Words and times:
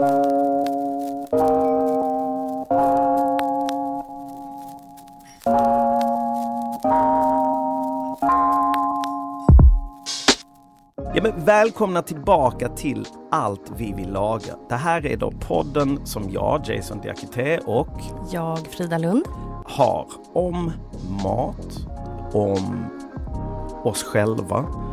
Ja, 0.00 0.06
men 11.22 11.44
välkomna 11.44 12.02
tillbaka 12.02 12.68
till 12.68 13.06
Allt 13.30 13.72
vi 13.76 13.92
vill 13.92 14.12
laga. 14.12 14.54
Det 14.68 14.74
här 14.74 15.06
är 15.06 15.16
då 15.16 15.30
podden 15.30 16.06
som 16.06 16.30
jag, 16.30 16.60
Jason 16.64 17.00
Diakité 17.00 17.58
och 17.58 18.00
Jag, 18.30 18.58
Frida 18.58 18.98
Lund. 18.98 19.24
har 19.64 20.06
om 20.32 20.72
mat, 21.24 21.86
om 22.32 22.86
oss 23.84 24.02
själva. 24.02 24.87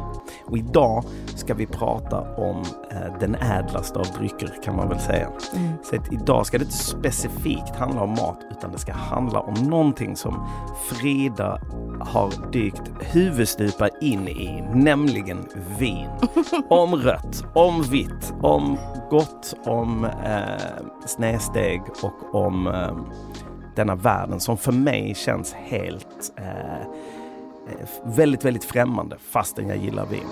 Och 0.48 0.58
idag 0.58 1.04
ska 1.36 1.54
vi 1.54 1.66
prata 1.66 2.22
om 2.22 2.64
eh, 2.92 3.20
den 3.20 3.36
ädlaste 3.36 4.00
av 4.00 4.06
drycker 4.06 4.54
kan 4.64 4.76
man 4.76 4.90
väl 4.90 5.00
säga. 5.00 5.30
Mm. 5.56 5.72
Så 5.84 5.96
idag 6.12 6.46
ska 6.46 6.58
det 6.58 6.64
inte 6.64 6.78
specifikt 6.78 7.76
handla 7.76 8.02
om 8.02 8.10
mat 8.10 8.40
utan 8.52 8.72
det 8.72 8.78
ska 8.78 8.94
handla 8.94 9.40
om 9.40 9.54
någonting 9.54 10.16
som 10.16 10.48
Frida 10.90 11.62
har 12.00 12.52
dykt 12.52 12.92
huvudstupa 13.00 13.90
in 14.02 14.28
i, 14.28 14.64
nämligen 14.74 15.48
vin. 15.80 16.10
Om 16.70 16.96
rött, 16.96 17.46
om 17.54 17.84
vitt, 17.84 18.34
om 18.42 18.78
gott, 19.10 19.54
om 19.66 20.06
eh, 20.06 20.86
snedsteg 21.06 21.82
och 22.02 22.36
om 22.36 22.68
eh, 22.68 22.98
denna 23.76 23.96
världen 23.96 24.40
som 24.40 24.58
för 24.58 24.72
mig 24.72 25.16
känns 25.16 25.54
helt 25.54 26.34
eh, 26.38 26.55
väldigt, 28.04 28.46
väldigt 28.46 28.64
främmande 28.64 29.18
fastän 29.18 29.70
jag 29.70 29.78
gillar 29.78 30.06
vin. 30.06 30.28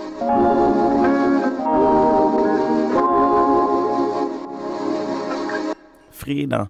Frida, 6.11 6.70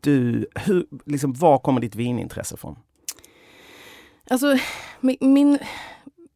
du, 0.00 0.46
hur, 0.54 0.86
liksom, 1.06 1.32
var 1.32 1.58
kommer 1.58 1.80
ditt 1.80 1.94
vinintresse 1.94 2.56
från? 2.56 2.78
Alltså, 4.30 4.58
min, 5.00 5.16
min 5.20 5.58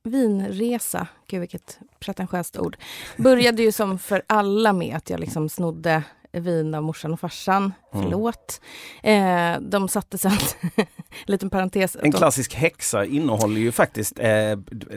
vinresa, 0.02 1.06
gud 1.26 1.40
vilket 1.40 1.78
pretentiöst 1.98 2.58
ord, 2.58 2.76
började 3.16 3.62
ju 3.62 3.72
som 3.72 3.98
för 3.98 4.22
alla 4.26 4.72
med 4.72 4.96
att 4.96 5.10
jag 5.10 5.20
liksom 5.20 5.48
snodde 5.48 6.02
vin 6.40 6.74
av 6.74 6.82
morsan 6.82 7.12
och 7.12 7.20
farsan. 7.20 7.62
Mm. 7.62 8.04
Förlåt. 8.04 8.60
Eh, 9.02 9.60
de 9.60 9.88
satte 9.88 10.18
sen, 10.18 10.32
liten 11.26 11.50
parentes. 11.50 11.96
En 12.02 12.12
klassisk 12.12 12.54
häxa 12.54 13.04
innehåller 13.04 13.60
ju 13.60 13.72
faktiskt 13.72 14.18
eh, 14.18 14.26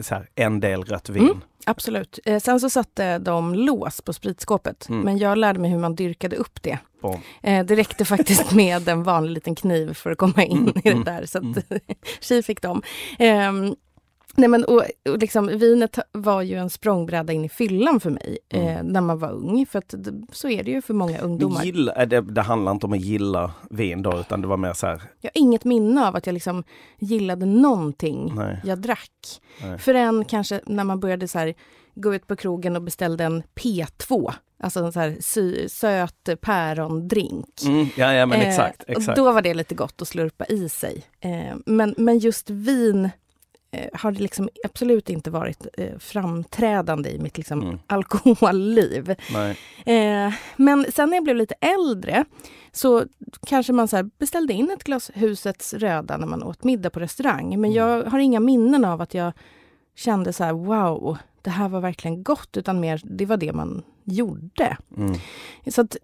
här, 0.09 0.29
en 0.35 0.59
del 0.59 0.83
rött 0.83 1.09
vin. 1.09 1.23
Mm. 1.23 1.41
Absolut. 1.65 2.19
Eh, 2.25 2.39
sen 2.39 2.59
så 2.59 2.69
satte 2.69 3.17
de 3.17 3.55
lås 3.55 4.01
på 4.01 4.13
spritskåpet. 4.13 4.89
Mm. 4.89 5.01
Men 5.01 5.17
jag 5.17 5.37
lärde 5.37 5.59
mig 5.59 5.71
hur 5.71 5.79
man 5.79 5.95
dyrkade 5.95 6.35
upp 6.35 6.63
det. 6.63 6.79
Eh, 7.43 7.65
det 7.65 7.75
räckte 7.75 8.05
faktiskt 8.05 8.51
med 8.55 8.89
en 8.89 9.03
vanlig 9.03 9.31
liten 9.31 9.55
kniv 9.55 9.93
för 9.93 10.11
att 10.11 10.17
komma 10.17 10.43
in 10.43 10.57
Mm, 10.57 10.69
i 10.69 10.81
det 10.81 10.89
mm, 10.89 11.03
där. 11.03 11.25
Så 11.25 11.37
att 11.37 11.57
tji 12.21 12.43
fick 12.43 12.61
de. 12.61 12.81
Nej 14.39 14.49
men, 14.49 14.63
och, 14.65 14.83
och 15.09 15.17
liksom, 15.17 15.47
vinet 15.47 15.99
var 16.11 16.41
ju 16.41 16.55
en 16.55 16.69
språngbräda 16.69 17.33
in 17.33 17.45
i 17.45 17.49
fyllan 17.49 17.99
för 17.99 18.09
mig 18.09 18.37
eh, 18.49 18.67
Mm. 18.77 18.87
när 18.87 19.01
man 19.01 19.19
var 19.19 19.31
ung. 19.31 19.65
För 19.65 19.79
att 19.79 19.93
så 20.31 20.49
är 20.49 20.63
det 20.63 20.71
ju 20.71 20.81
för 20.81 20.93
många 20.93 21.19
ungdomar. 21.19 21.63
gilla, 21.63 21.93
eh, 21.93 22.07
det, 22.07 22.21
det 22.21 22.41
handlar 22.41 22.71
inte 22.71 22.85
om 22.85 22.93
att 22.93 22.99
gilla 23.01 23.51
vin 23.69 24.01
då 24.01 24.19
utan 24.19 24.41
det 24.41 24.47
var 24.47 24.57
mer 24.57 24.73
så 24.73 24.87
här, 24.87 25.01
Jag 25.21 25.31
har 25.35 25.41
inget 25.41 25.65
minne 25.65 26.07
av 26.07 26.15
att 26.15 26.25
jag 26.25 26.33
liksom 26.33 26.63
gillade 26.99 27.45
någonting 27.45 28.33
nej, 28.35 28.61
jag 28.63 28.79
drack. 28.79 29.41
nej. 29.61 29.77
Förrän 29.77 30.25
kanske 30.25 30.61
när 30.65 30.83
man 30.83 30.99
började 30.99 31.27
så 31.27 31.39
här, 31.39 31.53
gå 31.95 32.15
ut 32.15 32.27
på 32.27 32.35
krogen 32.35 32.75
och 32.75 32.81
beställde 32.81 33.23
en 33.23 33.43
P2. 33.55 34.33
Alltså 34.59 34.79
en 34.79 34.93
så 34.93 34.99
här 34.99 35.17
sy, 35.19 35.69
söt 35.69 36.29
pärondrink. 36.41 37.61
Mm, 37.65 37.85
ja, 37.97 38.13
ja 38.13 38.25
men 38.25 38.41
Eh, 38.41 38.47
exakt. 38.49 38.83
och 38.83 38.89
exakt. 38.89 39.15
då 39.17 39.31
var 39.31 39.41
det 39.41 39.53
lite 39.53 39.75
gott 39.75 40.01
att 40.01 40.07
slurpa 40.07 40.45
i 40.45 40.69
sig. 40.69 41.03
Eh, 41.19 41.55
men, 41.65 41.95
men 41.97 42.19
just 42.19 42.49
vin 42.49 43.05
eh, 43.05 43.11
har 43.93 44.11
det 44.11 44.19
liksom 44.19 44.49
absolut 44.63 45.09
inte 45.09 45.31
varit 45.31 45.67
eh, 45.77 45.97
framträdande 45.99 47.09
i 47.09 47.19
mitt 47.19 47.37
liksom, 47.37 47.61
Mm. 47.61 47.79
alkoholliv. 47.87 49.09
Eh, 49.85 50.33
men 50.55 50.85
sen 50.93 51.09
när 51.09 51.17
jag 51.17 51.23
blev 51.23 51.35
lite 51.35 51.55
äldre 51.61 52.25
så 52.71 53.03
kanske 53.47 53.73
man 53.73 53.87
så 53.87 54.03
beställde 54.03 54.53
in 54.53 54.69
ett 54.71 54.83
glas 54.83 55.11
husets 55.13 55.73
röda 55.73 56.17
när 56.17 56.27
man 56.27 56.43
åt 56.43 56.63
middag 56.63 56.89
på 56.89 56.99
restaurang. 56.99 57.49
Men 57.49 57.57
Mm. 57.71 57.71
jag 57.73 58.03
har 58.03 58.19
inga 58.19 58.39
minnen 58.39 58.85
av 58.85 59.01
att 59.01 59.13
jag 59.13 59.33
kände 59.95 60.33
så 60.33 60.43
här 60.43 60.53
wow, 60.53 61.17
det 61.41 61.49
här 61.49 61.69
var 61.69 61.81
verkligen 61.81 62.23
gott, 62.23 62.57
utan 62.57 62.79
mer 62.79 63.01
det 63.03 63.25
var 63.25 63.37
det 63.37 63.53
man 63.53 63.83
gjorde. 64.03 64.77
Mm. 64.97 65.13
Så 65.67 65.81
att 65.81 65.97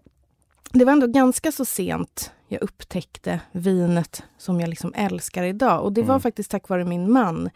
det 0.74 0.84
var 0.84 0.92
ändå 0.92 1.06
ganska 1.06 1.52
så 1.52 1.64
sent 1.64 2.30
jag 2.48 2.62
upptäckte 2.62 3.40
vinet 3.52 4.22
som 4.38 4.60
jag 4.60 4.68
liksom 4.68 4.92
älskar 4.96 5.42
idag. 5.44 5.82
Och 5.84 5.92
det 5.92 6.02
var 6.02 6.14
Mm. 6.14 6.20
faktiskt 6.20 6.50
tack 6.50 6.68
vare 6.68 6.84
min 6.84 7.12
man. 7.12 7.50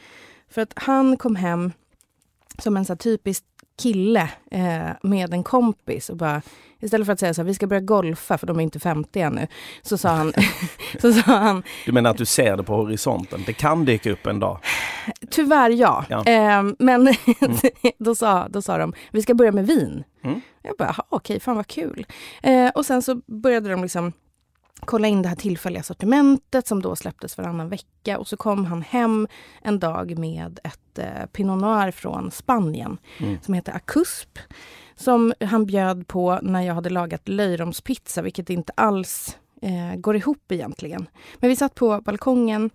För 0.51 0.63
att 0.63 0.73
han 0.77 1.17
kom 1.17 1.37
hem 1.37 1.73
som 2.59 2.77
en 2.77 2.85
så 2.85 2.97
typisk 2.97 3.45
kille 3.83 4.31
eh, 4.51 4.89
med 5.03 5.35
en 5.35 5.43
kompis 5.45 6.11
och 6.11 6.17
bara 6.17 6.43
Istället 6.81 7.07
för 7.07 7.13
att 7.13 7.21
säga 7.21 7.35
så 7.35 7.41
här, 7.43 7.47
vi 7.47 7.55
ska 7.55 7.67
börja 7.67 7.81
golfa 7.81 8.39
för 8.39 8.47
de 8.47 8.59
är 8.59 8.63
inte 8.63 8.81
50 8.81 9.21
ännu. 9.21 9.47
Så 9.83 9.99
sa 9.99 10.09
han, 10.09 10.33
så 11.01 11.13
sa 11.13 11.37
han 11.37 11.63
Du 11.87 11.93
menar 11.93 12.11
att 12.11 12.17
du 12.17 12.25
ser 12.27 12.57
det 12.57 12.63
på 12.63 12.75
horisonten? 12.77 13.43
Det 13.47 13.53
kan 13.53 13.85
dyka 13.85 14.11
upp 14.13 14.27
en 14.27 14.41
dag? 14.41 14.59
tyvärr 15.31 15.71
ja. 15.71 16.05
Ja. 16.09 16.25
Eh, 16.25 16.63
men 16.79 17.15
då, 17.99 18.15
sa, 18.15 18.49
då 18.49 18.63
sa 18.63 18.79
de, 18.79 18.93
vi 19.13 19.23
ska 19.23 19.35
börja 19.35 19.53
med 19.53 19.67
vin. 19.67 20.05
Mm. 20.25 20.41
Jag 20.69 20.77
bara, 20.79 20.89
"Jaha, 20.97 21.05
okej, 21.09 21.41
fan 21.41 21.57
vad 21.57 21.67
kul. 21.67 22.07
Eh, 22.43 22.69
och 22.75 22.87
sen 22.87 23.03
så 23.03 23.15
började 23.27 23.69
de 23.71 23.83
liksom 23.83 24.13
kolla 24.81 25.09
in 25.09 25.23
det 25.23 25.29
här 25.29 25.37
tillfälliga 25.37 25.83
sortimentet 25.83 26.67
som 26.67 26.83
då 26.83 26.97
släpptes 26.97 27.39
varannan 27.39 27.69
vecka. 27.69 28.19
Och 28.19 28.29
så 28.29 28.37
kom 28.37 28.65
han 28.65 28.83
hem 28.83 29.29
en 29.63 29.79
dag 29.79 30.19
med 30.19 30.61
ett 30.65 30.99
eh, 30.99 31.27
Pinot 31.33 31.61
Noir 31.61 31.91
från 31.91 32.31
Spanien 32.31 32.99
Mm. 33.19 33.39
som 33.43 33.55
heter 33.55 33.73
Acusp. 33.73 34.39
Som 34.97 35.33
han 35.41 35.67
bjöd 35.67 36.09
på 36.09 36.39
när 36.43 36.63
jag 36.63 36.75
hade 36.75 36.91
lagat 36.91 37.29
löjromspizza, 37.29 38.23
vilket 38.23 38.51
inte 38.51 38.73
alls 38.77 39.37
eh, 39.63 39.97
går 40.01 40.17
ihop 40.17 40.53
egentligen. 40.53 41.09
Men 41.39 41.51
vi 41.51 41.57
satt 41.57 41.75
på 41.75 42.01
balkongen 42.01 42.71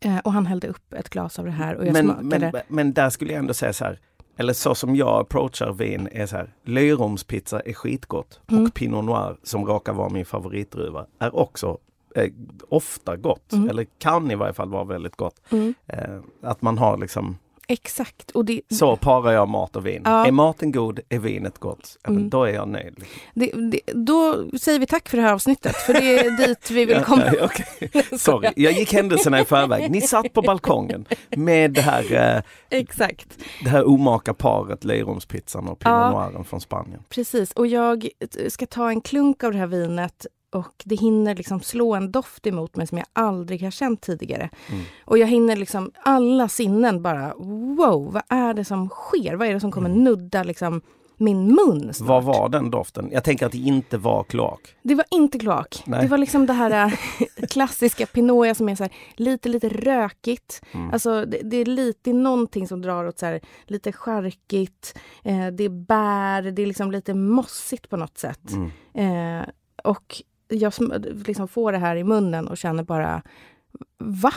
eh, 0.00 0.18
och 0.18 0.32
han 0.32 0.46
hällde 0.46 0.68
upp 0.68 0.92
ett 0.92 1.08
glas 1.08 1.38
av 1.38 1.44
det 1.44 1.50
här 1.50 1.74
och 1.76 1.86
jag 1.86 1.92
Men, 1.92 2.04
smakade. 2.04 2.50
men, 2.52 2.62
men 2.68 2.92
där 2.92 3.10
skulle 3.10 3.32
jag 3.32 3.38
ändå 3.38 3.54
säga 3.54 3.72
så 3.72 3.84
här, 3.84 4.00
eller 4.42 4.52
så 4.52 4.74
som 4.74 4.96
jag 4.96 5.20
approachar 5.20 5.72
vin 5.72 6.08
är 6.12 6.26
så 6.26 6.36
här, 6.36 6.52
löjromspizza 6.64 7.60
är 7.60 7.72
skitgott 7.72 8.40
Mm. 8.50 8.64
och 8.64 8.74
Pinot 8.74 9.04
Noir 9.04 9.36
som 9.42 9.66
råkar 9.66 9.92
vara 9.92 10.08
min 10.08 10.24
favoritdruva 10.24 11.06
är 11.18 11.36
också 11.36 11.78
eh, 12.16 12.30
ofta 12.68 13.16
gott, 13.16 13.52
Mm. 13.52 13.68
eller 13.68 13.86
kan 13.98 14.30
i 14.30 14.34
varje 14.34 14.52
fall 14.52 14.68
vara 14.68 14.84
väldigt 14.84 15.16
gott. 15.16 15.40
Mm, 15.50 15.74
Eh, 15.86 16.18
att 16.42 16.62
man 16.62 16.78
har 16.78 16.96
liksom, 16.98 17.38
exakt. 17.68 18.30
Och 18.30 18.44
det, 18.44 18.60
så 18.70 18.96
parar 18.96 19.32
jag 19.32 19.48
mat 19.48 19.76
och 19.76 19.86
vin. 19.86 20.02
Ja. 20.04 20.26
Är 20.26 20.30
maten 20.32 20.72
god, 20.72 21.00
är 21.08 21.18
vinet 21.18 21.58
gott, 21.58 21.96
ja, 22.02 22.10
Mm. 22.10 22.30
då 22.30 22.44
är 22.44 22.52
jag 22.54 22.68
nöjd. 22.68 23.04
det, 23.34 23.50
det, 23.70 23.80
då 23.92 24.44
säger 24.58 24.78
vi 24.78 24.86
tack 24.86 25.08
för 25.08 25.16
det 25.16 25.22
här 25.22 25.32
avsnittet, 25.32 25.76
för 25.76 25.92
det 25.94 26.18
är 26.18 26.46
dit 26.46 26.70
vi 26.70 26.84
vill 26.84 27.00
komma. 27.04 27.22
Ja, 27.38 27.44
okej. 27.44 28.04
Sorry, 28.18 28.48
jag 28.56 28.72
gick 28.72 28.92
händelserna 28.92 29.40
i 29.40 29.44
förväg. 29.44 29.90
Ni 29.90 30.00
satt 30.00 30.32
på 30.32 30.42
balkongen 30.42 31.04
med 31.36 31.70
det 31.72 31.80
här, 31.80 32.12
eh, 32.36 32.78
Exakt. 32.78 33.38
det 33.64 33.70
här 33.70 33.88
omaka 33.88 34.34
paret, 34.34 34.84
löjromspizzan 34.84 35.68
och 35.68 35.78
Pinot 35.78 35.92
Ja. 35.98 36.10
Noiren 36.10 36.44
från 36.44 36.60
Spanien. 36.60 37.02
Precis, 37.08 37.52
och 37.52 37.66
jag 37.66 38.08
ska 38.48 38.66
ta 38.66 38.88
en 38.90 39.00
klunk 39.00 39.44
av 39.44 39.52
det 39.52 39.58
här 39.58 39.66
vinet 39.66 40.26
och 40.54 40.82
det 40.84 40.94
hinner 40.96 41.34
liksom 41.34 41.60
slå 41.60 41.94
en 41.94 42.12
doft 42.12 42.46
emot 42.46 42.76
mig 42.76 42.86
som 42.86 42.98
jag 42.98 43.06
aldrig 43.12 43.62
har 43.62 43.70
känt 43.70 44.00
tidigare. 44.00 44.50
Mm. 44.70 44.82
Och 45.04 45.18
jag 45.18 45.26
hinner 45.26 45.56
liksom 45.56 45.90
alla 46.02 46.48
sinnen 46.48 47.02
bara 47.02 47.34
wow, 47.34 48.12
vad 48.12 48.22
är 48.28 48.54
det 48.54 48.64
som 48.64 48.88
sker? 48.88 49.34
Vad 49.34 49.48
är 49.48 49.54
det 49.54 49.60
som 49.60 49.72
kommer 49.72 49.90
Mm. 49.90 50.04
nudda 50.04 50.42
liksom 50.42 50.80
min 51.16 51.46
mun 51.54 51.94
snart? 51.94 52.08
Vad 52.08 52.24
var 52.24 52.48
den 52.48 52.70
doften? 52.70 53.08
Jag 53.12 53.24
tänker 53.24 53.46
att 53.46 53.52
det 53.52 53.58
inte 53.58 53.98
var 53.98 54.24
kloak. 54.24 54.74
Det 54.82 54.94
var 54.94 55.04
inte 55.10 55.38
kloak. 55.38 55.82
Nej. 55.86 56.02
Det 56.02 56.08
var 56.08 56.18
liksom 56.18 56.46
det 56.46 56.52
här 56.52 56.86
äh, 56.86 57.46
klassiska 57.50 58.06
Pinoya 58.06 58.54
som 58.54 58.68
är 58.68 58.74
så 58.74 58.84
här, 58.84 58.92
lite, 59.16 59.48
lite 59.48 59.68
rökigt. 59.68 60.62
Mm. 60.72 60.90
Alltså 60.92 61.24
det, 61.24 61.40
det 61.42 61.56
är 61.56 61.64
lite 61.64 61.98
det 62.02 62.10
är 62.10 62.14
någonting 62.14 62.68
som 62.68 62.82
drar 62.82 63.04
åt 63.04 63.18
så 63.18 63.26
här, 63.26 63.40
lite 63.66 63.92
charkigt. 63.92 64.98
Eh, 65.24 65.46
det 65.46 65.64
är 65.64 65.68
bär, 65.86 66.42
det 66.42 66.62
är 66.62 66.66
liksom 66.66 66.90
lite 66.90 67.14
mossigt 67.14 67.88
på 67.88 67.96
något 67.96 68.18
sätt. 68.18 68.50
Mm. 68.94 69.40
Eh, 69.40 69.46
och 69.84 70.22
jag 70.56 70.72
liksom 71.26 71.48
får 71.48 71.72
det 71.72 71.78
här 71.78 71.96
i 71.96 72.04
munnen 72.04 72.48
och 72.48 72.56
känner 72.56 72.82
bara 72.82 73.22
Va? 73.98 74.32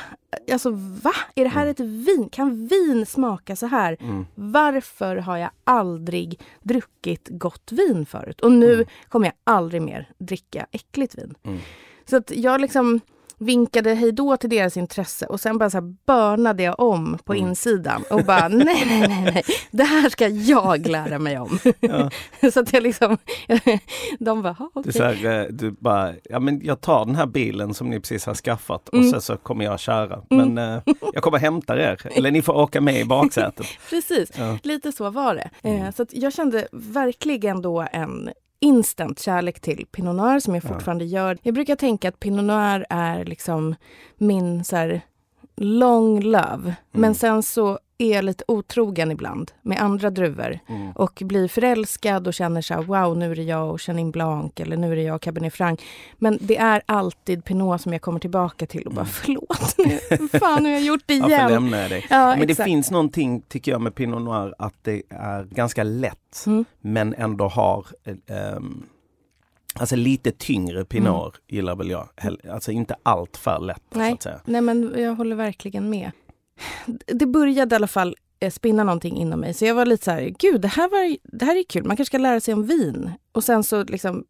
Alltså 0.52 0.70
va? 1.04 1.12
Är 1.36 1.44
det 1.44 1.50
här 1.50 1.62
Mm. 1.62 1.72
ett 1.72 1.80
vin? 1.80 2.30
Kan 2.32 2.68
vin 2.68 3.06
smaka 3.06 3.56
så 3.56 3.66
här? 3.68 3.98
Mm. 4.00 4.26
Varför 4.36 5.16
har 5.16 5.38
jag 5.38 5.50
aldrig 5.64 6.40
druckit 6.62 7.28
gott 7.32 7.72
vin 7.72 8.06
förut? 8.06 8.42
Och 8.42 8.52
nu 8.52 8.74
Mm. 8.74 8.86
kommer 9.10 9.26
jag 9.28 9.34
aldrig 9.44 9.82
mer 9.82 10.10
dricka 10.18 10.66
äckligt 10.72 11.18
vin. 11.18 11.34
Mm. 11.44 11.60
Så 12.06 12.18
att 12.18 12.32
jag 12.36 12.62
liksom 12.62 13.00
vinkade 13.38 13.94
hej 13.94 14.12
då 14.12 14.38
till 14.38 14.50
deras 14.50 14.78
intresse 14.78 15.26
och 15.26 15.40
sen 15.40 15.58
bara 15.58 15.70
så 15.70 15.78
här 15.78 15.94
börnade 16.06 16.64
jag 16.64 16.80
om 16.80 17.18
på 17.26 17.34
Mm. 17.34 17.48
insidan 17.48 18.04
och 18.10 18.24
bara 18.26 18.48
nej, 18.48 18.84
nej, 18.88 19.08
nej, 19.08 19.32
nej, 19.34 19.44
det 19.72 19.84
här 19.84 20.10
ska 20.10 20.28
jag 20.28 20.88
lära 20.88 21.20
mig 21.20 21.40
om. 21.40 21.60
Ja. 21.80 22.10
så 22.54 22.60
att 22.60 22.74
jag 22.74 22.84
liksom, 22.84 23.18
de 24.20 24.42
bara, 24.42 24.54
"Ha, 24.54 24.70
Det 24.74 24.80
är 24.80 24.82
okej. 24.82 24.94
så 24.94 25.04
här, 25.04 25.40
eh, 25.42 25.46
du 25.50 25.72
bara, 25.72 26.14
ja 26.24 26.40
men 26.40 26.62
jag 26.64 26.82
tar 26.82 27.06
den 27.06 27.16
här 27.16 27.26
bilen 27.26 27.74
som 27.74 27.90
ni 27.90 28.00
precis 28.00 28.26
har 28.26 28.34
skaffat 28.34 28.90
och 28.90 28.96
Mm. 28.98 29.12
sen 29.12 29.22
så 29.22 29.38
kommer 29.38 29.66
jag 29.66 29.80
köra. 29.80 30.22
Men 30.30 30.58
eh, 30.58 30.80
jag 31.14 31.24
kommer 31.24 31.38
hämta 31.38 31.78
er, 31.82 32.02
eller 32.16 32.32
ni 32.32 32.42
får 32.42 32.54
åka 32.54 32.82
med 32.82 33.00
i 33.02 33.06
baksätet. 33.06 33.66
Precis, 33.90 34.32
Ja. 34.38 34.58
lite 34.64 34.92
så 34.92 35.10
var 35.10 35.36
det. 35.36 35.50
Eh, 35.70 35.80
Mm. 35.82 35.92
så 35.94 36.04
att 36.04 36.14
jag 36.14 36.34
kände 36.34 36.68
verkligen 36.72 37.62
då 37.62 37.88
en 37.92 38.30
instant 38.60 39.20
kärlek 39.20 39.60
till 39.60 39.86
Pinot 39.92 40.16
Noir 40.16 40.40
som 40.40 40.56
jag 40.56 40.64
Ja. 40.64 40.68
fortfarande 40.70 41.06
gör. 41.06 41.38
Jag 41.42 41.54
brukar 41.54 41.76
tänka 41.76 42.10
att 42.10 42.20
Pinot 42.20 42.46
Noir 42.46 42.86
är 42.90 43.26
liksom 43.26 43.76
min 44.18 44.64
så 44.64 44.76
här, 44.76 45.02
long 45.58 46.22
love. 46.22 46.76
Men 46.92 47.04
Mm. 47.04 47.14
sen 47.16 47.44
så 47.44 47.80
är 47.98 48.22
lite 48.22 48.44
otrogen 48.48 49.12
ibland 49.12 49.52
med 49.62 49.82
andra 49.82 50.10
druvor 50.10 50.60
Mm. 50.70 50.92
och 50.92 51.22
blir 51.26 51.48
förälskad 51.48 52.28
och 52.28 52.34
känner 52.34 52.62
så 52.62 52.74
här, 52.74 52.82
wow, 52.82 53.18
nu 53.18 53.32
är 53.32 53.36
det 53.36 53.44
jag 53.44 53.72
och 53.72 53.82
Chenin 53.82 54.12
Blanc 54.12 54.52
eller 54.56 54.78
nu 54.78 54.92
är 54.92 54.96
det 54.96 55.02
jag 55.02 55.16
och 55.16 55.22
Cabernet 55.22 55.54
Franc. 55.54 55.78
Men 56.18 56.38
det 56.42 56.58
är 56.58 56.82
alltid 56.86 57.46
Pinot 57.46 57.82
som 57.82 57.94
jag 57.94 58.02
kommer 58.02 58.20
tillbaka 58.20 58.66
till 58.66 58.88
och 58.88 58.94
bara 58.94 59.02
Mm. 59.02 59.14
förlåt 59.14 59.76
nu, 59.78 60.28
fan 60.40 60.64
nu 60.64 60.70
har 60.70 60.74
jag 60.76 60.84
gjort 60.86 61.04
det 61.06 61.14
igen. 61.14 61.52
lämnar 61.52 61.78
jag 61.78 61.90
dig? 61.90 62.06
Ja, 62.10 62.30
Men 62.30 62.40
det 62.48 62.52
exakt. 62.52 62.68
finns 62.68 62.92
någonting, 62.92 63.42
tycker 63.42 63.72
jag, 63.72 63.82
med 63.82 63.96
Pinot 63.96 64.22
Noir 64.22 64.54
att 64.60 64.76
det 64.82 65.02
är 65.10 65.44
ganska 65.44 65.84
lätt 65.84 66.44
Mm. 66.48 66.66
men 66.82 67.14
ändå 67.14 67.48
har 67.48 67.86
ehm, 68.28 68.84
Alltså 69.80 69.96
lite 69.96 70.32
tyngre 70.32 70.86
Pinot 70.86 71.42
gillar 71.48 71.76
väl 71.76 71.90
jag. 71.90 72.10
Alltså 72.52 72.72
inte 72.72 72.96
allt 73.04 73.38
för 73.38 73.60
lätt. 73.60 73.82
Så 73.94 73.98
Nej. 74.00 74.14
att 74.14 74.24
säga. 74.24 74.40
Nej 74.46 74.62
men 74.62 74.94
jag 74.98 75.16
håller 75.16 75.36
verkligen 75.36 75.90
med. 75.90 76.12
Det 77.06 77.26
började 77.26 77.76
i 77.76 77.78
alla 77.78 77.88
fall 77.88 78.16
eh, 78.40 78.52
spinna 78.52 78.84
någonting 78.84 79.18
inom 79.18 79.40
mig. 79.40 79.54
Så 79.54 79.66
jag 79.66 79.76
var 79.76 79.86
lite 79.86 80.04
så 80.06 80.12
här, 80.12 80.34
gud 80.40 80.62
det 80.62 80.68
här, 80.68 80.90
var, 80.90 81.18
det 81.38 81.46
här 81.46 81.56
är 81.56 81.64
kul, 81.64 81.84
man 81.84 81.98
kanske 81.98 82.10
ska 82.10 82.18
lära 82.18 82.40
sig 82.40 82.54
om 82.54 82.64
vin. 82.66 83.12
Och 83.32 83.44
sen 83.44 83.64
så 83.64 83.84
liksom 83.84 84.24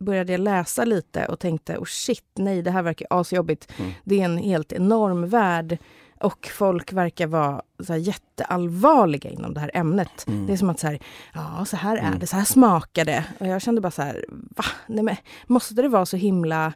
började 0.00 0.32
jag 0.32 0.40
läsa 0.40 0.84
lite 0.84 1.26
och 1.26 1.38
tänkte, 1.38 1.76
oh 1.78 1.84
shit, 1.84 2.24
nej 2.34 2.62
det 2.62 2.70
här 2.70 2.82
verkar 2.82 3.06
asjobbigt. 3.10 3.72
Mm. 3.78 3.92
Det 4.04 4.20
är 4.20 4.24
en 4.24 4.38
helt 4.38 4.72
enorm 4.72 5.28
värld. 5.28 5.78
Och 6.20 6.48
folk 6.54 6.92
verkar 6.92 7.26
vara 7.26 7.62
så 7.86 7.92
här 7.92 8.00
jätteallvarliga 8.00 9.30
inom 9.30 9.54
det 9.54 9.60
här 9.60 9.70
ämnet. 9.74 10.26
Mm. 10.28 10.46
Det 10.46 10.52
är 10.52 10.56
som 10.56 10.70
att 10.70 10.80
så 10.80 10.86
här, 10.86 10.98
ja 11.34 11.64
så 11.64 11.76
här 11.76 11.96
är 11.96 12.06
Mm. 12.06 12.18
det, 12.18 12.26
så 12.26 12.36
här 12.36 12.44
smakar 12.44 13.04
det. 13.04 13.24
Och 13.40 13.46
jag 13.46 13.62
kände 13.62 13.80
bara 13.80 13.90
så 13.90 14.02
här, 14.02 14.24
va? 14.28 14.64
Nej, 14.86 15.04
men, 15.04 15.16
måste 15.46 15.74
det 15.74 15.88
vara 15.88 16.06
så 16.06 16.16
himla... 16.16 16.72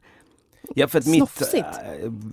Ja, 0.74 0.88
för 0.88 0.98
att 0.98 1.06
mitt 1.06 1.54
äh, 1.54 1.64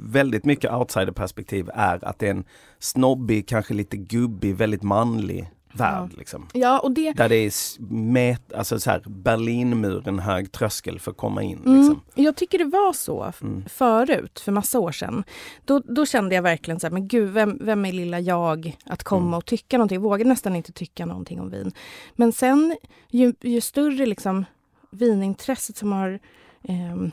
väldigt 0.04 0.46
mycket 0.46 0.72
outsiderperspektiv 0.74 1.70
är 1.74 2.06
att 2.06 2.20
det 2.20 2.28
är 2.28 2.32
en 2.32 2.44
snobbig, 2.80 3.48
kanske 3.48 3.74
lite 3.74 3.98
gubbig, 3.98 4.56
väldigt 4.56 4.84
manlig 4.84 5.52
värld. 5.74 6.14
Liksom. 6.18 6.48
Ja, 6.54 6.80
och 6.80 6.92
det... 6.92 7.12
Där 7.12 7.30
det 7.30 7.36
är 7.36 7.52
met, 7.94 8.54
alltså 8.54 8.80
så 8.80 8.90
här, 8.92 9.04
Berlinmuren 9.06 10.20
hög 10.20 10.52
tröskel 10.52 11.00
för 11.00 11.12
att 11.12 11.18
komma 11.18 11.44
in. 11.44 11.58
Mm, 11.66 11.78
Liksom. 11.78 12.02
jag 12.16 12.36
tycker 12.36 12.58
det 12.58 12.66
var 12.66 12.94
så 12.94 13.34
Mm. 13.42 13.64
förut, 13.70 14.40
för 14.40 14.52
massa 14.52 14.80
år 14.80 14.92
sedan. 14.92 15.24
Då, 15.66 15.80
då 15.80 16.06
kände 16.06 16.36
jag 16.36 16.42
verkligen 16.42 16.80
så 16.80 16.88
här, 16.88 16.92
men 16.92 17.08
gud, 17.08 17.30
vem, 17.30 17.58
vem 17.62 17.86
är 17.86 17.92
lilla 17.92 18.20
jag 18.20 18.78
att 18.86 19.04
komma 19.04 19.22
Mm. 19.28 19.34
och 19.38 19.46
tycka 19.46 19.78
någonting? 19.78 19.96
Jag 19.96 20.02
vågade 20.02 20.30
nästan 20.30 20.56
inte 20.56 20.72
tycka 20.72 21.06
någonting 21.06 21.40
om 21.42 21.50
vin. 21.50 21.72
Men 22.16 22.32
sen, 22.34 22.78
ju, 23.10 23.34
ju 23.42 23.62
större 23.62 24.06
liksom 24.06 24.46
vinintresset 24.92 25.78
som 25.78 25.92
har 25.92 26.20
ehm, 26.64 27.12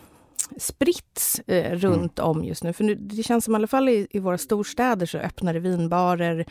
spritts 0.59 1.39
eh, 1.47 1.73
runt 1.77 2.19
om 2.19 2.45
just 2.45 2.65
nu. 2.65 2.73
För 2.73 2.85
nu, 2.85 2.95
det 2.95 3.23
känns 3.23 3.45
som 3.45 3.55
i 3.55 3.57
alla 3.57 3.67
fall 3.67 3.89
i, 3.89 4.07
i 4.11 4.19
våra 4.19 4.39
storstäder 4.39 5.07
så 5.07 5.19
öppnar 5.19 5.55
det 5.55 5.61
vinbarer 5.61 6.47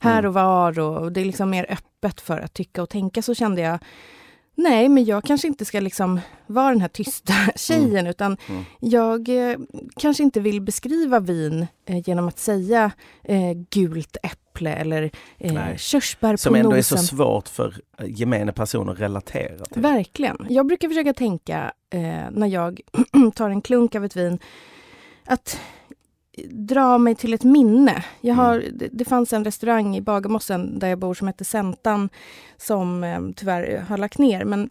här 0.00 0.18
Mm. 0.18 0.28
och 0.28 0.34
var 0.34 0.78
och 0.78 1.12
det 1.12 1.20
är 1.20 1.24
liksom 1.24 1.50
mer 1.50 1.66
öppet 1.68 2.20
för 2.20 2.38
att 2.38 2.54
tycka 2.54 2.82
och 2.82 2.90
tänka. 2.90 3.22
Så 3.22 3.34
kände 3.34 3.60
jag, 3.60 3.78
nej 4.56 4.88
men 4.88 5.04
jag 5.04 5.24
kanske 5.24 5.48
inte 5.48 5.64
ska 5.64 5.80
liksom 5.80 6.20
vara 6.46 6.68
den 6.70 6.80
här 6.80 6.88
tysta 6.88 7.32
tjejen 7.56 8.06
utan 8.06 8.36
Mm. 8.48 8.64
jag 8.80 9.28
eh, 9.50 9.56
kanske 9.96 10.22
inte 10.22 10.40
vill 10.40 10.60
beskriva 10.60 11.20
vin 11.20 11.66
eh, 11.86 12.08
genom 12.08 12.28
att 12.28 12.38
säga 12.38 12.90
eh, 13.24 13.52
gult 13.70 14.16
äpple 14.22 14.72
eller 14.74 15.10
eh, 15.38 15.76
körsbär 15.76 16.36
Som 16.36 16.52
på 16.52 16.56
ändå 16.56 16.70
är 16.72 16.76
nosen. 16.76 16.98
så 16.98 17.04
svårt 17.06 17.48
för 17.48 17.74
eh, 17.98 18.06
gemene 18.08 18.52
person 18.52 18.88
att 18.88 19.00
relatera 19.00 19.64
till. 19.64 19.82
Verkligen. 19.82 20.46
Jag 20.48 20.66
brukar 20.66 20.88
försöka 20.88 21.12
tänka 21.14 21.72
eh, 21.90 22.00
när 22.30 22.46
jag 22.46 22.80
tar 23.34 23.50
en 23.50 23.62
klunk 23.62 23.94
av 23.94 24.04
ett 24.04 24.16
vin 24.16 24.38
att 25.26 25.60
dra 26.44 26.98
mig 26.98 27.14
till 27.14 27.34
ett 27.34 27.44
minne. 27.44 28.04
Jag 28.20 28.34
har, 28.34 28.64
det, 28.72 28.88
det 28.92 29.04
fanns 29.04 29.32
en 29.32 29.44
restaurang 29.44 29.96
i 29.96 30.00
Bagarmossen 30.00 30.78
där 30.78 30.88
jag 30.88 30.98
bor 30.98 31.14
som 31.14 31.26
hette 31.26 31.44
Sentan 31.44 32.08
som 32.56 33.04
eh, 33.04 33.20
tyvärr 33.36 33.84
har 33.88 33.98
lagt 33.98 34.18
ner. 34.18 34.44
Men 34.44 34.70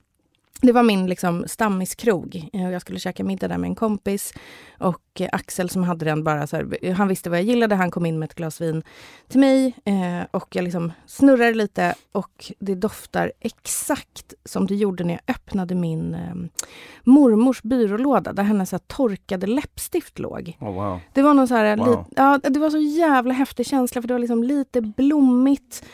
det 0.61 0.71
var 0.71 0.83
min 0.83 1.07
liksom, 1.07 1.43
stammiskrog. 1.47 2.49
Eh, 2.53 2.71
Jag 2.71 2.81
skulle 2.81 2.99
käka 2.99 3.23
middag 3.23 3.47
där 3.47 3.57
med 3.57 3.67
en 3.67 3.75
kompis. 3.75 4.33
Och 4.79 5.01
eh, 5.21 5.29
Axel 5.31 5.69
som 5.69 5.83
hade 5.83 6.05
den 6.05 6.23
bara 6.23 6.47
så 6.47 6.55
här, 6.55 6.93
han 6.93 7.07
visste 7.07 7.29
vad 7.29 7.39
jag 7.39 7.45
gillade. 7.45 7.75
Han 7.75 7.91
kom 7.91 8.05
in 8.05 8.19
med 8.19 8.25
ett 8.29 8.35
glas 8.35 8.61
vin 8.61 8.83
till 9.27 9.39
mig. 9.39 9.75
Eh, 9.85 10.27
och 10.31 10.55
jag 10.55 10.63
liksom 10.63 10.91
snurrade 11.05 11.53
lite 11.53 11.95
och 12.11 12.51
det 12.59 12.75
doftar 12.75 13.31
exakt 13.39 14.33
som 14.45 14.67
det 14.67 14.75
gjorde 14.75 15.03
när 15.03 15.13
jag 15.13 15.35
öppnade 15.35 15.75
min 15.75 16.15
eh, 16.15 16.35
mormors 17.03 17.61
byrålåda 17.61 18.33
där 18.33 18.43
hennes 18.43 18.69
så 18.69 18.75
här, 18.75 18.83
torkade 18.87 19.47
läppstift 19.47 20.19
låg. 20.19 20.57
Oh, 20.59 20.73
wow. 20.73 20.99
Det 21.13 21.21
var 21.21 21.33
någon 21.33 21.47
så 21.47 21.55
här, 21.55 21.77
Wow. 21.77 21.87
li- 21.87 22.13
ja, 22.15 22.39
det 22.43 22.59
var 22.59 22.69
så 22.69 22.77
jävla 22.79 23.33
häftig 23.33 23.65
känsla 23.65 24.01
för 24.01 24.07
det 24.07 24.13
var 24.13 24.19
liksom 24.19 24.43
lite 24.43 24.81
blommigt. 24.81 25.85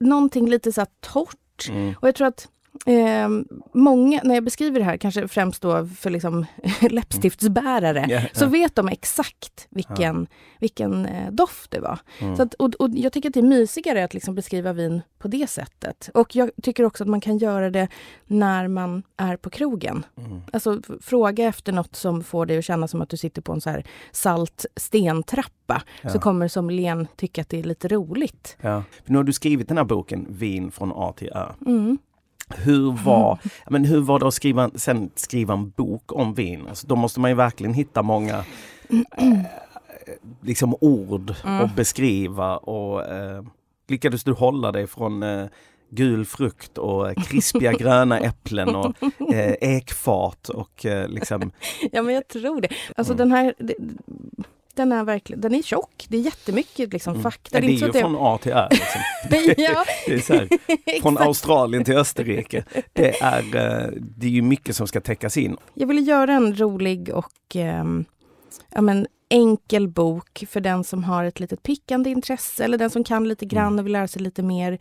Någonting 0.00 0.48
lite 0.48 0.72
så 0.72 0.80
här 0.80 0.88
torrt. 1.00 1.68
Mm. 1.70 1.94
Och 2.00 2.08
jag 2.08 2.14
tror 2.14 2.26
att 2.26 2.48
eh, 2.86 3.28
många, 3.72 4.20
när 4.24 4.34
jag 4.34 4.44
beskriver 4.44 4.78
det 4.78 4.84
här, 4.84 4.96
kanske 4.96 5.28
främst 5.28 5.62
då 5.62 5.86
för 5.86 6.10
liksom 6.10 6.46
läppstiftsbärare, 6.90 8.06
Ja, 8.08 8.20
så 8.32 8.44
ja. 8.44 8.48
vet 8.48 8.74
de 8.74 8.88
exakt 8.88 9.66
vilken, 9.70 10.26
vilken 10.60 11.06
eh, 11.06 11.30
doft 11.30 11.70
det 11.70 11.80
var. 11.80 11.98
Mm. 12.18 12.36
Så 12.36 12.42
att, 12.42 12.54
och, 12.54 12.74
och 12.74 12.90
jag 12.92 13.12
tycker 13.12 13.28
att 13.28 13.34
det 13.34 13.40
är 13.40 13.42
mysigare 13.42 14.04
att 14.04 14.14
liksom 14.14 14.34
beskriva 14.34 14.72
vin 14.72 15.02
på 15.18 15.28
det 15.28 15.50
sättet. 15.50 16.10
Och 16.14 16.36
jag 16.36 16.50
tycker 16.62 16.84
också 16.84 17.04
att 17.04 17.10
man 17.10 17.20
kan 17.20 17.38
göra 17.38 17.70
det 17.70 17.88
när 18.26 18.68
man 18.68 19.02
är 19.16 19.36
på 19.36 19.50
krogen. 19.50 20.06
Mm. 20.18 20.40
Alltså 20.52 20.80
fråga 21.00 21.44
efter 21.44 21.72
något 21.72 21.96
som 21.96 22.24
får 22.24 22.46
dig 22.46 22.58
att 22.58 22.64
känna 22.64 22.88
som 22.88 23.02
att 23.02 23.08
du 23.08 23.16
sitter 23.16 23.42
på 23.42 23.52
en 23.52 23.60
så 23.60 23.70
här 23.70 23.84
salt 24.12 24.66
stentrappa. 24.76 25.82
Ja. 26.02 26.10
Så 26.10 26.18
kommer 26.18 26.48
sommelieren 26.48 27.08
tycka 27.16 27.40
att 27.40 27.48
det 27.48 27.58
är 27.58 27.62
lite 27.62 27.88
roligt. 27.88 28.56
Ja. 28.60 28.82
Nu 29.04 29.16
har 29.16 29.24
du 29.24 29.32
skrivit 29.32 29.68
den 29.68 29.76
här 29.76 29.84
boken 29.84 30.26
Vin 30.30 30.70
från 30.70 30.92
A 30.94 31.12
till 31.16 31.30
Ö. 31.34 31.46
Mm. 32.50 32.64
Hur 32.64 32.90
var, 33.04 33.38
ja, 33.42 33.70
men 33.70 33.84
hur 33.84 34.00
var 34.00 34.18
det 34.18 34.26
att 34.28 34.34
skriva, 34.34 34.70
sen 34.74 35.10
skriva 35.14 35.54
en 35.54 35.70
bok 35.70 36.12
om 36.12 36.34
vin? 36.34 36.66
Alltså, 36.68 36.86
då 36.86 36.96
måste 36.96 37.20
man 37.20 37.30
ju 37.30 37.34
verkligen 37.34 37.74
hitta 37.74 38.02
många 38.02 38.44
eh, 39.16 39.38
liksom 40.42 40.74
ord 40.80 41.34
Mm. 41.44 41.60
och 41.60 41.68
beskriva 41.76 42.56
och 42.56 43.04
eh, 43.04 43.42
lyckades 43.88 44.24
du 44.24 44.32
hålla 44.32 44.72
dig 44.72 44.86
från 44.86 45.22
eh, 45.22 45.46
gul 45.90 46.24
frukt 46.26 46.78
och 46.78 47.08
eh, 47.08 47.14
krispiga 47.14 47.72
gröna 47.78 48.18
äpplen 48.18 48.76
och 48.76 48.92
eh, 49.32 49.54
ekfat 49.60 50.48
och 50.48 50.86
eh, 50.86 51.08
liksom 51.08 51.52
Ja, 51.92 52.02
men 52.02 52.14
jag 52.14 52.28
tror 52.28 52.60
det. 52.60 52.68
Alltså 52.96 53.12
Mm. 53.12 53.28
den 53.28 53.32
här... 53.36 53.54
det- 53.58 53.76
Den 54.74 54.92
är 54.92 55.04
verkligen, 55.04 55.40
den 55.40 55.54
är 55.54 55.62
tjock. 55.62 56.06
Det 56.08 56.16
är 56.16 56.20
jättemycket 56.20 56.92
liksom, 56.92 57.12
Mm. 57.12 57.22
fakta. 57.22 57.60
Det 57.60 57.66
är 57.66 57.70
inte 57.70 57.80
så 57.80 57.86
ju 57.86 57.92
det- 57.92 58.00
från 58.00 58.16
A 58.18 58.38
till 58.42 58.52
Ö. 58.52 58.68
Liksom. 58.70 59.00
det, 59.30 59.58
ja, 59.62 59.84
Det 60.06 60.12
är 60.30 60.32
här, 60.32 61.00
från. 61.02 61.18
Australien 61.18 61.84
till 61.84 61.96
Österrike. 61.96 62.64
Det 62.92 63.20
är, 63.22 63.38
eh, 63.56 63.88
det 64.00 64.26
är 64.26 64.30
ju 64.30 64.42
mycket 64.42 64.76
som 64.76 64.86
ska 64.86 65.00
täckas 65.00 65.36
in. 65.36 65.56
Jag 65.74 65.86
ville 65.86 66.00
göra 66.00 66.32
en 66.32 66.56
rolig 66.58 67.08
och 67.14 67.32
ehm, 67.54 68.04
ja, 68.70 68.80
men, 68.80 69.06
enkel 69.28 69.88
bok 69.88 70.44
för 70.48 70.60
den 70.60 70.84
som 70.84 71.04
har 71.04 71.24
ett 71.24 71.40
litet 71.40 71.62
pickande 71.62 72.10
intresse 72.10 72.64
eller 72.64 72.78
den 72.78 72.90
som 72.90 73.04
kan 73.04 73.28
lite 73.28 73.44
grann 73.46 73.66
Mm. 73.66 73.78
och 73.78 73.86
vill 73.86 73.92
lära 73.92 74.08
sig 74.08 74.22
lite 74.22 74.42
mer. 74.42 74.78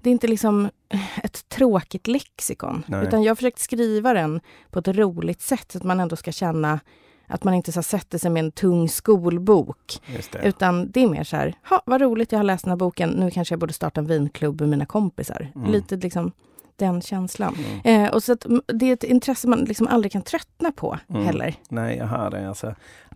Det 0.00 0.10
är 0.10 0.12
inte 0.12 0.26
liksom 0.28 0.70
eh, 0.88 1.18
ett 1.24 1.48
tråkigt 1.48 2.06
lexikon, 2.06 2.84
Nej. 2.86 3.06
utan 3.06 3.22
jag 3.22 3.30
har 3.30 3.34
försökt 3.36 3.58
skriva 3.58 4.12
den 4.14 4.40
på 4.70 4.78
ett 4.78 4.88
roligt 4.88 5.40
sätt 5.40 5.72
så 5.72 5.78
att 5.78 5.84
man 5.84 6.00
ändå 6.00 6.16
ska 6.16 6.32
känna 6.32 6.80
att 7.28 7.44
man 7.44 7.54
inte 7.54 7.72
så 7.72 7.82
sätter 7.82 8.18
sig 8.18 8.30
med 8.30 8.44
en 8.44 8.52
tung 8.52 8.88
skolbok. 8.88 10.00
Det. 10.32 10.38
Utan 10.48 10.90
det 10.90 11.00
är 11.02 11.08
mer 11.08 11.24
så 11.24 11.36
här, 11.36 11.54
ha, 11.70 11.82
vad 11.86 12.00
roligt 12.00 12.32
jag 12.32 12.38
har 12.38 12.44
läst 12.44 12.64
den 12.64 12.70
här 12.70 12.76
boken, 12.76 13.10
nu 13.10 13.30
kanske 13.30 13.52
jag 13.52 13.60
borde 13.60 13.72
starta 13.72 14.00
en 14.00 14.06
vinklubb 14.06 14.60
med 14.60 14.68
mina 14.70 14.86
kompisar. 14.86 15.52
Mm. 15.54 15.70
Lite 15.72 15.96
liksom 15.96 16.32
den 16.76 17.00
känslan. 17.02 17.56
Mm. 17.84 18.04
Eh, 18.04 18.12
och 18.14 18.22
så 18.22 18.36
det 18.66 18.86
är 18.88 18.92
ett 18.92 19.04
intresse 19.04 19.48
man 19.48 19.58
liksom 19.60 19.86
aldrig 19.88 20.12
kan 20.12 20.22
tröttna 20.22 20.72
på 20.72 20.98
Mm. 21.08 21.24
heller. 21.26 21.54
Nej, 21.68 21.96
jag 21.96 22.06
hör 22.06 22.30
det. 22.30 22.48
Alltså. 22.48 22.66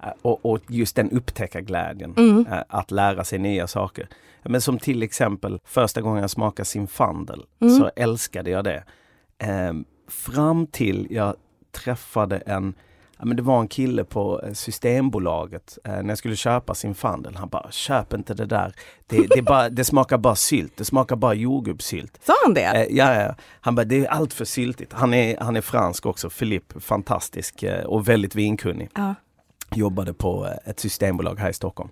Eh, 0.03 0.09
Och, 0.23 0.47
och 0.47 0.59
just 0.69 0.97
den 0.97 1.11
upptäckarglädjen. 1.11 2.15
Mm. 2.17 2.47
eh, 2.53 2.59
Att 2.69 2.91
lära 2.91 3.25
sig 3.25 3.39
nya 3.39 3.67
saker. 3.67 4.09
Men 4.43 4.61
som 4.61 4.79
till 4.79 5.03
exempel 5.03 5.59
första 5.65 6.01
gången 6.01 6.21
jag 6.21 6.31
smakade 6.31 6.65
Zinfandel 6.67 7.43
Mm. 7.61 7.75
så 7.79 7.91
älskade 7.97 8.51
jag 8.51 8.65
det. 8.65 8.85
Ehm, 9.39 9.85
fram 10.09 10.67
till 10.67 11.07
jag 11.11 11.35
träffade 11.71 12.37
en 12.39 12.75
ja, 13.23 13.27
men 13.27 13.37
det 13.37 13.43
var 13.43 13.61
en 13.61 13.69
kille 13.69 14.05
på 14.05 14.41
eh, 14.45 14.53
Systembolaget 14.53 15.79
eh, 15.85 15.93
när 15.93 16.09
jag 16.09 16.19
skulle 16.19 16.37
köpa 16.37 16.75
sin 16.75 16.95
Fandel. 16.95 17.35
Han 17.37 17.49
bara, 17.49 17.71
köp 17.71 18.13
inte 18.13 18.35
det 18.35 18.47
där. 18.47 18.75
Det, 19.07 19.27
det, 19.35 19.43
bara, 19.43 19.69
det 19.69 19.85
smakar 19.85 20.19
bara 20.19 20.37
sylt, 20.37 20.73
det 20.77 20.85
smakar 20.85 21.17
bara 21.17 21.35
jordgubbssylt. 21.35 22.19
Sa 22.27 22.33
han 22.45 22.55
det? 22.55 22.65
Eh, 22.65 22.97
ja, 22.97 23.15
ja, 23.23 23.35
han 23.61 23.75
bara, 23.75 23.85
det 23.85 23.97
är 24.05 24.07
allt 24.11 24.33
för 24.35 24.45
syltigt. 24.45 24.93
Han 24.93 25.15
är, 25.15 25.37
han 25.41 25.57
är 25.57 25.61
fransk 25.61 26.07
också, 26.07 26.31
Philippe, 26.31 26.81
fantastisk 26.81 27.63
eh, 27.63 27.85
och 27.85 28.09
väldigt 28.09 28.35
vinkunnig. 28.35 28.89
Ja. 28.95 29.15
Jobbade 29.75 30.15
på 30.15 30.47
eh, 30.47 30.71
ett 30.71 30.81
systembolag 30.81 31.39
här 31.39 31.51
i 31.51 31.55
Stockholm. 31.55 31.91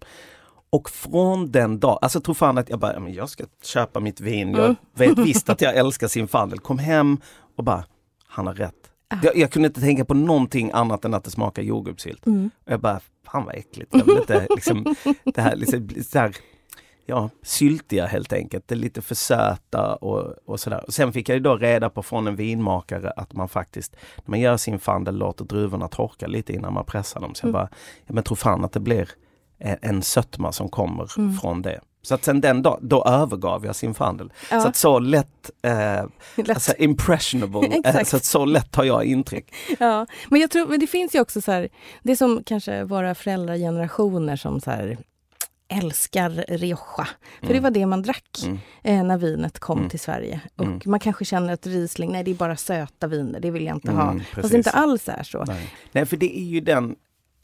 Och 0.73 0.91
från 0.91 1.51
den 1.51 1.81
dag, 1.81 1.99
alltså 2.03 2.17
jag 2.19 2.25
tror 2.25 2.35
fan 2.35 2.59
att 2.59 2.71
jag 2.71 2.79
bara, 2.79 2.93
"Ja, 2.93 3.01
men 3.01 3.13
jag 3.15 3.29
ska 3.29 3.45
köpa 3.63 4.01
mitt 4.01 4.21
vin. 4.21 4.51
Jag 4.51 4.65
Mm. 4.65 4.77
vet 4.95 5.19
visst 5.27 5.49
att 5.49 5.61
jag 5.61 5.77
älskar 5.77 6.09
sin 6.09 6.29
Fandel. 6.29 6.59
Kom 6.59 6.79
hem 6.79 7.21
och 7.57 7.65
bara, 7.65 7.85
han 8.27 8.47
har 8.47 8.55
rätt. 8.55 8.75
Jag, 9.23 9.37
jag 9.37 9.51
kunde 9.51 9.67
inte 9.67 9.81
tänka 9.81 10.05
på 10.05 10.15
någonting 10.15 10.71
annat 10.75 11.05
än 11.05 11.15
att 11.15 11.25
det 11.25 11.31
smakar 11.31 11.63
jordgubbssylt. 11.63 12.27
Mm. 12.27 12.51
Och 12.67 12.73
jag 12.73 12.81
bara, 12.81 13.01
fan 13.27 13.45
vad 13.45 13.55
äckligt. 13.55 13.95
Jag 13.95 14.05
vill 14.05 14.17
inte, 14.19 14.47
liksom, 14.55 14.95
det 15.25 15.41
här, 15.41 15.57
liksom, 15.57 15.89
så 16.05 16.19
här, 16.19 16.37
ja, 17.07 17.31
syltiga 17.43 18.07
helt 18.07 18.33
enkelt. 18.33 18.69
Det 18.69 18.75
är 18.75 18.77
lite 18.77 19.03
för 19.03 19.15
söta 19.15 19.95
och, 19.95 20.35
och 20.47 20.61
sådär. 20.61 20.85
Och 20.87 20.95
sen 20.95 21.13
fick 21.13 21.29
jag 21.29 21.43
då 21.43 21.57
reda 21.57 21.91
på 21.91 22.03
från 22.03 22.27
en 22.27 22.37
vinmakare 22.37 23.11
att 23.11 23.33
man 23.33 23.49
faktiskt, 23.49 23.97
när 24.17 24.31
man 24.31 24.41
gör 24.41 24.57
sin 24.57 24.79
fandel, 24.79 25.17
låter 25.19 25.45
druvorna 25.45 25.89
torka 25.89 26.27
lite 26.27 26.53
innan 26.53 26.75
man 26.75 26.85
pressar 26.85 27.21
dem. 27.21 27.35
Så 27.35 27.47
jag 27.47 27.53
bara, 27.53 27.69
ja, 28.07 28.15
men 28.15 28.25
tror 28.25 28.37
fan 28.37 28.65
att 28.65 28.73
det 28.73 28.81
blir 28.81 29.09
en, 29.59 29.77
en 29.83 30.03
sötma 30.03 30.53
som 30.53 30.69
kommer 30.69 31.19
Mm. 31.19 31.33
från 31.35 31.63
det. 31.63 31.81
Så 32.03 32.15
att 32.15 32.25
sen 32.25 32.41
den 32.41 32.63
dagen, 32.63 32.79
då 32.89 33.05
övergav 33.05 33.67
jag 33.67 33.77
sin 33.77 33.95
fandel. 33.95 34.33
Ja. 34.51 34.61
Så 34.61 34.69
att 34.69 34.77
så 34.77 34.99
lätt, 34.99 35.51
eh, 35.63 35.73
Lätt. 36.37 36.51
alltså 36.51 36.73
impressionable, 36.79 37.81
eh, 37.85 38.05
så 38.05 38.17
att 38.17 38.25
så 38.25 38.45
lätt 38.45 38.71
tar 38.71 38.85
jag 38.85 39.05
intryck. 39.05 39.55
Ja, 39.79 40.07
men 40.31 40.41
jag 40.41 40.51
tror, 40.51 40.67
men 40.67 40.81
det 40.81 40.87
finns 40.87 41.15
ju 41.15 41.21
också 41.21 41.41
så 41.41 41.53
här, 41.53 41.69
det 42.03 42.13
är 42.13 42.17
som 42.17 42.43
kanske 42.47 42.85
våra 42.85 43.15
föräldragenerationer 43.15 44.37
som 44.37 44.61
så 44.61 44.71
här 44.71 44.99
älskar 45.69 46.31
Rioja. 46.49 47.09
För 47.43 47.55
det 47.55 47.61
var 47.61 47.71
det 47.71 47.87
man 47.87 48.03
drack 48.03 48.39
Mm. 48.45 48.59
eh, 48.83 49.05
när 49.05 49.19
vinet 49.19 49.59
kom 49.59 49.79
Mm. 49.79 49.91
till 49.91 50.01
Sverige. 50.01 50.41
Och 50.57 50.65
Mm. 50.65 50.81
man 50.87 51.01
kanske 51.01 51.25
känner 51.25 51.53
att 51.53 51.67
Riesling, 51.67 52.13
nej 52.13 52.25
det 52.25 52.31
är 52.31 52.35
bara 52.35 52.57
söta 52.57 53.07
viner, 53.07 53.41
det 53.41 53.51
vill 53.51 53.65
jag 53.67 53.77
inte 53.77 53.91
Mm, 53.91 54.01
ha. 54.07 54.13
Fast 54.19 54.31
precis. 54.35 54.51
det 54.51 54.57
inte 54.57 54.71
alls 54.71 55.09
är 55.09 55.23
så. 55.23 55.45
Nej. 55.45 55.71
Nej, 55.93 56.07
för 56.07 56.17
det 56.17 56.39
är 56.39 56.45
ju 56.45 56.61
den, 56.61 56.97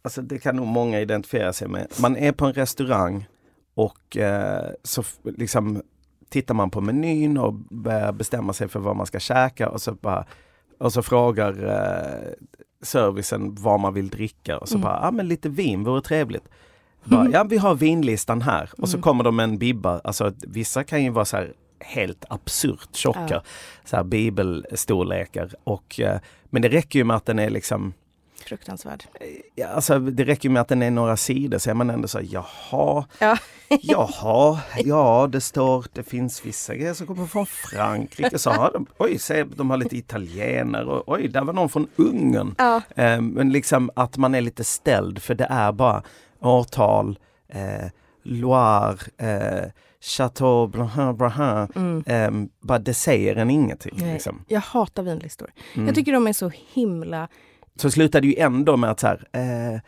alltså 0.02 0.22
det 0.22 0.38
kan 0.38 0.56
nog 0.56 0.66
många 0.66 1.00
identifiera 1.00 1.52
sig 1.52 1.68
med. 1.68 1.86
Man 2.00 2.16
är 2.16 2.32
på 2.32 2.46
en 2.46 2.52
restaurang 2.52 3.26
och 3.76 4.16
eh, 4.16 4.70
så 4.82 5.02
liksom 5.24 5.82
tittar 6.28 6.54
man 6.54 6.70
på 6.70 6.80
menyn 6.80 7.38
och 7.38 7.52
börjar 7.54 8.12
bestämma 8.12 8.52
sig 8.52 8.68
för 8.68 8.80
vad 8.80 8.96
man 8.96 9.06
ska 9.06 9.18
käka 9.20 9.68
och 9.68 9.80
så 9.82 9.92
bara 9.92 10.24
och 10.78 10.92
så 10.92 11.02
frågar 11.02 11.64
eh, 11.68 12.32
servicen 12.82 13.54
vad 13.54 13.80
man 13.80 13.94
vill 13.94 14.08
dricka 14.08 14.58
och 14.58 14.68
så 14.68 14.74
Mm. 14.74 14.82
bara, 14.84 14.94
ja 15.02 15.08
ah, 15.08 15.10
men 15.10 15.28
lite 15.28 15.48
vin 15.48 15.84
vore 15.84 16.00
trevligt. 16.02 16.48
Bara, 17.04 17.28
ja 17.32 17.44
vi 17.44 17.56
har 17.58 17.74
vinlistan 17.74 18.42
här 18.42 18.70
och 18.78 18.88
så 18.88 18.96
Mm. 18.96 19.02
kommer 19.02 19.24
de 19.24 19.36
med 19.36 19.44
en 19.44 19.58
bibba, 19.58 20.00
alltså 20.04 20.32
vissa 20.42 20.84
kan 20.84 21.04
ju 21.04 21.10
vara 21.10 21.24
så 21.24 21.36
här 21.36 21.52
helt 21.80 22.24
absurt 22.28 22.88
tjocka, 22.96 23.26
Ja. 23.30 23.42
så 23.84 23.96
här 23.96 24.04
bibelstorlekar 24.04 25.50
och 25.64 26.00
eh, 26.00 26.18
men 26.44 26.62
det 26.62 26.68
räcker 26.68 26.98
ju 26.98 27.04
med 27.04 27.16
att 27.16 27.26
den 27.26 27.38
är 27.38 27.50
liksom 27.50 27.92
Fruktansvärd. 28.46 29.04
Ja, 29.54 29.66
alltså, 29.68 29.98
det 29.98 30.24
räcker 30.24 30.48
med 30.50 30.62
att 30.62 30.68
den 30.68 30.82
är 30.82 30.90
några 30.90 31.16
sidor 31.16 31.58
så 31.58 31.70
är 31.70 31.74
man 31.74 31.90
ändå 31.90 32.08
så 32.08 32.18
här, 32.18 32.26
jaha, 32.30 33.04
Ja. 33.18 33.36
jaha, 33.82 34.60
ja 34.84 35.28
det 35.32 35.40
står, 35.40 35.86
det 35.92 36.02
finns 36.02 36.46
vissa 36.46 36.74
grejer 36.74 36.94
som 36.94 37.06
kommer 37.06 37.26
från 37.26 37.46
Frankrike. 37.46 38.38
Så 38.38 38.50
har 38.50 38.72
de, 38.72 38.86
oj, 38.98 39.18
se, 39.18 39.44
de 39.44 39.70
har 39.70 39.76
lite 39.76 39.96
italienare 39.96 40.84
och 40.84 41.08
oj, 41.14 41.28
där 41.28 41.44
var 41.44 41.52
någon 41.52 41.68
från 41.68 41.86
Ungern. 41.96 42.54
Ja. 42.58 42.76
Eh, 42.96 43.20
men 43.20 43.52
liksom 43.52 43.90
att 43.96 44.16
man 44.16 44.34
är 44.34 44.40
lite 44.40 44.64
ställd 44.64 45.22
för 45.22 45.34
det 45.34 45.46
är 45.50 45.72
bara 45.72 46.02
årtal, 46.40 47.18
eh, 47.48 47.86
Loire, 48.22 48.96
eh, 49.18 49.70
Chateau 50.00 50.66
Blanc, 50.66 51.16
Blanc 51.18 51.70
Mm. 51.76 52.04
eh, 52.06 52.48
bara 52.60 52.78
det 52.78 52.94
säger 52.94 53.36
en 53.36 53.50
ingenting. 53.50 54.12
Liksom. 54.12 54.44
Jag 54.48 54.60
hatar 54.60 55.02
vinlistor. 55.02 55.50
Mm. 55.74 55.86
Jag 55.86 55.94
tycker 55.94 56.12
de 56.12 56.26
är 56.26 56.32
så 56.32 56.50
himla... 56.72 57.28
Så 57.76 57.90
slutade 57.90 58.26
ju 58.26 58.34
ändå 58.36 58.76
med 58.76 58.90
att 58.90 59.00
så 59.00 59.06
här, 59.06 59.28
eh, 59.32 59.80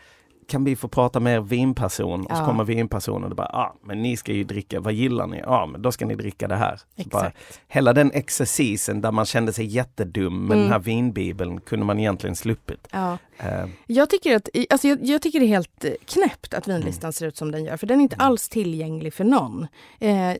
kan 0.48 0.64
vi 0.64 0.76
få 0.76 0.88
prata 0.88 1.20
med 1.20 1.34
er 1.36 1.40
vinperson? 1.40 2.26
Och 2.26 2.36
så 2.36 2.42
Ja. 2.42 2.46
kommer 2.46 2.64
vinpersonen 2.64 3.30
och 3.30 3.36
bara, 3.36 3.50
ja 3.52 3.58
ah, 3.58 3.76
men 3.84 4.02
ni 4.02 4.16
ska 4.16 4.32
ju 4.32 4.44
dricka, 4.44 4.80
vad 4.80 4.92
gillar 4.92 5.26
ni? 5.26 5.38
Ja 5.38 5.46
ah, 5.48 5.66
men 5.66 5.82
då 5.82 5.92
ska 5.92 6.06
ni 6.06 6.14
dricka 6.14 6.48
det 6.48 6.56
här. 6.56 6.80
Bara, 7.04 7.32
hela 7.68 7.92
den 7.92 8.10
exercisen 8.12 9.00
där 9.00 9.12
man 9.12 9.24
kände 9.26 9.52
sig 9.52 9.64
jättedum 9.66 10.40
med 10.46 10.52
Mm. 10.54 10.58
den 10.62 10.72
här 10.72 10.78
vinbibeln 10.78 11.60
kunde 11.60 11.86
man 11.86 11.98
egentligen 11.98 12.36
sluppit. 12.36 12.88
Ja. 12.92 13.18
Eh, 13.38 13.66
Jag 13.86 14.10
tycker, 14.10 14.36
att, 14.36 14.48
alltså 14.70 14.88
jag, 14.88 14.98
jag 15.06 15.22
tycker 15.22 15.40
det 15.40 15.46
är 15.46 15.48
helt 15.48 15.84
knäppt 16.06 16.54
att 16.54 16.68
vinlistan 16.68 17.12
ser 17.12 17.26
ut 17.26 17.36
som 17.36 17.50
den 17.50 17.64
gör, 17.64 17.76
för 17.76 17.86
den 17.86 17.98
är 17.98 18.02
inte 18.02 18.16
alls 18.16 18.48
tillgänglig 18.48 19.14
för 19.14 19.24
någon. 19.24 19.66
Eh, 20.00 20.32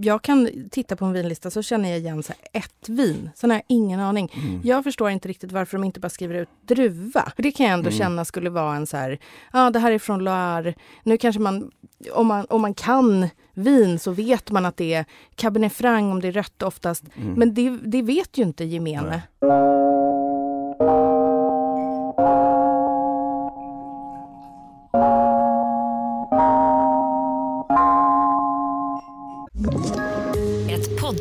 jag 0.00 0.22
kan 0.22 0.48
titta 0.70 0.96
på 0.96 1.04
en 1.04 1.12
vinlista 1.12 1.50
så 1.50 1.62
känner 1.62 1.88
jag 1.90 1.98
igen 1.98 2.22
så 2.22 2.32
ett 2.52 2.88
vin, 2.88 3.30
sen 3.34 3.50
har 3.50 3.56
jag 3.56 3.64
ingen 3.68 4.00
aning. 4.00 4.32
mm. 4.34 4.60
Jag 4.64 4.84
förstår 4.84 5.10
inte 5.10 5.28
riktigt 5.28 5.52
varför 5.52 5.78
de 5.78 5.84
inte 5.84 6.00
bara 6.00 6.08
skriver 6.08 6.34
ut 6.34 6.48
druva. 6.62 7.32
Det 7.36 7.52
kan 7.52 7.66
jag 7.66 7.72
ändå 7.72 7.88
Mm. 7.88 7.98
känna 7.98 8.24
skulle 8.24 8.50
vara 8.50 8.76
en 8.76 8.86
så 8.86 8.96
här, 8.96 9.18
ja 9.52 9.70
det 9.70 9.78
här 9.78 9.92
är 9.92 9.98
från 9.98 10.24
Loire. 10.24 10.74
Nu 11.02 11.16
kanske 11.16 11.40
man 11.40 11.70
om, 12.12 12.26
man, 12.26 12.46
om 12.48 12.62
man 12.62 12.74
kan 12.74 13.28
vin 13.54 13.98
så 13.98 14.10
vet 14.10 14.50
man 14.50 14.66
att 14.66 14.76
det 14.76 14.94
är 14.94 15.04
Cabernet 15.34 15.72
Franc 15.72 16.12
om 16.12 16.20
det 16.20 16.28
är 16.28 16.32
rött 16.32 16.62
oftast. 16.62 17.04
Mm. 17.16 17.32
Men 17.34 17.54
det, 17.54 17.78
det 17.84 18.02
vet 18.02 18.38
ju 18.38 18.42
inte 18.42 18.64
gemene. 18.64 19.14
Ett 19.14 19.40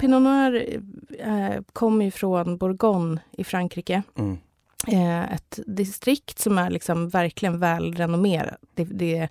Pinot 0.00 0.22
Noir 0.22 0.80
eh, 1.18 1.62
kommer 1.72 2.04
ju 2.04 2.10
från 2.10 2.56
Bourgogne 2.58 3.20
i 3.32 3.44
Frankrike. 3.44 4.02
Mm. 4.18 4.38
Eh, 4.88 5.32
ett 5.32 5.58
distrikt 5.66 6.38
som 6.38 6.58
är 6.58 6.70
liksom 6.70 7.08
verkligen 7.08 7.58
välrenommerat. 7.58 8.56
Det, 8.74 8.84
det 8.84 9.16
är 9.18 9.28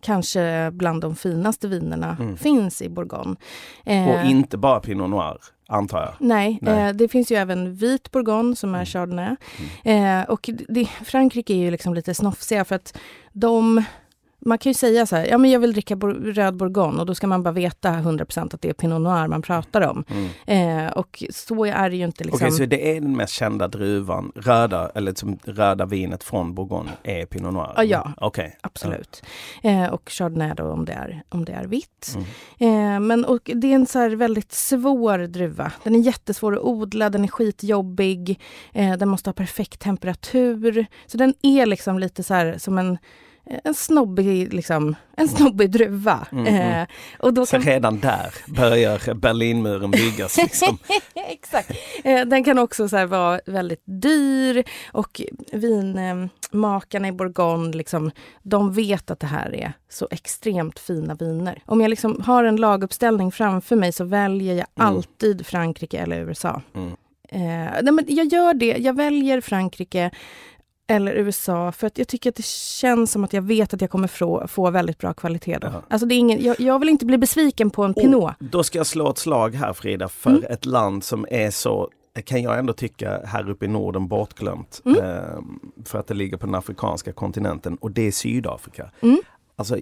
kanske 0.00 0.70
bland 0.72 1.00
de 1.02 1.16
finaste 1.16 1.68
vinerna 1.68 2.16
Mm. 2.20 2.36
finns 2.36 2.82
i 2.82 2.88
Bourgogne. 2.88 3.36
Eh, 3.84 4.08
Och 4.08 4.24
inte 4.26 4.56
bara 4.58 4.80
Pinot 4.80 5.10
Noir, 5.10 5.36
antar 5.68 6.00
jag. 6.00 6.12
Nej, 6.18 6.58
Nej. 6.62 6.88
Eh, 6.88 6.94
det 6.94 7.08
finns 7.08 7.32
ju 7.32 7.36
även 7.36 7.74
vit 7.74 8.10
bourgogne 8.10 8.56
som 8.56 8.70
är 8.74 8.78
Mm. 8.78 8.86
chardonnay. 8.86 9.36
Eh, 9.84 10.22
och 10.22 10.50
det, 10.68 10.84
Frankrike 10.86 11.52
är 11.54 11.58
ju 11.58 11.70
liksom 11.70 11.94
lite 11.94 12.14
snofsiga 12.14 12.64
för 12.64 12.74
att 12.74 12.96
de 13.32 13.84
man 14.40 14.58
kan 14.58 14.70
ju 14.70 14.74
säga 14.74 15.06
så 15.06 15.16
här, 15.16 15.26
ja 15.26 15.38
men 15.38 15.50
jag 15.50 15.60
vill 15.60 15.72
dricka 15.72 15.96
röd 15.96 16.56
bourgogne 16.56 17.00
och 17.00 17.06
då 17.06 17.14
ska 17.14 17.26
man 17.26 17.42
bara 17.42 17.52
veta 17.52 17.88
100% 17.90 18.54
att 18.54 18.62
det 18.62 18.68
är 18.68 18.72
Pinot 18.72 19.00
Noir 19.00 19.28
man 19.28 19.42
pratar 19.42 19.80
om. 19.80 20.04
Mm. 20.08 20.86
Eh, 20.86 20.92
och 20.92 21.24
så 21.30 21.64
är 21.64 21.90
det 21.90 21.96
ju 21.96 22.04
inte 22.04 22.24
liksom. 22.24 22.46
Okej, 22.46 22.58
så 22.58 22.64
det 22.64 22.96
är 22.96 23.00
den 23.00 23.16
mest 23.16 23.32
kända 23.32 23.68
druvan, 23.68 24.32
röda, 24.34 24.90
eller 24.94 25.14
som 25.14 25.38
röda 25.44 25.86
vinet 25.86 26.24
från 26.24 26.54
Bourgogne 26.54 26.90
är 27.02 27.26
Pinot 27.26 27.54
Noir? 27.54 27.72
Ja, 27.76 27.84
ja. 27.84 28.12
Okej. 28.16 28.56
Absolut. 28.60 29.22
Eh, 29.62 29.86
och 29.86 30.10
chardonnay 30.10 30.54
då 30.56 30.64
om 30.64 30.84
det 30.84 30.92
är, 30.92 31.22
om 31.28 31.44
det 31.44 31.52
är 31.52 31.64
vitt. 31.64 32.16
Mm. 32.58 32.94
Eh, 32.94 33.00
men 33.00 33.24
och 33.24 33.50
det 33.54 33.66
är 33.66 33.74
en 33.74 33.86
så 33.86 34.16
väldigt 34.16 34.52
svår 34.52 35.18
druva. 35.18 35.72
Den 35.84 35.94
är 35.94 36.00
jättesvår 36.00 36.52
att 36.52 36.62
odla, 36.62 37.10
den 37.10 37.24
är 37.24 37.28
skitjobbig. 37.28 38.40
Eh, 38.72 38.96
den 38.96 39.08
måste 39.08 39.28
ha 39.28 39.34
perfekt 39.34 39.80
temperatur. 39.80 40.86
Så 41.06 41.16
den 41.16 41.34
är 41.42 41.66
liksom 41.66 41.98
lite 41.98 42.22
så 42.22 42.34
här 42.34 42.58
som 42.58 42.78
en 42.78 42.98
en 43.64 43.74
snobbig, 43.74 44.52
liksom, 44.54 44.94
en 45.16 45.28
snobbig 45.28 45.70
druva. 45.70 46.26
Mm, 46.32 46.46
mm. 46.46 46.80
Eh, 46.82 46.86
och 47.18 47.34
då 47.34 47.46
Så 47.46 47.52
kan, 47.56 47.62
redan 47.62 48.00
där 48.00 48.34
börjar 48.46 49.14
Berlinmuren 49.14 49.90
byggas. 49.90 50.36
Liksom. 50.36 50.78
Exakt. 51.14 51.70
Eh, 52.04 52.20
den 52.26 52.44
kan 52.44 52.58
också 52.58 52.88
så 52.88 53.06
vara 53.06 53.40
väldigt 53.46 53.82
dyr 53.84 54.64
och 54.92 55.20
vinmakarna 55.52 57.08
i 57.08 57.12
Bourgogne, 57.12 57.76
liksom, 57.76 58.10
de 58.42 58.72
vet 58.72 59.10
att 59.10 59.20
det 59.20 59.26
här 59.26 59.54
är 59.54 59.72
så 59.88 60.08
extremt 60.10 60.78
fina 60.78 61.14
viner. 61.14 61.62
Om 61.66 61.80
jag 61.80 61.88
liksom 61.88 62.22
har 62.26 62.44
en 62.44 62.56
laguppställning 62.56 63.32
framför 63.32 63.76
mig 63.76 63.92
så 63.92 64.04
väljer 64.04 64.54
jag 64.54 64.66
Mm. 64.80 64.88
alltid 64.96 65.46
Frankrike 65.46 65.98
eller 65.98 66.20
USA. 66.20 66.62
Mm. 66.74 66.88
Eh, 67.32 67.72
nej 67.82 67.92
men 67.92 68.04
jag 68.08 68.26
gör 68.26 68.54
det. 68.54 68.76
Jag 68.78 68.96
väljer 68.96 69.40
Frankrike 69.40 70.10
eller 70.90 71.12
USA 71.12 71.72
för 71.72 71.86
att 71.86 71.98
jag 71.98 72.08
tycker 72.08 72.30
att 72.30 72.36
det 72.36 72.44
känns 72.44 73.12
som 73.12 73.24
att 73.24 73.32
jag 73.32 73.42
vet 73.42 73.74
att 73.74 73.80
jag 73.80 73.90
kommer 73.90 74.08
få, 74.08 74.48
få 74.48 74.70
väldigt 74.70 74.98
bra 74.98 75.14
kvalitet 75.14 75.58
då. 75.58 75.66
Ja. 75.66 75.82
Alltså 75.88 76.06
det 76.06 76.14
är 76.14 76.18
ingen, 76.18 76.44
jag, 76.44 76.60
jag 76.60 76.78
vill 76.78 76.88
inte 76.88 77.06
bli 77.06 77.18
besviken 77.18 77.70
på 77.70 77.84
en 77.84 77.94
Pinot. 77.94 78.24
Och 78.24 78.44
då 78.44 78.62
ska 78.62 78.78
jag 78.78 78.86
slå 78.86 79.10
ett 79.10 79.18
slag 79.18 79.54
här 79.54 79.72
Frida 79.72 80.08
för 80.08 80.30
Mm. 80.30 80.44
ett 80.50 80.66
land 80.66 81.04
som 81.04 81.26
är 81.30 81.50
så 81.50 81.90
kan 82.24 82.42
jag 82.42 82.58
ändå 82.58 82.72
tycka 82.72 83.20
här 83.24 83.50
uppe 83.50 83.64
i 83.64 83.68
Norden 83.68 84.08
bortglömt. 84.08 84.82
Mm. 84.84 85.04
Eh, 85.04 85.40
för 85.84 85.98
att 85.98 86.06
det 86.06 86.14
ligger 86.14 86.36
på 86.36 86.46
den 86.46 86.54
afrikanska 86.54 87.12
kontinenten 87.12 87.76
och 87.76 87.90
det 87.90 88.02
är 88.02 88.12
Sydafrika. 88.12 88.90
Mm. 89.00 89.20
Alltså, 89.56 89.78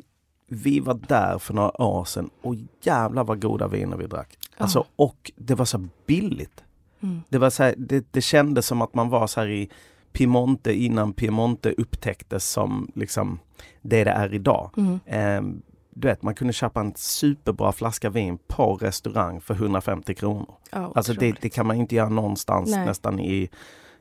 vi 0.46 0.80
var 0.80 0.94
där 1.08 1.38
för 1.38 1.54
några 1.54 1.82
år 1.82 2.04
sedan 2.04 2.30
och 2.42 2.54
jävlar 2.82 3.24
vad 3.24 3.42
goda 3.42 3.68
viner 3.68 3.96
vi 3.96 4.06
drack. 4.06 4.38
Alltså, 4.56 4.84
och 4.96 5.32
det 5.36 5.54
var 5.54 5.64
så 5.64 5.88
billigt. 6.06 6.64
Mm. 7.00 7.22
Det, 7.28 7.38
var 7.38 7.50
så 7.50 7.62
här, 7.62 7.74
det, 7.78 8.04
det 8.10 8.20
kändes 8.20 8.66
som 8.66 8.82
att 8.82 8.94
man 8.94 9.08
var 9.08 9.26
så 9.26 9.40
här 9.40 9.48
i 9.48 9.70
Piemonte 10.18 10.72
innan 10.72 11.12
Piemonte 11.12 11.72
upptäcktes 11.72 12.50
som 12.50 12.90
liksom 12.94 13.38
det 13.82 14.04
det 14.04 14.10
är 14.10 14.34
idag. 14.34 14.70
Mm. 14.76 15.00
Eh, 15.06 15.60
du 15.90 16.08
vet, 16.08 16.22
man 16.22 16.34
kunde 16.34 16.52
köpa 16.52 16.80
en 16.80 16.92
superbra 16.96 17.72
flaska 17.72 18.10
vin 18.10 18.38
på 18.46 18.74
restaurang 18.76 19.40
för 19.40 19.54
150 19.54 20.14
kronor. 20.14 20.54
Ja, 20.70 20.92
Alltså 20.94 21.12
det, 21.12 21.36
det 21.40 21.48
kan 21.48 21.66
man 21.66 21.76
inte 21.76 21.94
göra 21.94 22.08
någonstans 22.08 22.70
Nej. 22.70 22.86
nästan 22.86 23.20
i, 23.20 23.48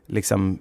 liksom, 0.06 0.60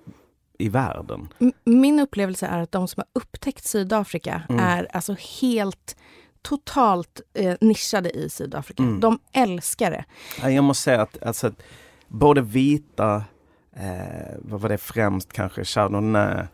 i 0.58 0.68
världen. 0.68 1.28
Min 1.64 2.00
upplevelse 2.00 2.46
är 2.46 2.58
att 2.58 2.72
de 2.72 2.88
som 2.88 3.00
har 3.00 3.20
upptäckt 3.22 3.64
Sydafrika 3.64 4.42
Mm. 4.48 4.64
är 4.64 4.88
alltså 4.96 5.16
helt 5.42 5.96
totalt 6.42 7.20
eh, 7.34 7.54
nischade 7.60 8.10
i 8.10 8.30
Sydafrika. 8.30 8.82
Mm. 8.82 9.00
De 9.00 9.18
älskar 9.32 9.90
det. 9.90 10.04
Ja, 10.42 10.50
Jag 10.50 10.64
måste 10.64 10.82
säga 10.82 11.02
att 11.02 11.22
alltså, 11.22 11.52
både 12.08 12.40
vita, 12.42 13.24
eh, 13.76 14.34
vad 14.38 14.60
var 14.60 14.68
det 14.68 14.78
främst 14.78 15.32
kanske, 15.32 15.64
Chardonnay 15.64 16.44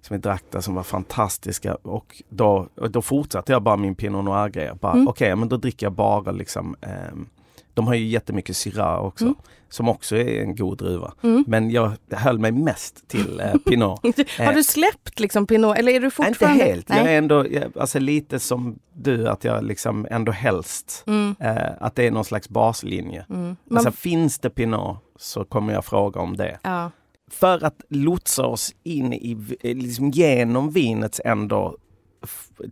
som 0.00 0.14
vi 0.16 0.20
drack 0.20 0.44
där 0.50 0.60
som 0.60 0.74
var 0.74 0.82
fantastiska 0.82 1.74
och 1.74 2.22
då, 2.28 2.68
och 2.76 2.90
då 2.90 3.02
fortsatte 3.02 3.52
jag 3.52 3.62
bara 3.62 3.76
min 3.76 3.94
Pinot 3.94 4.24
Noir-grej. 4.24 4.72
Mm. 4.82 5.08
Okej, 5.08 5.36
men 5.36 5.48
då 5.48 5.56
dricker 5.56 5.86
jag 5.86 5.92
bara 5.92 6.32
liksom 6.32 6.76
ehm, 6.80 7.26
de 7.74 7.86
har 7.86 7.94
ju 7.94 8.06
jättemycket 8.06 8.56
Syrah 8.56 8.98
också, 9.04 9.24
Mm. 9.24 9.36
som 9.68 9.88
också 9.88 10.16
är 10.16 10.42
en 10.42 10.56
god 10.56 10.78
druva. 10.78 11.12
Mm. 11.22 11.44
Men 11.46 11.70
jag 11.70 11.92
höll 12.10 12.38
mig 12.38 12.52
mest 12.52 13.08
till 13.08 13.40
eh, 13.40 13.54
Pinot. 13.66 14.00
Har 14.38 14.52
du 14.52 14.64
släppt 14.64 15.20
liksom 15.20 15.46
Pinot 15.46 15.78
eller 15.78 15.92
är 15.92 16.00
du 16.00 16.06
Inte 16.06 16.16
fortfarande? 16.16 16.64
helt, 16.64 16.88
jag 16.90 16.98
är 16.98 17.18
ändå 17.18 17.44
alltså 17.80 17.98
lite 17.98 18.38
som 18.38 18.78
du, 18.94 19.28
att 19.28 19.44
jag 19.44 19.64
liksom 19.64 20.06
ändå 20.10 20.32
helst, 20.32 21.04
Mm. 21.06 21.34
eh, 21.40 21.56
att 21.80 21.94
det 21.94 22.06
är 22.06 22.10
någon 22.10 22.24
slags 22.24 22.48
baslinje. 22.48 23.26
Mm. 23.30 23.56
Man, 23.64 23.78
Alltså 23.78 23.92
finns 23.92 24.38
det 24.38 24.50
Pinot 24.50 24.96
så 25.22 25.44
kommer 25.44 25.72
jag 25.72 25.84
fråga 25.84 26.20
om 26.20 26.36
det. 26.36 26.58
ja. 26.62 26.90
För 27.30 27.64
att 27.64 27.82
lotsa 27.88 28.46
oss 28.46 28.74
in 28.82 29.12
i, 29.12 29.34
v- 29.34 29.56
liksom 29.74 30.10
genom 30.10 30.70
vinets 30.70 31.20
ändå, 31.24 31.76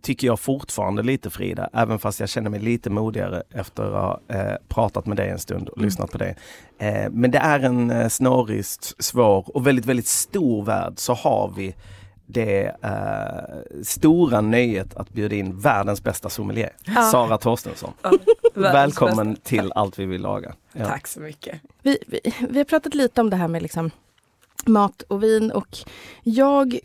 tycker 0.01 0.27
jag 0.27 0.39
fortfarande 0.39 1.03
lite 1.03 1.29
Frida, 1.29 1.69
även 1.73 1.99
fast 1.99 2.19
jag 2.19 2.29
känner 2.29 2.49
mig 2.49 2.59
lite 2.59 2.89
modigare 2.89 3.43
efter 3.53 3.83
att 3.83 3.91
ha 4.29 4.35
eh, 4.37 4.55
pratat 4.67 5.05
med 5.05 5.17
dig 5.17 5.29
en 5.29 5.39
stund 5.39 5.69
och 5.69 5.77
Mm. 5.77 5.85
lyssnat 5.85 6.11
på 6.11 6.17
dig. 6.17 6.35
Eh, 6.79 7.09
men 7.11 7.31
det 7.31 7.37
är 7.37 7.59
en 7.59 7.91
eh, 7.91 8.07
snårig, 8.07 8.65
svår 8.99 9.55
och 9.55 9.67
väldigt, 9.67 9.85
väldigt 9.85 10.07
stor 10.07 10.65
värld 10.65 10.93
så 10.95 11.13
har 11.13 11.53
vi 11.57 11.75
det 12.31 12.75
eh, 12.81 13.81
stora 13.83 14.41
nöjet 14.41 14.95
att 14.95 15.09
bjuda 15.09 15.35
in 15.35 15.59
världens 15.59 16.03
bästa 16.03 16.29
sommelier, 16.29 16.69
Ja. 16.83 17.01
Sara 17.01 17.37
Torstensson. 17.37 17.93
Välkommen 18.53 19.35
till 19.35 19.71
Allt 19.75 19.99
vi 19.99 20.05
vill 20.05 20.21
laga. 20.21 20.53
Ja. 20.73 20.85
Tack 20.85 21.07
så 21.07 21.19
mycket. 21.19 21.61
Vi, 21.81 21.97
vi, 22.07 22.19
vi 22.49 22.57
har 22.57 22.65
pratat 22.65 22.95
lite 22.95 23.21
om 23.21 23.29
det 23.29 23.35
här 23.35 23.47
med 23.47 23.61
liksom 23.61 23.91
mat 24.65 25.01
och 25.01 25.23
vin 25.23 25.51
och 25.51 25.77
jag 26.23 26.79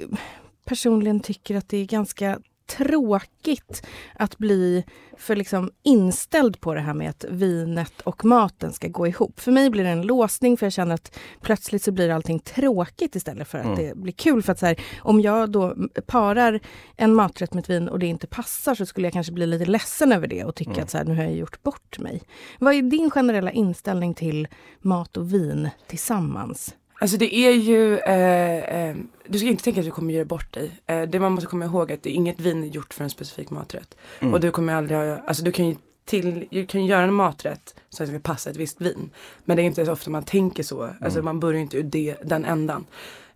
personligen 0.65 1.21
tycker 1.21 1.57
att 1.57 1.69
det 1.69 1.77
är 1.79 1.85
ganska 1.85 2.39
tråkigt 2.67 3.87
att 4.15 4.39
bli 4.39 4.85
för 5.19 5.37
liksom 5.37 5.71
inställd 5.83 6.61
på 6.61 6.75
det 6.75 6.81
här 6.81 6.95
med 6.95 7.11
att 7.11 7.25
vinet 7.29 8.01
och 8.01 8.25
maten 8.25 8.73
ska 8.73 8.89
gå 8.89 9.07
ihop. 9.07 9.41
För 9.41 9.53
mig 9.53 9.71
blir 9.71 9.85
det 9.85 9.91
en 9.91 10.03
låsning 10.03 10.57
för 10.57 10.67
jag 10.67 10.73
känner 10.73 10.95
att 10.95 11.19
plötsligt 11.41 11.83
så 11.83 11.93
blir 11.93 12.11
allting 12.11 12.39
tråkigt 12.39 13.17
istället 13.17 13.49
för 13.49 13.59
att 13.59 13.65
Mm. 13.65 13.79
det 13.79 13.97
blir 13.97 14.13
kul. 14.13 14.43
För 14.43 14.53
att 14.53 14.59
så 14.59 14.67
här, 14.67 14.81
om 15.01 15.21
jag 15.21 15.51
då 15.51 15.75
parar 16.07 16.61
en 16.97 17.15
maträtt 17.15 17.55
med 17.55 17.63
ett 17.63 17.71
vin 17.71 17.89
och 17.89 17.99
det 17.99 18.07
inte 18.07 18.27
passar 18.27 18.75
så 18.75 18.87
skulle 18.87 19.07
jag 19.07 19.13
kanske 19.13 19.33
bli 19.33 19.47
lite 19.47 19.65
ledsen 19.65 20.13
över 20.13 20.27
det 20.27 20.45
och 20.45 20.55
tycka 20.55 20.71
Mm. 20.71 20.83
att 20.83 20.91
så 20.91 20.99
här, 20.99 21.05
nu 21.05 21.15
har 21.17 21.23
jag 21.23 21.35
gjort 21.35 21.63
bort 21.63 21.99
mig. 21.99 22.23
Vad 22.59 22.75
är 22.75 22.83
din 22.83 23.11
generella 23.11 23.51
inställning 23.51 24.15
till 24.15 24.49
mat 24.81 25.17
och 25.17 25.33
vin 25.35 25.69
tillsammans? 25.87 26.75
Alltså 26.99 27.17
det 27.17 27.35
är 27.35 27.53
ju, 27.53 27.99
eh, 27.99 28.89
eh, 28.89 28.97
du 29.27 29.39
ska 29.39 29.49
inte 29.49 29.65
tänka 29.65 29.81
att 29.81 29.87
du 29.87 29.91
kommer 29.93 30.15
göra 30.15 30.25
bort 30.25 30.55
dig. 30.55 30.71
Eh, 30.87 31.03
det 31.03 31.21
man 31.21 31.33
måste 31.33 31.47
komma 31.47 31.65
ihåg 31.65 31.91
är 31.91 31.95
att 31.95 32.03
det 32.03 32.11
är 32.11 32.15
inget 32.15 32.41
vin 32.41 32.65
är 32.65 32.69
gjort 32.69 32.95
för 32.95 33.05
en 33.05 33.11
specifik 33.11 33.51
maträtt. 33.51 33.97
Mm. 34.21 34.35
Och 34.35 34.41
du 34.41 34.51
kommer 34.51 34.75
aldrig 34.75 34.99
ha, 34.99 35.19
alltså 35.27 35.45
du 35.45 35.53
kan 35.53 35.69
ju 35.69 35.77
till, 36.05 36.49
du 36.51 36.67
kan 36.67 36.87
göra 36.87 37.03
en 37.03 37.15
maträtt 37.15 37.75
så 37.91 38.03
att 38.03 38.09
det 38.11 38.19
ska 38.19 38.33
passa 38.33 38.51
ett 38.51 38.57
visst 38.57 38.81
vin. 38.81 39.11
Men 39.45 39.57
det 39.57 39.63
är 39.63 39.65
inte 39.65 39.87
så 39.87 39.93
ofta 39.93 40.11
man 40.11 40.23
tänker 40.25 40.63
så. 40.63 40.83
Alltså 40.83 41.19
Mm. 41.19 41.25
man 41.25 41.41
börjar 41.41 41.57
ju 41.57 41.63
inte 41.63 41.77
ur 41.77 41.83
det, 41.83 42.17
den 42.25 42.45
ändan. 42.45 42.87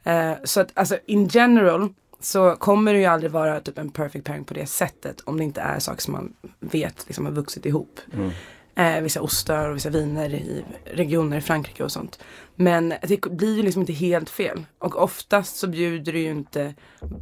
Eh, 0.05 0.33
så 0.44 0.61
att 0.61 0.70
alltså 0.75 0.99
in 1.07 1.29
general 1.29 1.88
så 2.20 2.57
kommer 2.57 2.92
det 2.92 2.99
ju 2.99 3.05
aldrig 3.05 3.33
vara 3.33 3.61
typ 3.61 3.79
en 3.79 3.90
perfect 3.90 4.25
pairing 4.25 4.44
på 4.44 4.55
det 4.55 4.66
sättet 4.66 5.20
om 5.20 5.37
det 5.37 5.44
inte 5.44 5.61
är 5.61 5.79
saker 5.79 6.03
som 6.03 6.12
man 6.12 6.33
vet 6.61 7.05
liksom 7.07 7.27
har 7.27 7.33
vuxit 7.33 7.66
ihop. 7.66 8.01
Mm. 8.12 8.31
Eh, 8.80 9.00
vissa 9.00 9.20
ostar 9.20 9.68
och 9.68 9.76
vissa 9.76 9.90
viner 9.90 10.34
i 10.34 10.64
regioner 10.84 11.36
i 11.36 11.40
Frankrike 11.40 11.84
och 11.84 11.92
sånt. 11.92 12.18
Men 12.54 12.94
det 13.02 13.20
blir 13.20 13.56
ju 13.56 13.62
liksom 13.62 13.82
inte 13.82 13.92
helt 13.92 14.30
fel. 14.30 14.64
Och 14.78 15.02
oftast 15.02 15.56
så 15.56 15.66
bjuder 15.66 16.12
det 16.12 16.18
ju 16.18 16.30
inte 16.30 16.74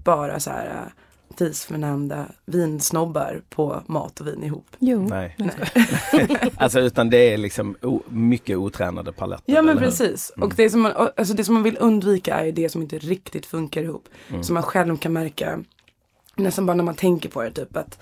bara 0.05 0.41
så 0.41 0.51
här 0.51 0.67
äh, 0.67 0.93
tidsförnämnda 1.37 2.27
vinsnobbar 2.45 3.43
på 3.49 3.83
mat 3.87 4.21
och 4.21 4.27
vin 4.27 4.45
ihop. 4.45 4.67
Jo. 4.79 5.07
Nej. 5.09 5.37
Nej. 5.39 6.29
alltså 6.57 6.81
utan 6.81 7.11
det 7.11 7.33
är 7.33 7.37
liksom 7.37 7.77
mycket 8.09 8.57
otränade 8.57 9.13
paletter. 9.13 9.55
Ja 9.55 9.63
men 9.63 9.79
precis. 9.79 10.33
Mm. 10.37 10.49
Och 10.49 10.55
det 10.57 10.71
som, 10.71 10.81
man, 10.81 10.93
alltså 11.17 11.35
det 11.35 11.45
som 11.45 11.55
man 11.55 11.63
vill 11.63 11.77
undvika 11.81 12.47
är 12.47 12.53
det 12.53 12.69
som 12.69 12.83
inte 12.83 12.99
riktigt 12.99 13.47
funkar 13.47 13.83
ihop. 13.83 14.09
Mm. 14.29 14.43
Som 14.43 14.55
man 14.55 14.63
själv 14.63 14.97
kan 14.97 15.13
märka 15.13 15.65
nästan 16.37 16.67
bara 16.67 16.75
när 16.75 16.85
man 16.85 16.95
tänker 16.95 17.29
på 17.29 17.43
det. 17.43 17.51
Typ 17.51 17.77
att 17.77 17.99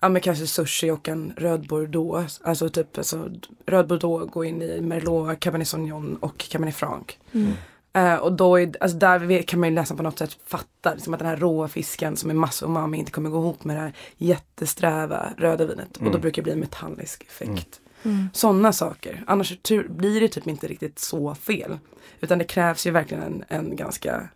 ja 0.00 0.08
men 0.08 0.22
kanske 0.22 0.46
sushi 0.46 0.90
och 0.90 1.08
en 1.08 1.32
röd 1.36 1.68
bordeaux. 1.68 2.40
Alltså 2.44 2.68
typ 2.68 2.98
alltså, 2.98 3.30
röd 3.66 3.86
bordeaux 3.86 4.32
går 4.32 4.44
in 4.44 4.62
i 4.62 4.80
merlot, 4.80 5.40
cabernet 5.40 5.68
sauvignon 5.68 6.16
och 6.16 6.38
cabernet 6.38 6.74
franc. 6.74 7.04
Mm. 7.32 7.52
Eh, 7.92 8.14
och 8.14 8.32
då 8.32 8.56
är, 8.60 8.72
alltså 8.80 8.98
där 8.98 9.42
kan 9.42 9.60
man 9.60 9.68
ju 9.68 9.74
nästan 9.74 9.96
på 9.96 10.02
något 10.02 10.18
sätt 10.18 10.38
fatta 10.46 10.94
liksom 10.94 11.14
att 11.14 11.20
den 11.20 11.28
här 11.28 11.36
råa 11.36 11.68
fisken 11.68 12.16
som 12.16 12.30
är 12.30 12.34
massa 12.34 12.66
umami 12.66 12.98
inte 12.98 13.12
kommer 13.12 13.30
gå 13.30 13.38
ihop 13.38 13.64
med 13.64 13.76
det 13.76 13.80
här 13.80 13.92
jättesträva 14.16 15.32
röda 15.36 15.64
vinet. 15.66 15.96
Och 15.96 16.02
då 16.02 16.08
Mm. 16.08 16.20
brukar 16.20 16.42
det 16.42 16.44
bli 16.44 16.52
en 16.52 16.60
metallisk 16.60 17.22
effekt. 17.22 17.80
Mm. 18.02 18.28
Sådana 18.32 18.72
saker. 18.72 19.24
Annars 19.26 19.58
blir 19.88 20.20
det 20.20 20.28
typ 20.28 20.46
inte 20.46 20.66
riktigt 20.66 20.98
så 20.98 21.34
fel. 21.34 21.78
Utan 22.20 22.38
det 22.38 22.44
krävs 22.44 22.86
ju 22.86 22.90
verkligen 22.90 23.22
en, 23.22 23.44
en 23.48 23.76
ganska 23.76 24.28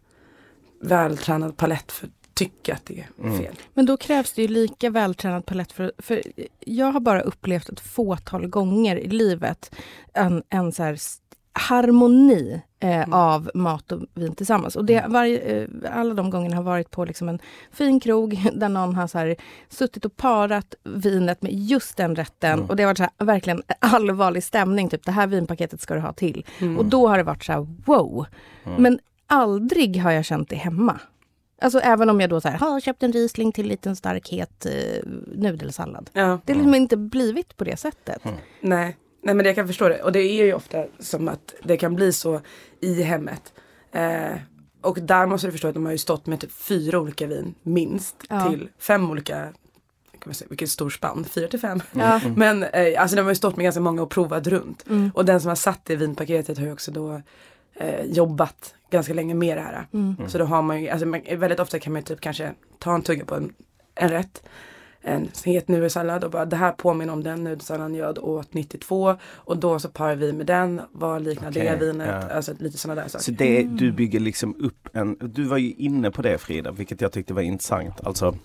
vältränad 0.81 1.57
palett 1.57 1.93
för 1.93 2.09
tycka 2.35 2.75
att 2.75 2.87
det 2.87 2.99
är 3.01 3.07
Mm. 3.27 3.39
fel. 3.39 3.55
Men 3.75 3.87
då 3.87 3.97
krävs 3.97 4.33
det 4.33 4.43
ju 4.43 4.49
lika 4.49 4.91
vältränad 4.91 5.47
palett 5.47 5.73
för, 5.73 5.93
för 5.99 6.23
jag 6.61 6.93
har 6.93 7.01
bara 7.01 7.21
upplevt 7.21 7.69
ett 7.69 7.81
fåtal 7.81 8.47
gånger 8.47 8.97
i 8.97 9.09
livet 9.09 9.75
en, 10.15 10.43
en 10.49 10.73
så 10.73 10.83
här 10.83 10.99
harmoni 11.53 12.61
eh, 12.81 12.95
Mm. 12.97 13.13
av 13.13 13.51
mat 13.55 13.93
och 13.93 14.01
vin 14.15 14.35
tillsammans. 14.35 14.77
Och 14.77 14.85
det, 14.85 15.05
varje, 15.09 15.39
eh, 15.39 15.69
alla 15.91 16.15
de 16.15 16.31
gångerna 16.31 16.57
har 16.57 16.63
varit 16.63 16.91
på 16.91 17.05
liksom 17.05 17.29
en 17.29 17.39
fin 17.73 18.01
krog 18.01 18.51
där 18.55 18.69
någon 18.69 18.95
har 18.95 19.07
så 19.07 19.19
här, 19.19 19.37
suttit 19.69 20.05
och 20.05 20.17
parat 20.17 20.75
vinet 20.85 21.43
med 21.43 21.53
just 21.55 21.97
den 21.97 22.17
rätten. 22.17 22.53
Mm. 22.53 22.67
Och 22.71 22.77
det 22.77 22.83
har 22.83 22.89
varit 22.89 22.99
så 22.99 23.03
här, 23.03 23.27
verkligen 23.27 23.63
allvarlig 23.79 24.45
stämning. 24.45 24.89
Typ 24.89 25.05
det 25.05 25.13
här 25.13 25.27
vinpaketet 25.27 25.81
ska 25.81 25.95
du 25.95 26.01
ha 26.01 26.13
till. 26.13 26.47
Mm. 26.61 26.79
Och 26.79 26.85
då 26.85 27.09
har 27.09 27.17
det 27.19 27.25
varit 27.25 27.45
så 27.45 27.53
här 27.53 27.67
wow. 27.87 28.27
Mm. 28.65 28.83
Men 28.83 28.99
aldrig 29.27 30.03
har 30.03 30.11
jag 30.11 30.25
känt 30.25 30.49
det 30.49 30.57
hemma. 30.57 31.01
Alltså 31.65 31.79
även 31.79 32.11
om 32.11 32.21
jag 32.21 32.31
då 32.31 32.41
så 32.41 32.49
här, 32.49 32.59
har 32.59 32.81
köpt 32.81 33.03
en 33.03 33.13
Riesling 33.13 33.53
till 33.53 33.65
en 33.65 33.69
liten 33.69 33.97
stark 33.97 34.29
het 34.29 34.67
eh, 34.67 34.73
nudelsallad. 35.27 36.11
Ja, 36.13 36.41
Det 36.45 36.53
har 36.53 36.59
liksom 36.59 36.75
inte 36.75 36.97
blivit 36.97 37.57
på 37.57 37.65
det 37.65 37.77
sättet. 37.77 38.25
Mm. 38.25 38.37
nej. 38.61 38.97
nej 39.23 39.35
men 39.35 39.47
jag 39.47 39.55
kan 39.55 39.67
förstå 39.67 39.89
det. 39.89 40.03
Och 40.03 40.13
det 40.13 40.21
är 40.21 40.45
ju 40.45 40.55
ofta 40.55 40.85
som 40.99 41.29
att 41.29 41.55
det 41.63 41.77
kan 41.77 41.95
bli 41.95 42.13
så 42.13 42.41
i 42.81 43.03
hemmet. 43.03 43.53
Eh, 43.93 44.33
och 44.81 44.99
där 45.03 45.27
måste 45.27 45.47
du 45.47 45.53
förstå 45.53 45.69
att 45.69 45.75
de 45.75 45.85
har 45.85 45.93
ju 45.93 45.99
stått 45.99 46.27
med 46.27 46.41
typ 46.41 46.53
fyra 46.53 47.01
olika 47.01 47.27
vin 47.27 47.55
minst 47.63 48.17
Ja. 48.29 48.51
till 48.51 48.69
fem 48.79 49.11
olika 49.11 49.53
kan 50.25 50.31
man 50.31 50.35
säga, 50.35 50.49
vilket 50.49 50.71
stor 50.71 50.91
spann, 50.91 51.25
4 51.25 51.49
till 51.49 51.61
5. 51.61 51.83
Ja. 51.93 52.21
Men 52.37 52.63
eh, 52.63 53.03
alltså 53.03 53.17
den 53.17 53.25
har 53.25 53.31
ju 53.31 53.37
stått 53.37 53.57
med 53.57 53.65
ganska 53.65 53.81
många 53.81 54.03
och 54.03 54.11
provat 54.11 54.47
runt. 54.47 54.85
Mm. 54.89 55.11
Och 55.15 55.25
den 55.25 55.41
som 55.41 55.49
har 55.49 55.57
satt 55.57 55.81
det 55.85 55.97
vinpaketet 55.97 56.59
har 56.59 56.67
ju 56.67 56.73
också 56.73 56.91
då 56.91 57.23
eh, 57.75 58.05
jobbat 58.05 58.75
ganska 58.95 59.15
länge 59.15 59.35
med 59.35 59.57
det 59.57 59.61
här. 59.61 59.87
Mm. 59.93 60.29
Så 60.29 60.39
då 60.39 60.45
har 60.45 60.63
man 60.63 60.83
ju, 60.83 60.89
alltså 60.89 61.07
man, 61.07 61.21
väldigt 61.37 61.61
ofta 61.61 61.79
kan 61.79 61.93
man 61.93 62.01
ju 62.01 62.05
typ 62.05 62.21
kanske 62.21 62.53
ta 62.79 62.95
en 62.95 63.03
tugga 63.03 63.25
på 63.25 63.35
en, 63.35 63.53
en 63.95 64.09
rätt. 64.09 64.43
En 65.07 65.29
het 65.45 65.69
nudelssallad 65.69 66.25
och 66.25 66.31
bara 66.31 66.45
det 66.45 66.57
här 66.57 66.73
påminner 66.73 67.13
om 67.13 67.23
den 67.23 67.45
nudelsalladen 67.45 67.95
jag 67.95 68.25
åt 68.25 68.55
92 68.55 69.17
och 69.23 69.59
då 69.59 69.79
så 69.79 69.89
parar 69.89 70.15
vi 70.15 70.33
med 70.33 70.47
den, 70.47 70.81
vad 70.93 71.23
liknar 71.23 71.51
Okej, 71.51 71.77
det 71.79 71.87
vinet, 71.87 72.09
ja. 72.09 72.35
alltså 72.35 72.53
lite 72.59 72.79
sådana 72.79 73.01
där 73.01 73.09
saker. 73.09 73.25
Så 73.25 73.31
det, 73.31 73.63
du 73.63 73.93
bygger 73.93 74.21
liksom 74.21 74.57
upp 74.59 74.89
en, 74.93 75.17
du 75.21 75.45
var 75.45 75.59
ju 75.59 75.73
inne 75.73 76.11
på 76.11 76.23
det 76.23 76.39
Frida, 76.39 76.71
vilket 76.71 77.01
jag 77.01 77.13
tyckte 77.13 77.35
var 77.35 77.43
intressant. 77.43 78.07
Alltså, 78.07 78.37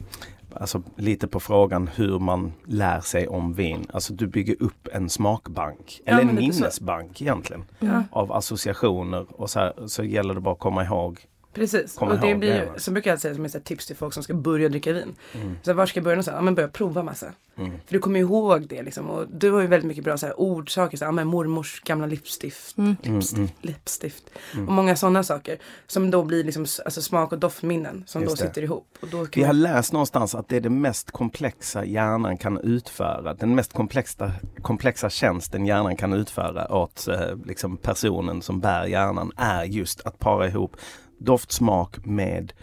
alltså 0.55 0.81
lite 0.95 1.27
på 1.27 1.39
frågan 1.39 1.87
hur 1.95 2.19
man 2.19 2.53
lär 2.65 3.01
sig 3.01 3.27
om 3.27 3.53
vin. 3.53 3.87
Alltså 3.93 4.13
du 4.13 4.27
bygger 4.27 4.55
upp 4.63 4.87
en 4.93 5.09
smakbank, 5.09 6.01
Ja, 6.05 6.11
eller 6.11 6.21
en 6.29 6.35
lite 6.35 6.53
så. 6.53 6.59
minnesbank 6.61 7.21
egentligen. 7.21 7.63
Ja. 7.79 8.03
Av 8.11 8.31
associationer 8.31 9.25
och 9.41 9.49
så, 9.49 9.59
här, 9.59 9.73
så 9.87 10.03
gäller 10.03 10.33
det 10.33 10.41
bara 10.41 10.53
att 10.53 10.59
komma 10.59 10.83
ihåg. 10.85 11.19
Precis, 11.53 11.95
Komma 11.95 12.11
och 12.11 12.19
det 12.19 12.35
blir 12.35 12.49
det, 12.49 12.71
ju, 12.73 12.79
så 12.79 12.91
brukar 12.91 13.11
jag 13.11 13.19
säga 13.19 13.35
som 13.35 13.45
ett 13.45 13.65
tips 13.65 13.85
till 13.85 13.95
folk 13.95 14.13
som 14.13 14.23
ska 14.23 14.33
börja 14.33 14.69
dricka 14.69 14.93
vin. 14.93 15.15
Mm. 15.33 15.55
Så 15.63 15.73
var 15.73 15.85
ska 15.85 15.97
jag 15.97 16.03
börja 16.03 16.15
någonstans? 16.15 16.35
Ja 16.35 16.41
men 16.41 16.55
börja 16.55 16.67
prova 16.67 17.03
massa. 17.03 17.33
Mm. 17.57 17.71
För 17.71 17.93
du 17.93 17.99
kommer 17.99 18.19
ihåg 18.19 18.67
det 18.67 18.83
liksom. 18.83 19.09
Och 19.09 19.25
du 19.29 19.51
har 19.51 19.61
ju 19.61 19.67
väldigt 19.67 19.87
mycket 19.87 20.03
bra 20.03 20.17
så 20.17 20.25
här, 20.25 20.39
ordsaker, 20.39 20.97
så 20.97 21.05
här, 21.05 21.07
ja, 21.07 21.11
men 21.11 21.27
mormors 21.27 21.81
gamla 21.81 22.07
lipstift. 22.07 22.77
Mm. 22.77 22.95
Lipstift, 23.01 23.37
Mm, 23.37 23.49
lipstift. 23.61 24.23
Mm. 24.53 24.67
Och 24.67 24.73
många 24.73 24.95
sådana 24.95 25.23
saker. 25.23 25.57
Som 25.87 26.11
då 26.11 26.23
blir 26.23 26.43
liksom 26.43 26.65
alltså, 26.85 27.01
smak 27.01 27.31
och 27.31 27.39
doftminnen 27.39 28.03
som 28.07 28.21
Just 28.21 28.37
då 28.37 28.43
det. 28.43 28.47
sitter 28.47 28.61
ihop. 28.61 28.97
Och 29.01 29.07
då 29.07 29.25
kan 29.25 29.41
Vi 29.41 29.43
har 29.43 29.53
man, 29.53 29.61
läst 29.61 29.93
någonstans 29.93 30.35
att 30.35 30.49
det 30.49 30.55
är 30.55 30.61
det 30.61 30.69
mest 30.69 31.11
komplexa 31.11 31.85
hjärnan 31.85 32.37
kan 32.37 32.57
utföra. 32.57 33.33
Den 33.33 33.55
mest 33.55 33.73
komplexa, 33.73 34.31
komplexa 34.61 35.09
tjänsten 35.09 35.65
hjärnan 35.65 35.95
kan 35.95 36.13
utföra 36.13 36.75
åt 36.75 37.07
eh, 37.07 37.35
liksom 37.45 37.77
personen 37.77 38.41
som 38.41 38.59
bär 38.59 38.85
hjärnan 38.85 39.31
är 39.37 39.63
just 39.63 40.01
att 40.01 40.19
para 40.19 40.47
ihop 40.47 40.77
doftsmak 41.19 42.05
med 42.05 42.53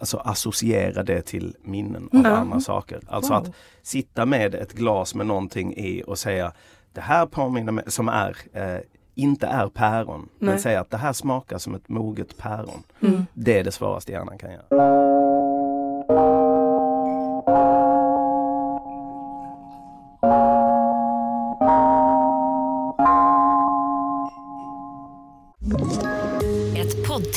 Alltså 0.00 0.16
associera 0.16 1.02
det 1.02 1.22
till 1.22 1.56
minnen 1.62 2.08
av 2.12 2.18
Mm. 2.20 2.32
andra 2.32 2.60
saker. 2.60 3.00
Alltså 3.08 3.32
Wow. 3.32 3.42
att 3.42 3.50
sitta 3.82 4.26
med 4.26 4.54
ett 4.54 4.72
glas 4.72 5.14
med 5.14 5.26
någonting 5.26 5.74
i 5.76 6.02
och 6.06 6.18
säga 6.18 6.52
det 6.92 7.00
här 7.00 7.26
påminner 7.26 7.72
mig, 7.72 7.84
som 7.86 8.08
är 8.08 8.36
eh, 8.52 8.78
inte 9.14 9.46
är 9.46 9.68
päron. 9.68 10.28
Men 10.38 10.48
Nej. 10.50 10.58
säga 10.58 10.80
att 10.80 10.90
det 10.90 10.96
här 10.96 11.12
smakar 11.12 11.58
som 11.58 11.74
ett 11.74 11.88
moget 11.88 12.36
päron. 12.38 12.82
Mm. 13.02 13.26
Det 13.34 13.58
är 13.58 13.64
det 13.64 13.72
svåraste 13.72 14.12
hjärnan 14.12 14.38
kan 14.38 14.50
göra. 14.52 14.64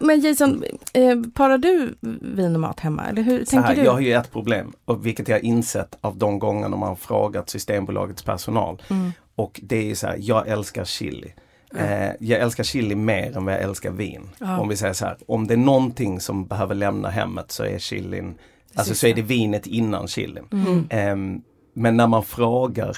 Men 0.00 0.20
Jason, 0.20 0.64
eh, 0.92 1.16
parar 1.34 1.58
du 1.58 1.94
vin 2.20 2.54
och 2.54 2.60
mat 2.60 2.80
hemma? 2.80 3.04
Eller 3.04 3.22
hur 3.22 3.44
tänker 3.44 3.68
här, 3.68 3.76
du? 3.76 3.82
jag 3.82 3.92
har 3.92 4.00
ju 4.00 4.12
ett 4.12 4.32
problem, 4.32 4.72
och 4.84 5.06
vilket 5.06 5.28
jag 5.28 5.42
insett 5.42 5.98
av 6.00 6.16
de 6.16 6.38
gångerna 6.38 6.76
man 6.76 6.96
frågat 6.96 7.50
Systembolagets 7.50 8.22
personal. 8.22 8.82
Mm. 8.90 9.12
Och 9.34 9.60
det 9.62 9.90
är 9.90 9.94
så 9.94 10.06
här, 10.06 10.16
jag 10.20 10.48
älskar 10.48 10.84
chili. 10.84 11.34
Eh, 11.76 12.10
jag 12.20 12.40
älskar 12.40 12.64
chili 12.64 12.94
mer 12.94 13.36
än 13.36 13.44
vad 13.44 13.54
jag 13.54 13.62
älskar 13.62 13.90
vin. 13.90 14.28
Ja. 14.38 14.58
Om 14.58 14.68
vi 14.68 14.76
säger 14.76 14.92
så 14.92 15.04
här, 15.04 15.16
om 15.26 15.46
det 15.46 15.54
är 15.54 15.58
någonting 15.58 16.20
som 16.20 16.46
behöver 16.46 16.74
lämna 16.74 17.08
hemmet 17.08 17.52
så 17.52 17.64
är 17.64 17.78
chilin, 17.78 18.34
alltså 18.74 18.94
så 18.94 19.06
är 19.06 19.14
det 19.14 19.22
vinet 19.22 19.66
innan 19.66 20.08
chilin. 20.08 20.44
Mm. 20.52 20.86
Ehm, 20.90 21.42
men 21.72 21.96
när 21.96 22.06
man 22.06 22.24
frågar 22.24 22.96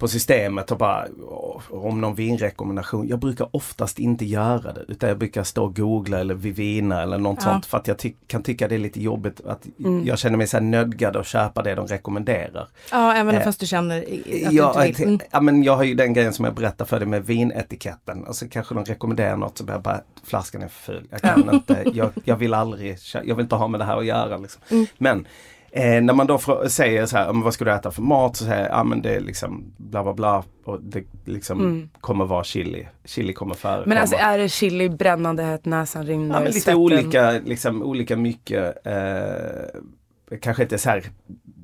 på 0.00 0.08
systemet 0.08 0.70
och 0.70 0.78
bara 0.78 1.06
"Åh, 1.28 1.60
om 1.70 2.00
någon 2.00 2.14
vinrekommendation. 2.14 3.08
Jag 3.08 3.18
brukar 3.18 3.48
oftast 3.56 3.98
inte 3.98 4.24
göra 4.24 4.72
det 4.72 4.84
utan 4.88 5.08
jag 5.08 5.18
brukar 5.18 5.42
stå 5.44 5.64
och 5.64 5.76
googla 5.76 6.18
eller 6.20 6.34
Vivina 6.34 7.02
eller 7.02 7.18
något 7.18 7.38
Ja. 7.40 7.50
sånt 7.52 7.66
för 7.66 7.78
att 7.78 7.88
jag 7.88 7.98
ty- 7.98 8.14
kan 8.26 8.42
tycka 8.42 8.68
det 8.68 8.74
är 8.74 8.78
lite 8.78 9.02
jobbigt 9.02 9.40
att 9.46 9.66
Mm. 9.78 10.06
jag 10.06 10.18
känner 10.18 10.36
mig 10.36 10.46
så 10.46 10.56
här 10.56 10.64
nödgad 10.64 11.16
att 11.16 11.26
köpa 11.26 11.62
det 11.62 11.74
de 11.74 11.86
rekommenderar. 11.86 12.68
Ja, 12.90 13.14
även 13.14 13.34
Eh, 13.34 13.42
fast 13.42 13.60
du 13.60 13.66
känner 13.66 13.98
att 14.02 14.52
Ja, 14.52 14.74
du 14.80 14.86
inte 14.86 14.98
vill. 15.02 15.08
Mm. 15.08 15.20
ja, 15.30 15.40
men 15.40 15.62
jag 15.62 15.76
har 15.76 15.84
ju 15.84 15.94
den 15.94 16.12
grejen 16.12 16.32
som 16.32 16.44
jag 16.44 16.54
berättade 16.54 16.88
för 16.90 16.98
dig 16.98 17.08
med 17.08 17.26
vinetiketten. 17.26 18.24
Och 18.24 18.36
så 18.36 18.48
kanske 18.48 18.74
de 18.74 18.84
rekommenderar 18.84 19.36
något 19.36 19.58
så 19.58 19.64
jag 19.68 19.82
bara, 19.82 20.00
flaskan 20.24 20.62
är 20.62 20.68
för 20.68 20.92
ful. 20.92 21.06
Jag 21.10 21.20
kan 21.20 21.50
inte, 21.54 21.84
jag, 21.94 22.10
jag 22.24 22.36
vill 22.36 22.54
aldrig, 22.54 22.96
jag 23.24 23.34
vill 23.34 23.42
inte 23.44 23.54
ha 23.56 23.68
med 23.68 23.80
det 23.80 23.84
här 23.84 23.96
att 23.98 24.06
göra. 24.06 24.36
Liksom. 24.36 24.62
Mm. 24.70 24.86
Men 24.98 25.26
eh, 25.72 26.02
när 26.02 26.12
man 26.14 26.26
då 26.26 26.38
säger 26.68 27.06
så 27.06 27.16
här, 27.16 27.32
"Men 27.32 27.42
vad 27.42 27.54
ska 27.54 27.64
du 27.64 27.72
äta 27.72 27.90
för 27.90 28.02
mat? 28.02 28.36
Så 28.36 28.44
säger 28.44 28.62
jag, 28.62 28.70
ja 28.70 28.84
men 28.84 29.02
det 29.02 29.14
är 29.14 29.20
liksom 29.20 29.72
bla 29.76 30.02
bla 30.02 30.14
bla. 30.14 30.44
Och 30.64 30.82
det 30.82 31.04
liksom 31.24 31.60
Mm. 31.60 31.88
kommer 32.00 32.24
vara 32.24 32.44
chili. 32.44 32.88
Chili 33.04 33.32
kommer 33.32 33.54
förekomma. 33.54 33.86
men 33.86 33.98
alltså 33.98 34.16
är 34.16 34.38
det 34.38 34.48
chili, 34.48 34.88
brännande 34.88 35.42
hett, 35.42 35.64
näsan 35.64 36.06
rinner, 36.06 36.34
Ja, 36.34 36.40
men 36.40 36.44
lite 36.44 36.60
svetten? 36.60 36.80
olika, 36.80 37.30
liksom, 37.30 37.82
olika 37.82 38.16
mycket. 38.16 38.86
Eh, 38.86 40.38
kanske 40.40 40.62
inte 40.62 40.78
så 40.78 40.90
här 40.90 41.02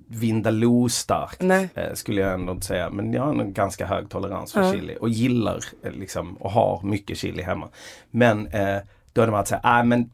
Vindaloo 0.09 0.89
starkt 0.89 1.41
Nej. 1.43 1.69
eh, 1.75 1.93
skulle 1.95 2.21
jag 2.21 2.35
ändå 2.35 2.53
inte 2.53 2.67
säga. 2.67 2.91
Men 2.91 3.13
jag 3.13 3.23
har 3.23 3.31
en 3.35 3.53
ganska 3.53 3.87
hög 3.87 4.09
tolerans 4.09 4.53
för 4.53 4.63
Ja. 4.63 4.73
chili 4.73 4.97
och 5.01 5.09
gillar 5.09 5.61
eh, 5.83 5.91
liksom 5.93 6.37
och 6.37 6.51
har 6.51 6.81
mycket 6.85 7.19
chili 7.19 7.43
hemma. 7.43 7.69
Men 8.11 8.47
eh, 8.47 8.77
då 9.13 9.23
är 9.23 9.27
det 9.27 9.31
bara 9.33 9.41
att 9.41 9.49
säga, 9.49 9.61
nej 9.65 9.85
men 9.85 10.11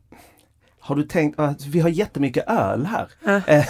har 0.85 0.97
du 0.97 1.03
tänkt 1.03 1.38
att 1.40 1.66
vi 1.66 1.81
har 1.81 1.88
jättemycket 1.88 2.45
öl 2.49 2.87
här? 2.87 3.09
Eh, 3.47 3.64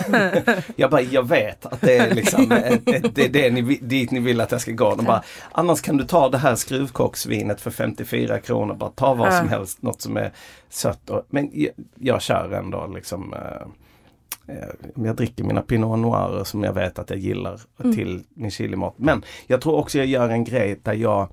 jag 0.76 0.90
bara, 0.90 1.00
jag 1.00 1.28
vet 1.28 1.66
att 1.66 1.80
det 1.80 1.96
är 1.96 2.14
liksom 2.14 2.52
eh, 2.52 2.78
det 3.14 3.18
är 3.24 3.28
det 3.28 3.50
ni, 3.50 3.62
dit 3.82 4.10
ni 4.10 4.20
vill 4.20 4.40
att 4.40 4.52
jag 4.52 4.60
ska 4.60 4.72
gå. 4.72 4.94
De 4.94 5.04
bara, 5.04 5.22
annars 5.52 5.80
kan 5.80 5.96
du 5.96 6.04
ta 6.04 6.28
det 6.28 6.38
här 6.38 6.54
skruvkocksvinet 6.54 7.60
för 7.60 7.70
54 7.70 8.38
kronor. 8.38 8.74
Bara 8.74 8.90
ta 8.90 9.14
vad 9.14 9.32
som 9.34 9.46
Ja. 9.46 9.50
helst, 9.58 9.82
något 9.82 10.00
som 10.02 10.16
är 10.16 10.32
sött. 10.68 11.10
Och, 11.10 11.22
men 11.30 11.50
jag, 11.52 11.70
jag 11.94 12.22
kör 12.22 12.52
ändå 12.52 12.86
liksom 12.94 13.34
eh, 13.34 14.54
eh, 14.56 14.68
jag 14.94 15.16
dricker 15.16 15.44
mina 15.44 15.62
Pinot 15.62 15.98
Noirer 15.98 16.44
som 16.44 16.64
jag 16.64 16.72
vet 16.72 16.98
att 16.98 17.10
jag 17.10 17.18
gillar 17.18 17.60
till 17.94 18.22
min 18.34 18.50
chilimat. 18.50 18.94
Men 18.96 19.24
jag 19.46 19.60
tror 19.60 19.74
också 19.74 19.98
jag 19.98 20.06
gör 20.06 20.28
en 20.28 20.44
grej 20.44 20.80
där 20.82 20.94
jag 20.94 21.28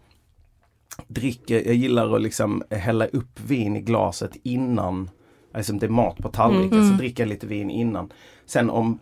dricker, 1.07 1.65
jag 1.65 1.75
gillar 1.75 2.15
att 2.15 2.21
liksom 2.21 2.63
hälla 2.69 3.05
upp 3.05 3.39
vin 3.47 3.75
i 3.75 3.81
glaset 3.81 4.31
innan, 4.43 5.09
alltså 5.53 5.73
det 5.73 5.85
är 5.85 5.89
mat 5.89 6.17
på 6.17 6.29
tallriken, 6.29 6.89
så 6.89 6.93
dricker 6.93 7.23
jag 7.23 7.29
lite 7.29 7.47
vin 7.47 7.69
innan. 7.69 8.13
Sen 8.45 8.69
om, 8.69 8.99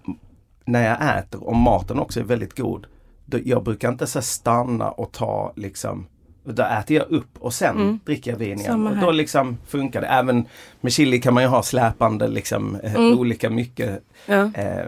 när 0.66 0.88
jag 0.88 1.18
äter, 1.20 1.48
om 1.50 1.58
maten 1.58 2.00
också 2.00 2.20
är 2.20 2.24
väldigt 2.24 2.58
god, 2.58 2.88
då, 3.26 3.38
jag 3.46 3.64
brukar 3.64 3.90
inte 3.90 4.08
så 4.08 4.22
stanna 4.22 4.92
och 4.92 5.12
ta 5.12 5.54
liksom 5.56 6.06
då 6.44 6.64
äter 6.64 6.98
jag 6.98 7.10
upp 7.10 7.38
och 7.40 7.54
sen 7.54 8.00
dricker 8.06 8.32
jag 8.32 8.38
vin 8.38 8.60
igen. 8.60 8.88
Och 8.88 8.98
då 8.98 9.12
liksom 9.12 9.58
funkar 9.68 10.02
det. 10.02 10.08
Även 10.08 10.46
med 10.82 10.92
chili 10.92 11.22
kan 11.22 11.34
man 11.34 11.44
ju 11.44 11.50
ha 11.50 11.64
släpande 11.64 12.28
liksom 12.28 12.76
eh, 12.76 13.00
olika 13.02 13.50
mycket 13.50 14.04
Ja. 14.26 14.52
eh, 14.54 14.88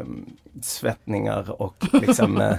svettningar 0.61 1.61
och 1.61 1.85
liksom 1.93 2.37
eh, 2.41 2.55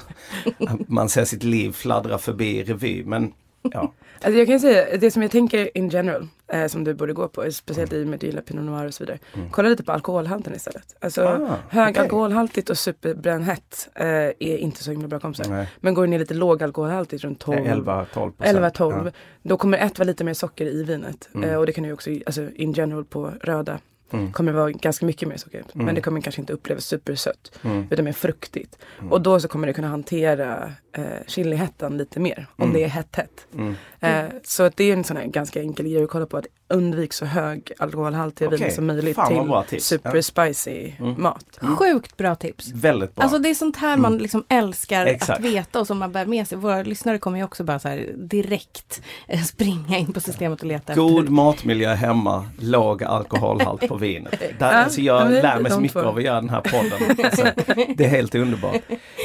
man 0.87 1.09
ser 1.09 1.25
sitt 1.25 1.43
liv 1.45 1.73
fladdra 1.73 2.19
förbi 2.19 2.59
i 2.59 2.63
revy. 2.65 3.05
Men 3.05 3.33
ja, 3.63 3.93
Alltså 4.22 4.38
jag 4.38 4.46
kan 4.48 4.61
säga, 4.61 4.96
det 4.96 5.11
som 5.11 5.22
jag 5.22 5.30
tänker 5.30 5.78
in 5.78 5.88
general, 5.88 6.28
eh, 6.52 6.66
som 6.66 6.85
du 6.85 6.94
borde 6.94 7.12
gå 7.12 7.28
på, 7.28 7.50
speciellt 7.52 7.92
i 7.92 8.02
och 8.02 8.06
med 8.06 8.14
att 8.14 8.20
du 8.20 8.26
gillar 8.26 8.42
Pinot 8.42 8.64
Noir 8.64 8.87
och 8.87 8.94
så 8.94 9.04
vidare. 9.04 9.18
Kolla 9.50 9.68
lite 9.68 9.83
på 9.85 9.92
alkoholhalten 9.92 10.54
istället. 10.54 10.96
Alltså 11.00 11.22
Mm. 11.26 11.42
Ah, 11.50 11.56
hög 11.68 11.90
okej. 11.90 12.02
alkoholhaltigt 12.02 12.70
och 12.70 12.78
superbrännhett 12.78 13.88
eh, 13.94 14.06
är 14.09 14.56
inte 14.56 14.85
så 14.85 14.90
himla 14.90 15.09
bra 15.09 15.20
kompisar. 15.20 15.50
Nej. 15.50 15.66
Men 15.80 15.94
går 15.94 16.02
du 16.02 16.09
ner 16.09 16.18
lite 16.18 16.35
låg 16.35 16.62
alkoholhaltigt, 16.62 17.24
runt 17.24 17.38
12, 17.40 17.59
11-12 17.59 18.33
11-12, 18.38 19.12
då 19.42 19.56
kommer 19.56 19.78
ett 19.78 19.98
vara 19.98 20.06
lite 20.06 20.24
mer 20.24 20.35
socker 20.35 20.66
i 20.66 20.83
vinet. 20.83 21.28
Mm. 21.35 21.50
Eh, 21.50 21.56
och 21.56 21.66
det 21.66 21.72
kan 21.72 21.83
du 21.83 21.88
ju 21.88 21.94
också, 21.94 22.11
alltså 22.26 22.50
in 22.54 22.72
general 22.72 23.04
på 23.04 23.33
röda, 23.42 23.78
Mm. 24.12 24.33
kommer 24.33 24.52
vara 24.52 24.70
ganska 24.70 25.06
mycket 25.06 25.28
mer 25.28 25.37
socker. 25.37 25.64
Mm. 25.74 25.87
Men 25.87 25.94
det 25.94 26.00
kommer 26.00 26.20
kanske 26.20 26.40
inte 26.40 26.52
upplevas 26.52 26.85
supersött, 26.85 27.52
Mm. 27.64 27.87
utan 27.90 28.04
mer 28.04 28.12
fruktigt. 28.12 28.78
Och 29.11 29.20
då 29.20 29.40
så 29.40 29.48
kommer 29.48 29.66
det 29.66 29.72
kunna 29.72 29.88
hantera 29.88 30.72
eh, 30.92 31.04
chilihettan 31.26 31.96
lite 31.96 32.20
mer. 32.20 32.46
Om 32.56 32.62
Mm. 32.64 32.74
det 32.74 32.85
är 32.85 32.88
hett 32.88 33.16
hett. 33.16 33.46
Mm. 34.01 34.27
Eh, 34.27 34.33
så 34.45 34.63
att 34.63 34.77
det 34.77 34.85
är 34.85 34.93
en 34.93 35.05
sån 35.05 35.17
här 35.17 35.27
ganska 35.27 35.61
enkel 35.61 35.89
grej 35.89 36.05
att 36.05 36.11
kolla 36.11 36.27
på. 36.27 36.37
Att 36.37 36.47
undvik 36.69 37.13
så 37.13 37.25
hög 37.25 37.73
alkoholhaltiga 37.79 38.49
Okej. 38.49 38.59
viner 38.59 38.71
som 38.71 38.87
möjligt 38.87 39.19
till 39.29 39.53
tips. 39.69 39.85
super 39.87 40.17
Ja. 40.17 40.23
spicy 40.23 40.93
Mm. 40.99 41.23
mat. 41.23 41.59
Sjukt 41.79 42.17
bra 42.17 42.35
tips. 42.35 42.73
Väldigt 42.73 43.15
bra. 43.15 43.23
Alltså 43.23 43.39
det 43.39 43.51
är 43.51 43.55
sånt 43.55 43.77
här 43.77 43.97
man 43.97 44.13
Mm. 44.13 44.23
liksom 44.23 44.45
älskar 44.49 45.07
Exakt. 45.07 45.39
att 45.39 45.45
veta 45.47 45.81
och 45.81 45.87
som 45.87 45.99
man 45.99 46.13
bär 46.13 46.27
med 46.27 46.49
sig. 46.49 46.59
Våra 46.59 46.83
lyssnare 46.83 47.19
kommer 47.19 47.39
ju 47.39 47.45
också 47.45 47.65
bara 47.65 47.79
så 47.79 47.89
här 47.89 48.13
direkt 48.17 49.03
eh, 49.29 49.41
springa 49.43 49.99
in 49.99 50.13
på 50.13 50.21
systemet 50.21 50.61
och 50.61 50.67
leta 50.67 50.95
God 50.95 51.19
efter. 51.21 51.33
matmiljö 51.33 51.95
hemma, 51.95 52.47
låg 52.59 53.05
alkoholhalt 53.05 53.89
på 53.89 53.97
vinet. 53.97 54.41
Där, 54.41 54.55
Ja, 54.59 54.67
alltså 54.67 55.01
jag 55.01 55.31
lär 55.33 55.61
mig 55.61 55.73
så 55.73 55.81
mycket 55.81 55.93
två. 56.03 56.09
av 56.09 56.17
att 56.17 56.23
göra 56.23 56.41
den 56.41 56.51
här 56.51 56.61
podden. 56.61 57.25
Alltså, 57.25 57.43
det 57.97 58.05
är 58.05 58.09
helt 58.09 58.35
underbart. 58.35 58.81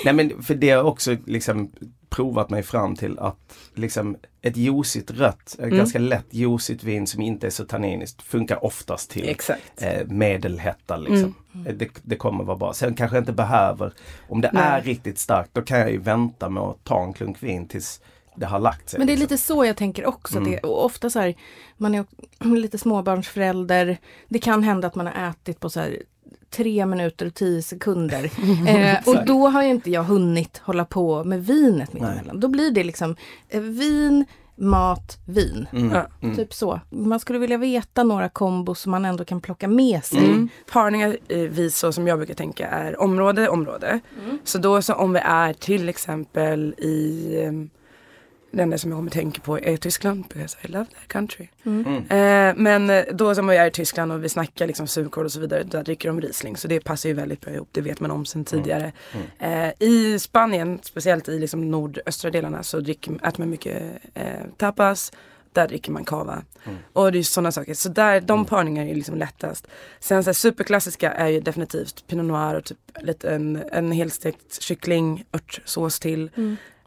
Nej 0.05 0.13
men 0.13 0.43
för 0.43 0.55
det 0.55 0.69
har 0.69 0.83
också 0.83 1.15
liksom 1.25 1.71
provat 2.09 2.49
mig 2.49 2.63
fram 2.63 2.95
till 2.95 3.19
att 3.19 3.53
liksom 3.73 4.15
ett 4.47 4.57
juicigt 4.57 5.11
rött, 5.11 5.55
Mm. 5.59 5.69
ett 5.71 5.77
ganska 5.77 5.99
lätt 5.99 6.25
juicigt 6.29 6.83
vin 6.83 7.07
som 7.07 7.21
inte 7.21 7.47
är 7.47 7.51
så 7.51 7.65
tanniniskt 7.65 8.21
funkar 8.21 8.65
oftast 8.65 9.09
till 9.09 9.29
Exakt. 9.29 9.81
eh, 9.81 10.07
medelhetta. 10.07 10.97
Liksom. 10.97 11.35
Eh, 11.67 11.73
Det, 11.73 11.89
det 12.03 12.15
kommer 12.15 12.43
vara 12.43 12.57
bra. 12.57 12.73
Sen 12.73 12.93
kanske 12.95 13.17
jag 13.17 13.21
inte 13.21 13.33
behöver, 13.33 13.93
om 14.29 14.41
det 14.41 14.49
Nej. 14.53 14.63
är 14.63 14.81
riktigt 14.81 15.19
starkt, 15.19 15.49
då 15.53 15.61
kan 15.61 15.79
jag 15.79 15.91
ju 15.91 15.97
vänta 15.97 16.49
med 16.49 16.63
att 16.63 16.83
ta 16.83 17.03
en 17.03 17.13
klunk 17.13 17.43
vin 17.43 17.67
tills 17.67 18.01
det 18.37 18.45
har 18.45 18.59
lagt 18.59 18.89
sig. 18.89 18.97
Men 18.97 19.07
det 19.07 19.13
är 19.13 19.17
liksom. 19.17 19.33
lite 19.33 19.43
så 19.43 19.65
jag 19.65 19.77
tänker 19.77 20.05
också. 20.05 20.37
Mm. 20.37 20.51
Det, 20.51 20.59
ofta 20.61 21.09
så 21.09 21.19
här, 21.19 21.35
man 21.77 21.95
är 21.95 22.05
lite 22.55 22.77
småbarnsförälder. 22.77 23.97
Det 24.27 24.39
kan 24.39 24.63
hända 24.63 24.87
att 24.87 24.95
man 24.95 25.05
har 25.07 25.29
ätit 25.29 25.59
på 25.59 25.69
så 25.69 25.79
här 25.79 26.01
tre 26.49 26.85
minuter 26.85 27.25
och 27.25 27.33
tio 27.33 27.61
sekunder. 27.61 28.23
eh, 28.67 28.97
och 29.05 29.25
då 29.25 29.47
har 29.47 29.63
ju 29.63 29.69
inte 29.69 29.91
jag 29.91 30.03
hunnit 30.03 30.61
hålla 30.63 30.85
på 30.85 31.23
med 31.23 31.45
vinet 31.45 31.93
mittemellan. 31.93 32.39
Då 32.39 32.47
blir 32.47 32.71
det 32.71 32.83
liksom 32.83 33.15
eh, 33.49 33.61
vin, 33.61 34.25
mat, 34.55 35.17
vin. 35.25 35.67
Mm. 35.73 35.91
Ja. 35.91 36.07
Mm. 36.21 36.35
Typ 36.35 36.53
så. 36.53 36.79
Man 36.89 37.19
skulle 37.19 37.39
vilja 37.39 37.57
veta 37.57 38.03
några 38.03 38.29
kombos 38.29 38.79
som 38.79 38.91
man 38.91 39.05
ändå 39.05 39.25
kan 39.25 39.41
plocka 39.41 39.67
med 39.67 40.03
sig. 40.03 40.25
Mm. 40.25 40.49
Parningar 40.71 41.17
eh, 41.27 41.37
vi 41.37 41.71
så 41.71 41.91
som 41.91 42.07
jag 42.07 42.17
brukar 42.17 42.33
tänka 42.33 42.67
är 42.67 43.01
område, 43.01 43.49
område. 43.49 43.99
Så 44.43 44.57
då 44.57 44.81
så 44.81 44.93
om 44.93 45.13
vi 45.13 45.19
är 45.23 45.53
till 45.53 45.89
exempel 45.89 46.75
i 46.77 47.45
um, 47.47 47.69
det 48.55 48.63
enda 48.63 48.77
som 48.77 48.91
jag 48.91 48.97
kommer 48.97 49.11
tänka 49.11 49.41
på 49.41 49.59
är 49.59 49.77
Tyskland 49.77 50.25
because 50.27 50.57
I 50.61 50.67
love 50.67 50.85
that 50.85 51.07
country. 51.07 51.47
Mm. 51.65 51.97
Eh, 51.97 52.63
men 52.63 52.89
eh, 52.89 53.03
då 53.13 53.35
som 53.35 53.47
vi 53.47 53.57
är 53.57 53.67
i 53.67 53.71
Tyskland 53.71 54.11
och 54.11 54.23
vi 54.23 54.29
snackar 54.29 54.67
liksom 54.67 54.87
surkål 54.87 55.25
och 55.25 55.31
så 55.31 55.39
vidare, 55.39 55.63
där 55.63 55.83
dricker 55.83 56.09
de 56.09 56.21
Riesling. 56.21 56.57
Så 56.57 56.67
det 56.67 56.79
passar 56.79 57.09
ju 57.09 57.15
väldigt 57.15 57.41
bra 57.41 57.53
ihop, 57.53 57.69
det 57.71 57.81
vet 57.81 57.99
man 57.99 58.11
om 58.11 58.25
sedan 58.25 58.45
tidigare. 58.45 58.91
Eh, 59.39 59.69
I 59.79 60.19
Spanien, 60.19 60.79
speciellt 60.83 61.29
i 61.29 61.39
liksom 61.39 61.71
nordöstra 61.71 62.31
delarna, 62.31 62.63
så 62.63 62.79
dricker, 62.79 63.15
äter 63.15 63.39
man 63.39 63.49
mycket 63.49 63.83
eh, 64.13 64.25
tapas. 64.57 65.11
Där 65.53 65.67
dricker 65.67 65.91
man 65.91 66.05
cava. 66.05 66.43
Och 66.93 67.11
det 67.11 67.19
är 67.19 67.23
sådana 67.23 67.51
saker. 67.51 67.73
Så 67.73 67.89
där, 67.89 68.21
de 68.21 68.45
parningarna 68.45 68.89
är 68.89 68.95
liksom 68.95 69.17
lättast. 69.17 69.67
Sen 69.99 70.23
så 70.23 70.27
här, 70.27 70.33
superklassiska 70.33 71.11
är 71.11 71.27
ju 71.27 71.39
definitivt 71.39 72.07
Pinot 72.07 72.25
Noir 72.25 72.55
och 72.55 72.63
typ 72.63 72.77
lite 73.01 73.29
en, 73.29 73.63
en 73.71 73.91
helstekt 73.91 74.61
kyckling, 74.61 75.25
örtsås 75.33 75.99
till. 75.99 76.29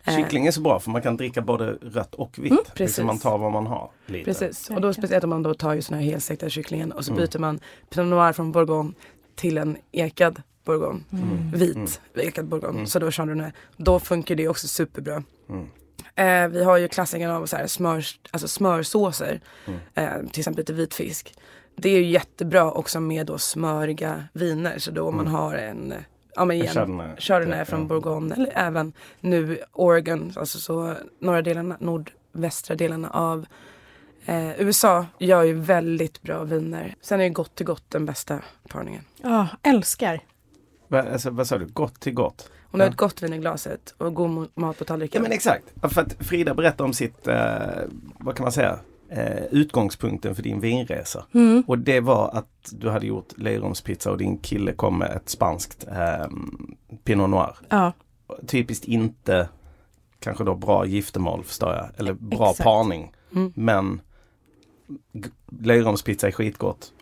Eh, 0.09 0.17
Kyckling 0.17 0.47
är 0.47 0.51
så 0.51 0.61
bra 0.61 0.81
för 0.81 0.91
man 0.91 1.03
kan 1.03 1.17
dricka 1.17 1.43
både 1.43 1.71
rött 1.83 2.15
och 2.15 2.39
vitt. 2.39 2.51
Mm, 2.53 2.65
precis. 2.75 3.05
man 3.05 3.19
tar 3.19 3.39
vad 3.39 3.53
man 3.53 3.67
har. 3.67 3.91
Lite. 4.07 4.25
Precis, 4.25 4.71
och 4.71 4.81
då 4.81 4.93
speciellt 4.95 5.25
om 5.25 5.31
man 5.31 5.43
då 5.43 5.55
tar 5.55 5.75
ju 5.75 5.83
såna 5.83 6.01
här 6.01 6.05
helstekta 6.11 6.49
kycklingen 6.49 6.93
och 6.93 7.05
så 7.05 7.13
Mm. 7.13 7.25
byter 7.25 7.39
man 7.39 7.61
Pinot 7.91 8.07
Noir 8.11 8.33
från 8.33 8.53
Bourgogne 8.53 8.93
till 9.35 9.59
en 9.59 9.77
ekad 9.93 10.43
Bourgogne. 10.65 11.01
Mm. 11.13 11.51
Vit 11.51 12.01
ekad 12.15 12.45
Bourgogne. 12.49 12.75
Mm. 12.79 12.87
Så 12.87 12.99
då 12.99 13.11
Chardonnay. 13.11 13.51
Då 13.77 14.01
funkar 14.01 14.35
det 14.35 14.49
också 14.49 14.69
superbra. 14.69 15.23
Mm. 15.49 15.67
Eh, 16.15 16.49
vi 16.49 16.65
har 16.65 16.77
ju 16.77 16.89
klassikern 16.89 17.31
av 17.31 17.47
så 17.47 17.57
här 17.57 17.67
smör, 17.67 18.05
alltså 18.31 18.49
smörsåser. 18.49 19.41
Mm. 19.67 19.81
Eh, 19.95 20.31
till 20.31 20.41
exempel 20.41 20.63
lite 20.63 20.73
vitfisk. 20.73 21.35
Det 21.77 21.89
är 21.91 21.99
ju 21.99 22.05
jättebra 22.11 22.73
också 22.73 23.01
med 23.01 23.27
då 23.27 23.39
smöriga 23.39 24.25
viner. 24.33 24.79
Så 24.79 24.91
då 24.91 25.03
om 25.09 25.17
man 25.17 25.27
Mm. 25.27 25.41
har 25.41 25.55
en 25.55 25.95
Ja 26.39 26.45
men 26.45 26.57
En 26.57 26.63
igen, 26.63 26.75
Chardonnay. 26.75 27.17
Chardonnay 27.19 27.59
Ja. 27.59 27.65
från 27.65 27.89
Bourgogne 27.89 28.35
eller 28.35 28.53
även 28.55 28.93
nu 29.21 29.59
Oregon, 29.73 30.33
alltså 30.37 30.59
så 30.59 30.95
norra 31.21 31.43
delarna, 31.43 31.77
nordvästra 31.81 32.77
delarna 32.77 33.11
av 33.11 33.47
eh, 34.27 34.61
USA 34.61 35.07
gör 35.19 35.43
ju 35.43 35.53
väldigt 35.55 36.23
bra 36.23 36.45
viner. 36.45 36.95
Sen 37.01 37.21
är 37.21 37.25
ju 37.25 37.31
gott 37.31 37.55
till 37.55 37.67
gott 37.67 37.85
den 37.89 38.07
bästa 38.07 38.41
parningen. 38.69 39.03
Ja, 39.23 39.47
älskar. 39.63 40.21
Va, 40.89 41.03
alltså, 41.13 41.31
vad 41.31 41.47
sa 41.47 41.59
du? 41.59 41.67
Gott 41.67 42.01
till 42.01 42.15
gott? 42.15 42.51
Om 42.71 42.79
du 42.79 42.85
har 42.85 42.87
Ja. 42.89 42.91
ett 42.91 42.97
gott 42.97 43.23
vin 43.23 43.33
i 43.33 43.39
glaset 43.39 43.95
och 43.99 44.15
god 44.15 44.31
mat 44.31 44.49
på 44.79 44.83
Ja 44.83 44.87
tallriken. 44.87 45.23
men 45.23 45.33
exakt. 45.33 45.65
För 45.83 46.01
att 46.01 46.13
Frida 46.21 46.55
berättade 46.55 46.83
om 46.85 46.93
sitt, 46.93 47.27
eh, 47.29 47.57
vad 48.19 48.37
kan 48.37 48.43
man 48.45 48.53
säga, 48.53 48.79
eh, 49.11 49.45
utgångspunkten 49.51 50.35
för 50.35 50.43
din 50.43 50.61
vinresa. 50.61 51.25
Mm. 51.35 51.63
Och 51.67 51.79
det 51.79 52.01
var 52.01 52.31
att 52.31 52.73
du 52.73 52.91
hade 52.91 53.07
gjort 53.07 53.39
löjromspizza 53.39 54.11
och 54.11 54.19
din 54.19 54.39
kille 54.39 54.73
kom 54.73 54.99
med 54.99 55.11
ett 55.11 55.29
spanskt 55.29 55.87
eh, 55.89 56.27
Pinot 57.05 57.31
Noir. 57.31 57.57
Ja, 57.69 57.93
Typiskt 58.47 58.85
inte 58.85 59.49
kanske 60.21 60.45
då 60.45 60.55
bra 60.55 60.87
giftermål 60.87 61.45
förstår 61.45 61.75
jag. 61.75 61.89
Eller 61.97 62.13
bra 62.13 62.51
Exakt. 62.51 62.65
parning. 62.65 63.13
Mm. 63.35 63.53
Men 63.57 64.01
löjromspizza 65.63 66.27
är 66.27 66.33
skitgott. 66.33 66.93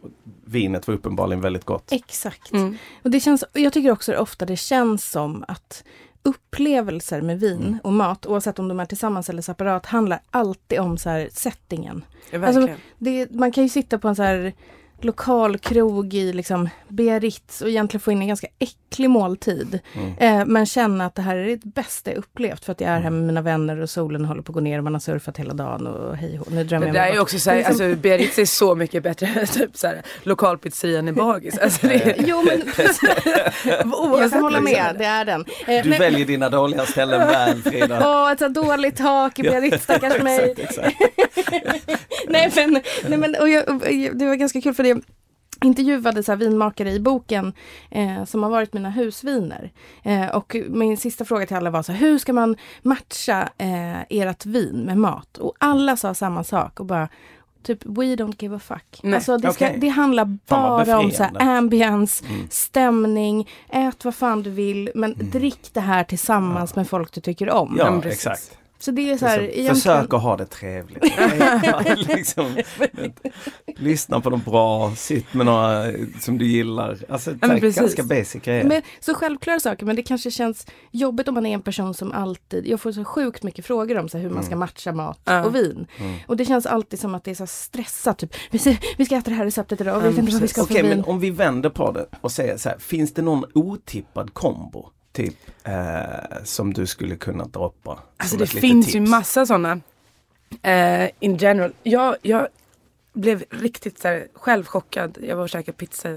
Vinet 0.44 0.88
var 0.88 0.94
uppenbarligen 0.94 1.40
väldigt 1.40 1.64
gott. 1.64 1.92
exakt. 1.92 2.52
Mm. 2.52 2.76
Och 3.02 3.10
det 3.10 3.20
känns, 3.20 3.44
jag 3.52 3.72
tycker 3.72 3.90
också 3.90 4.14
ofta 4.14 4.46
det 4.46 4.56
känns 4.56 5.10
som 5.10 5.44
att 5.48 5.84
upplevelser 6.26 7.20
med 7.20 7.40
vin 7.40 7.60
Mm. 7.62 7.78
och 7.84 7.92
mat, 7.92 8.26
oavsett 8.26 8.58
om 8.58 8.68
de 8.68 8.80
är 8.80 8.86
tillsammans 8.86 9.28
eller 9.30 9.42
separat, 9.42 9.86
handlar 9.86 10.20
alltid 10.30 10.78
om 10.80 10.98
så 10.98 11.10
här 11.10 11.28
settingen. 11.32 12.04
Ja. 12.30 12.46
Alltså, 12.46 12.68
Det, 12.98 13.30
man 13.30 13.52
kan 13.52 13.62
ju 13.62 13.68
sitta 13.68 13.98
på 13.98 14.08
en 14.08 14.16
så 14.16 14.22
här 14.22 14.52
lokal 15.00 15.58
krog 15.58 16.14
i 16.14 16.32
liksom 16.32 16.68
Biarritz 16.88 17.62
och 17.62 17.68
egentligen 17.68 18.00
få 18.00 18.12
in 18.12 18.20
en 18.22 18.28
ganska 18.28 18.46
äcklig 18.58 18.76
måltid. 19.08 19.78
Mm. 19.94 20.40
Eh, 20.40 20.46
men 20.46 20.66
känna 20.66 21.06
att 21.06 21.14
det 21.14 21.22
här 21.22 21.36
är 21.36 21.46
det 21.46 21.64
bästa 21.64 22.10
jag 22.10 22.18
upplevt 22.18 22.64
för 22.64 22.72
att 22.72 22.80
jag 22.80 22.90
är 22.90 23.00
här 23.00 23.10
med 23.10 23.22
mina 23.22 23.42
vänner 23.42 23.80
och 23.80 23.90
solen 23.90 24.24
håller 24.24 24.42
på 24.42 24.50
att 24.52 24.54
gå 24.54 24.60
ner 24.60 24.78
och 24.78 24.84
man 24.84 24.92
har 24.94 25.00
surfat 25.00 25.36
hela 25.38 25.54
dagen 25.54 25.86
och 25.86 26.16
hej 26.16 26.40
nu 26.50 26.64
drömmer 26.64 26.86
det 26.86 26.88
jag 26.88 26.94
där 26.94 27.08
mig 27.10 27.16
är 27.16 27.20
också 27.20 27.38
såhär, 27.38 27.56
Det 27.56 27.62
är 27.64 27.68
liksom- 27.68 27.86
alltså 27.86 28.00
Biarritz 28.02 28.38
är 28.38 28.44
så 28.44 28.74
mycket 28.74 29.02
bättre 29.02 29.46
typ 29.46 29.76
såhär 29.76 30.02
lokalpizzerian 30.22 31.08
i 31.08 31.12
Bagis. 31.12 31.58
Alltså, 31.58 31.86
det 31.86 31.94
är, 31.94 32.14
Jo 32.26 32.42
men 32.46 32.62
jag 34.20 34.30
kan 34.32 34.42
hålla 34.42 34.60
med, 34.60 34.94
det 34.98 35.04
är 35.04 35.24
den. 35.24 35.44
Eh, 35.66 35.82
Du 35.82 35.90
men- 35.90 35.98
väljer 35.98 36.26
dina 36.26 36.48
dåliga 36.48 36.86
ställen 36.86 37.20
väl 37.28 37.62
Frida. 37.62 38.00
Åh, 38.04 38.32
ett 38.32 38.38
så 38.38 38.48
dåligt 38.48 38.96
tak 38.96 39.38
i 39.38 39.42
Biarritz, 39.42 39.82
stackars 39.84 40.22
mig. 40.22 40.54
Exakt, 40.56 40.90
exakt. 41.36 42.00
nej 42.28 42.52
men, 42.56 42.80
nej, 43.08 43.18
men 43.18 43.34
och 43.40 43.48
jag, 43.48 43.68
och 43.68 43.92
jag- 43.92 44.18
det 44.18 44.26
var 44.26 44.34
ganska 44.34 44.60
kul 44.60 44.74
för 44.74 44.82
det 44.82 44.96
intervjuade 45.64 46.22
så 46.22 46.32
här 46.32 46.36
vinmakare 46.36 46.90
i 46.90 47.00
boken 47.00 47.52
eh, 47.90 48.24
som 48.24 48.42
har 48.42 48.50
varit 48.50 48.72
mina 48.72 48.90
husviner. 48.90 49.70
Eh, 50.02 50.26
och 50.26 50.56
min 50.68 50.96
sista 50.96 51.24
fråga 51.24 51.46
till 51.46 51.56
alla 51.56 51.70
var 51.70 51.82
så 51.82 51.92
här, 51.92 51.98
hur 51.98 52.18
ska 52.18 52.32
man 52.32 52.56
matcha 52.82 53.48
eh, 53.58 54.00
ert 54.08 54.46
vin 54.46 54.76
med 54.76 54.98
mat? 54.98 55.38
Och 55.38 55.52
alla 55.58 55.96
sa 55.96 56.14
samma 56.14 56.44
sak 56.44 56.80
och 56.80 56.86
bara 56.86 57.08
Typ 57.62 57.86
we 57.86 58.02
don't 58.16 58.34
give 58.38 58.56
a 58.56 58.58
fuck. 58.58 59.00
Nej, 59.02 59.14
alltså 59.14 59.38
det, 59.38 59.52
ska, 59.52 59.66
okej. 59.66 59.78
det 59.80 59.88
handlar 59.88 60.38
bara 60.48 60.98
om 60.98 61.10
så 61.10 61.22
här 61.22 61.42
ambience, 61.56 62.24
Mm. 62.28 62.46
stämning, 62.50 63.48
ät 63.68 64.04
vad 64.04 64.14
fan 64.14 64.42
du 64.42 64.50
vill 64.50 64.90
men 64.94 65.14
drick 65.16 65.70
det 65.72 65.80
här 65.80 66.04
tillsammans 66.04 66.76
med 66.76 66.88
folk 66.88 67.12
du 67.12 67.20
tycker 67.20 67.50
om. 67.50 67.76
Ja, 67.78 68.02
exakt. 68.04 68.58
Så 68.78 68.90
det 68.90 69.10
är 69.10 69.16
så 69.16 69.26
här, 69.26 69.40
Liksom. 69.40 69.74
Försök 69.74 70.14
att 70.14 70.22
ha 70.22 70.36
det 70.36 70.46
trevligt. 70.46 71.04
liksom, 72.08 72.56
lyssna 73.76 74.20
på 74.20 74.30
något 74.30 74.44
bra, 74.44 74.94
sitt 74.96 75.34
med 75.34 75.46
några 75.46 75.84
som 76.20 76.38
du 76.38 76.46
gillar. 76.46 76.98
Alltså 77.08 77.30
ja, 77.40 77.48
ganska 77.58 78.02
basic 78.02 78.42
grejer. 78.42 78.64
Men, 78.64 78.82
så 79.00 79.14
självklara 79.14 79.60
saker 79.60 79.86
men 79.86 79.96
det 79.96 80.02
kanske 80.02 80.30
känns 80.30 80.66
jobbigt 80.90 81.28
om 81.28 81.34
man 81.34 81.46
är 81.46 81.54
en 81.54 81.62
person 81.62 81.94
som 81.94 82.12
alltid, 82.12 82.66
jag 82.66 82.80
får 82.80 82.92
så 82.92 83.04
sjukt 83.04 83.42
mycket 83.42 83.66
frågor 83.66 83.98
om 83.98 84.08
så 84.08 84.18
här, 84.18 84.22
hur 84.22 84.30
man 84.30 84.42
ska 84.44 84.56
matcha 84.56 84.92
mat 84.92 85.20
Ja. 85.24 85.44
och 85.44 85.54
vin. 85.54 85.86
Mm. 85.98 86.14
Och 86.26 86.36
det 86.36 86.44
känns 86.44 86.66
alltid 86.66 87.00
som 87.00 87.14
att 87.14 87.24
det 87.24 87.30
är 87.30 87.34
så 87.34 87.46
stressat, 87.46 88.18
typ 88.18 88.34
vi 88.50 88.58
ska, 88.58 88.74
vi 88.98 89.04
ska 89.06 89.16
äta 89.16 89.30
det 89.30 89.36
här 89.36 89.44
receptet 89.44 89.80
idag 89.80 89.96
och 89.96 90.02
vi 90.02 90.06
Ja, 90.06 90.10
vet 90.10 90.18
inte 90.18 90.32
vad 90.32 90.42
vi 90.42 90.48
ska 90.48 90.60
ha 90.60 90.64
Okej, 90.66 90.82
vin. 90.82 90.90
men 90.90 91.04
om 91.04 91.20
vi 91.20 91.30
vänder 91.30 91.70
på 91.70 91.92
det 91.92 92.06
och 92.20 92.32
säger 92.32 92.56
så 92.56 92.68
här, 92.68 92.78
finns 92.78 93.14
det 93.14 93.22
någon 93.22 93.44
otippad 93.54 94.34
kombo? 94.34 94.90
Typ 95.16 95.36
eh, 95.64 96.44
som 96.44 96.72
du 96.72 96.86
skulle 96.86 97.16
kunna 97.16 97.44
droppa? 97.44 97.98
Alltså 98.16 98.36
det 98.36 98.46
finns 98.46 98.88
ju 98.88 98.92
tips? 98.92 99.10
massa 99.10 99.46
sådana. 99.46 99.80
Eh, 100.62 101.10
in 101.20 101.36
general. 101.36 101.72
Jag, 101.82 102.16
jag 102.22 102.48
blev 103.16 103.44
riktigt 103.50 103.98
så 103.98 104.08
här, 104.08 104.26
själv 104.34 104.64
chockad. 104.64 105.18
Jag 105.22 105.36
var 105.36 105.42
och 105.42 105.48
käkade 105.48 105.76
pizza 105.76 106.08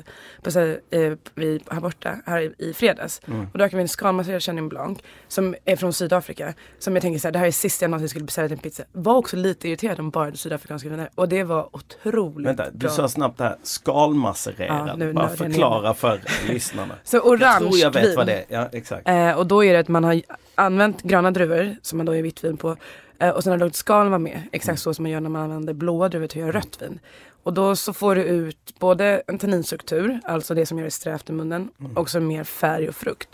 på, 0.41 0.51
så 0.51 0.59
här, 0.59 0.79
eh, 0.89 1.13
vid, 1.35 1.63
här 1.71 1.79
borta 1.79 2.15
här 2.25 2.41
i, 2.41 2.53
i 2.57 2.73
fredags. 2.73 3.21
Mm. 3.27 3.47
Och 3.53 3.57
då 3.57 3.65
åkte 3.65 3.75
vi 3.75 3.81
en 3.81 3.87
skalmasserad 3.87 4.43
Chenin 4.43 4.69
Blanc 4.69 4.99
som 5.27 5.55
är 5.65 5.75
från 5.75 5.93
Sydafrika. 5.93 6.53
Som 6.79 6.95
jag 6.95 7.01
tänker 7.01 7.19
så 7.19 7.27
här, 7.27 7.31
det 7.31 7.39
här 7.39 7.47
är 7.47 7.51
sist 7.51 7.81
jag 7.81 7.91
någonsin 7.91 8.09
skulle 8.09 8.25
beställa 8.25 8.47
till 8.47 8.57
en 8.57 8.61
pizza. 8.61 8.83
Var 8.91 9.15
också 9.15 9.35
lite 9.35 9.67
irriterad 9.67 9.99
om 9.99 10.09
bara 10.09 10.31
det 10.31 10.37
sydafrikanska 10.37 10.89
viner. 10.89 11.09
Och 11.15 11.29
det 11.29 11.43
var 11.43 11.75
otroligt 11.75 12.47
Vänta, 12.47 12.71
du 12.71 12.77
bra. 12.77 12.89
sa 12.89 13.07
snabbt 13.07 13.37
det 13.37 13.43
här 13.43 13.57
skalmassererad. 13.63 14.87
Ja, 14.89 14.95
nu 14.95 15.13
Bara 15.13 15.29
förklara 15.29 15.93
för 15.93 16.21
lyssnarna. 16.47 16.95
så 17.03 17.19
orange 17.19 17.43
jag 17.43 17.57
tror 17.59 17.77
jag 17.77 17.93
vet 17.93 18.03
vin. 18.03 18.15
vad 18.15 18.27
det 18.27 18.33
är. 18.33 18.45
Ja, 18.47 18.69
exakt. 18.71 19.07
Eh, 19.07 19.31
och 19.31 19.47
då 19.47 19.63
är 19.63 19.73
det 19.73 19.79
att 19.79 19.87
man 19.87 20.03
har 20.03 20.21
använt 20.55 21.01
gröna 21.01 21.31
druvor 21.31 21.75
som 21.81 21.97
man 21.97 22.05
då 22.05 22.15
gör 22.15 22.23
vitt 22.23 22.43
vin 22.43 22.57
på. 22.57 22.77
Eh, 23.19 23.29
och 23.29 23.43
sen 23.43 23.51
har 23.51 23.59
låtit 23.59 23.75
skalen 23.75 24.11
vara 24.11 24.19
med. 24.19 24.41
Exakt 24.51 24.81
så 24.81 24.93
som 24.93 25.03
man 25.03 25.11
gör 25.11 25.19
när 25.19 25.29
man 25.29 25.41
använder 25.41 25.73
blåa 25.73 26.09
druvor 26.09 26.27
till 26.27 26.41
att 26.41 26.47
göra 26.47 26.59
rött 26.59 26.81
vin. 26.81 26.99
Och 27.43 27.53
då 27.53 27.75
så 27.75 27.93
får 27.93 28.15
du 28.15 28.23
ut 28.23 28.79
både 28.79 29.21
en 29.27 29.37
tanninstruktur, 29.37 30.19
alltså 30.23 30.53
det 30.53 30.65
som 30.65 30.77
gör 30.77 30.85
det 30.85 30.91
strävt 30.91 31.29
i 31.29 31.33
munnen, 31.33 31.69
och 31.95 32.09
så 32.09 32.19
mer 32.19 32.43
färg 32.43 32.89
och 32.89 32.95
frukt. 32.95 33.29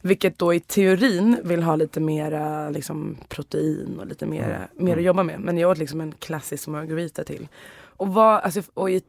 Vilket 0.00 0.38
då 0.38 0.54
i 0.54 0.60
teorin 0.60 1.36
vill 1.44 1.62
ha 1.62 1.76
lite 1.76 2.00
mera 2.00 2.70
liksom, 2.70 3.16
protein 3.28 3.98
och 4.00 4.06
lite 4.06 4.26
mera, 4.26 4.68
mer 4.74 4.96
att 4.96 5.02
jobba 5.02 5.22
med. 5.22 5.40
Men 5.40 5.58
jag 5.58 5.70
åt 5.70 5.78
liksom 5.78 6.00
en 6.00 6.12
klassisk 6.12 6.68
margarita 6.68 7.24
till. 7.24 7.48
Och, 7.96 8.08
vad, 8.08 8.40
alltså, 8.40 8.62
och 8.74 8.90
i, 8.90 9.02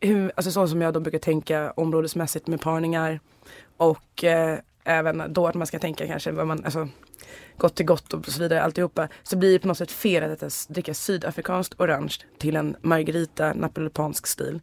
hur, 0.00 0.32
alltså 0.34 0.50
så 0.50 0.68
som 0.68 0.82
jag 0.82 0.94
då 0.94 1.00
brukar 1.00 1.18
tänka 1.18 1.72
områdesmässigt 1.76 2.46
med 2.46 2.60
parningar 2.60 3.20
och 3.76 4.24
eh, 4.24 4.58
även 4.84 5.22
då 5.32 5.46
att 5.46 5.54
man 5.54 5.66
ska 5.66 5.78
tänka 5.78 6.06
kanske 6.06 6.32
vad 6.32 6.46
man, 6.46 6.64
alltså 6.64 6.88
gott 7.60 7.74
till 7.74 7.86
gott 7.86 8.14
och 8.14 8.26
så 8.26 8.40
vidare 8.40 8.62
alltihopa. 8.62 9.08
Så 9.22 9.36
blir 9.36 9.52
det 9.52 9.58
på 9.58 9.68
något 9.68 9.78
sätt 9.78 9.92
fel 9.92 10.32
att 10.32 10.66
dricka 10.68 10.94
sydafrikanskt 10.94 11.80
orange 11.80 12.14
till 12.38 12.56
en 12.56 12.76
margarita 12.82 13.52
napolitansk 13.54 14.26
stil. 14.26 14.60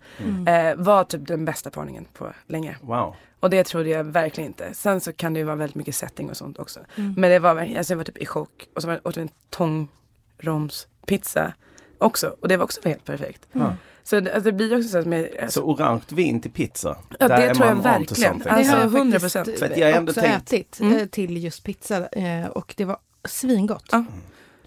Eh, 0.47 0.75
var 0.75 1.03
typ 1.03 1.27
den 1.27 1.45
bästa 1.45 1.69
parningen 1.69 2.05
på 2.13 2.33
länge. 2.47 2.77
Wow. 2.81 3.15
Och 3.39 3.49
det 3.49 3.63
trodde 3.63 3.89
jag 3.89 4.03
verkligen 4.03 4.47
inte. 4.47 4.73
Sen 4.73 5.01
så 5.01 5.13
kan 5.13 5.33
det 5.33 5.39
ju 5.39 5.43
vara 5.45 5.55
väldigt 5.55 5.75
mycket 5.75 5.95
setting 5.95 6.29
och 6.29 6.37
sånt 6.37 6.59
också. 6.59 6.79
Men 6.95 7.21
det 7.31 7.39
var 7.39 7.53
verkligen, 7.53 7.77
alltså 7.77 7.93
jag 7.93 7.97
var 7.97 8.03
typ 8.03 8.17
i 8.17 8.25
chock. 8.25 8.67
Och 8.75 8.81
så 8.81 8.87
var- 8.87 9.07
åt 9.07 9.17
vi 9.17 9.21
en 9.21 9.29
tångromspizza 9.49 11.53
också. 11.97 12.35
Och 12.41 12.47
det 12.47 12.57
var 12.57 12.63
också 12.63 12.81
helt 12.83 13.05
perfekt. 13.05 13.47
Ja. 13.51 13.75
Så 14.09 14.17
alltså 14.17 14.41
det 14.41 14.51
blir 14.51 14.77
också 14.77 14.89
så 14.89 14.97
att 14.97 15.05
med, 15.05 15.29
alltså, 15.41 15.61
Så 15.61 15.65
orange 15.67 16.01
vin 16.09 16.41
till 16.41 16.51
pizza. 16.51 16.97
Ja, 17.19 17.27
det 17.27 17.53
tror 17.55 17.67
jag 17.67 17.75
verkligen. 17.75 18.33
Alltså, 18.47 18.53
det 18.55 18.67
har 18.67 18.79
jag 18.79 18.91
100%. 18.91 19.29
faktiskt 19.29 19.59
För 19.59 19.65
att 19.71 19.77
jag 19.77 19.91
ändå 19.91 20.09
också 20.11 20.21
tänkt- 20.21 20.53
ätit 20.53 20.79
Mm. 20.79 20.97
eh, 20.97 21.05
till 21.05 21.43
just 21.43 21.63
pizza 21.63 22.07
eh, 22.07 22.47
och 22.47 22.73
det 22.77 22.85
var 22.85 22.97
svingott. 23.27 23.85
Ja. 23.91 24.05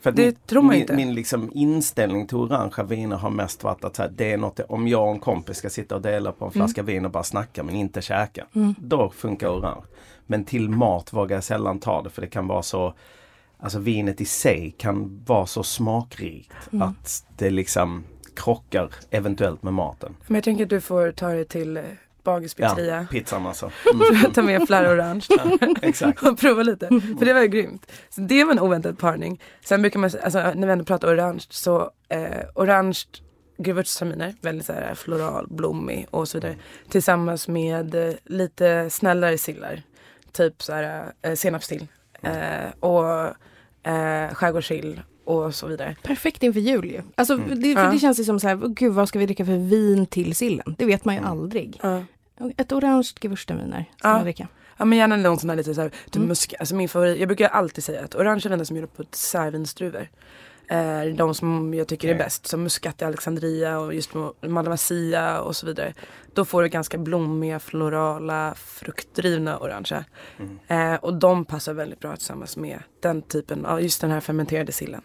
För 0.01 0.13
Det 0.13 0.23
min, 0.25 0.35
tror 0.47 0.63
man 0.63 0.71
min, 0.71 0.81
inte. 0.81 0.93
min 0.97 1.15
liksom 1.15 1.51
inställning 1.55 2.27
till 2.27 2.37
orangea 2.37 2.85
viner 2.85 3.17
har 3.17 3.31
mest 3.31 3.65
varit 3.65 3.85
att 3.85 3.97
så 3.97 4.03
här, 4.03 4.11
det 4.17 4.33
är 4.33 4.37
något, 4.37 4.61
om 4.69 4.89
jag 4.89 5.05
och 5.09 5.11
en 5.15 5.21
kompis 5.21 5.57
ska 5.57 5.71
sitta 5.71 5.95
och 5.95 6.03
dela 6.03 6.33
på 6.33 6.45
en 6.45 6.51
flaska 6.51 6.83
vin 6.83 7.05
och 7.05 7.11
bara 7.11 7.23
snacka 7.25 7.63
men 7.63 7.75
inte 7.75 8.03
käka. 8.03 8.47
Då 8.79 9.11
funkar 9.11 9.49
orange. 9.49 9.83
Men 10.27 10.45
till 10.45 10.69
mat 10.69 11.13
vågar 11.13 11.37
jag 11.37 11.45
sällan 11.45 11.79
ta 11.79 12.03
det 12.03 12.11
för 12.11 12.21
det 12.23 12.29
kan 12.29 12.47
vara 12.47 12.63
så 12.63 12.95
Alltså 13.63 13.79
vinet 13.79 14.21
i 14.21 14.25
sig 14.25 14.75
kan 14.79 15.23
vara 15.27 15.47
så 15.47 15.63
smakrikt 15.63 16.53
att 16.81 17.25
det 17.37 17.51
liksom 17.51 18.05
krockar 18.45 18.91
eventuellt 19.11 19.63
med 19.63 19.73
maten. 19.73 20.17
Men 20.27 20.35
jag 20.35 20.45
tänker 20.45 20.65
att 20.65 20.71
du 20.71 20.81
får 20.81 21.13
ta 21.13 21.29
det 21.29 21.45
till 21.45 21.77
eh, 21.77 21.83
Bagers 22.23 22.55
Ja, 22.57 23.07
pizzan 23.11 23.47
alltså. 23.47 23.71
Ta 24.35 24.43
med 24.43 24.67
flera 24.67 24.93
orange 24.93 25.27
Exakt. 25.83 26.23
och 26.27 26.39
prova 26.39 26.63
lite. 26.63 26.89
För 27.19 27.25
det 27.25 27.33
var 27.33 27.41
ju 27.41 27.49
grymt. 27.49 27.93
Så 28.11 28.21
det 28.21 28.45
var 28.45 28.53
en 28.53 28.59
oväntad 28.59 28.99
parning. 28.99 29.43
Sen 29.65 29.83
brukar 29.83 30.01
man, 30.01 30.11
alltså 30.23 30.39
när 30.39 30.67
vi 30.67 30.73
ändå 30.73 30.85
pratar 30.85 31.15
orange 31.15 31.47
så 31.51 31.91
eh, 32.09 32.45
orange 32.55 32.99
gewürztraminer, 33.59 34.35
väldigt 34.41 34.67
så 34.67 34.73
här 34.73 34.95
floral, 34.95 35.47
blommig 35.51 36.07
och 36.11 36.29
så 36.29 36.39
vidare. 36.39 36.57
Tillsammans 36.89 37.49
med 37.49 37.95
eh, 37.95 38.15
lite 38.25 38.91
snällare 38.91 39.39
sillar. 39.39 39.83
Typ 40.33 40.63
så 40.63 40.73
här 40.73 41.13
eh, 41.23 41.35
senapssill. 41.35 41.87
Eh, 42.23 42.71
och 42.81 43.27
eh, 43.91 44.35
skärgårdssill 44.35 45.01
och 45.37 45.55
så 45.55 45.67
vidare. 45.67 45.97
Perfekt 46.03 46.43
inför 46.43 46.61
jul 46.61 46.85
ju. 46.91 47.03
Alltså, 47.15 47.37
det, 47.37 47.75
för 47.75 47.85
Ja. 47.85 47.91
det 47.91 47.99
känns 47.99 48.21
ju 48.21 48.25
som 48.25 48.41
så 48.41 48.49
här, 48.49 48.57
gud 48.69 48.93
vad 48.93 49.09
ska 49.09 49.19
vi 49.19 49.27
dricka 49.27 49.45
för 49.45 49.57
vin 49.69 50.07
till 50.07 50.35
sillen? 50.37 50.75
Det 50.79 50.85
vet 50.85 51.05
man 51.05 51.15
ju 51.15 51.21
aldrig. 51.21 51.79
Ja. 51.83 52.03
Ett 52.57 52.73
orange 52.73 53.09
gewürztraminer 53.21 53.85
ska 53.99 54.09
Ja. 54.09 54.13
man 54.15 54.23
dricka. 54.23 54.49
Ja 54.77 54.85
men 54.85 54.99
gärna 54.99 55.17
någon 55.17 55.39
sån 55.39 55.51
här 55.51 55.57
lite 55.57 55.75
såhär, 55.75 55.91
typ 56.11 56.23
musk, 56.23 56.55
alltså 56.61 56.75
min 56.75 56.89
favorit, 56.89 57.19
jag 57.19 57.29
brukar 57.29 57.49
alltid 57.49 57.85
säga 57.85 58.05
att 58.05 58.15
orange 58.15 58.43
viner 58.49 58.65
som 58.65 58.77
är 58.77 58.81
gjorda 58.81 58.93
på 58.97 59.03
dessertvinsdruvor 59.03 60.09
är 60.71 61.11
de 61.11 61.35
som 61.35 61.75
jag 61.75 61.89
tycker 61.89 62.09
är 62.09 62.15
bäst. 62.15 62.47
Som 62.47 62.63
muskat 62.63 63.03
i 63.03 63.05
Alexandria 63.05 63.79
och 63.79 63.95
just 63.95 64.11
Malvasia 64.41 65.41
och 65.41 65.57
så 65.57 65.67
vidare. 65.67 65.95
Då 66.35 66.45
får 66.45 66.63
du 66.63 66.69
ganska 66.69 66.99
blommiga, 66.99 67.59
florala, 67.59 68.55
fruktdrivna 68.57 69.59
orangea. 69.59 70.05
Eh, 70.67 70.95
och 70.95 71.15
de 71.15 71.45
passar 71.45 71.75
väldigt 71.75 72.01
bra 72.01 72.17
tillsammans 72.17 72.57
med 72.57 72.79
den 73.03 73.23
typen 73.23 73.67
av, 73.67 73.83
just 73.83 74.01
den 74.01 74.11
här 74.11 74.21
fermenterade 74.21 74.73
sillen. 74.73 75.03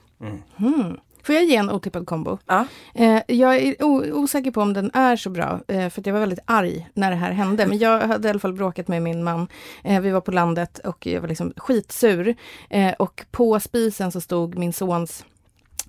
Mm. 0.57 0.97
Får 1.23 1.35
jag 1.35 1.43
ge 1.43 1.55
en 1.55 1.69
otippad 1.69 2.07
kombo? 2.07 2.37
Ja. 2.45 2.67
Eh, 2.93 3.21
jag 3.27 3.55
är 3.55 3.83
osäker 4.13 4.51
på 4.51 4.61
om 4.61 4.73
den 4.73 4.91
är 4.93 5.15
så 5.15 5.29
bra, 5.29 5.59
eh, 5.67 5.89
för 5.89 6.01
att 6.01 6.05
jag 6.05 6.13
var 6.13 6.19
väldigt 6.19 6.39
arg 6.45 6.89
när 6.93 7.11
det 7.11 7.17
här 7.17 7.31
hände. 7.31 7.67
Men 7.67 7.77
jag 7.77 8.01
hade 8.01 8.27
i 8.27 8.31
alla 8.31 8.39
fall 8.39 8.53
bråkat 8.53 8.87
med 8.87 9.01
min 9.01 9.23
man. 9.23 9.47
Eh, 9.83 10.01
vi 10.01 10.11
var 10.11 10.21
på 10.21 10.31
landet 10.31 10.79
och 10.79 11.07
jag 11.07 11.21
var 11.21 11.27
liksom 11.27 11.53
skitsur. 11.57 12.35
Eh, 12.69 12.93
och 12.93 13.25
på 13.31 13.59
spisen 13.59 14.11
så 14.11 14.21
stod 14.21 14.57
min 14.57 14.73
sons 14.73 15.25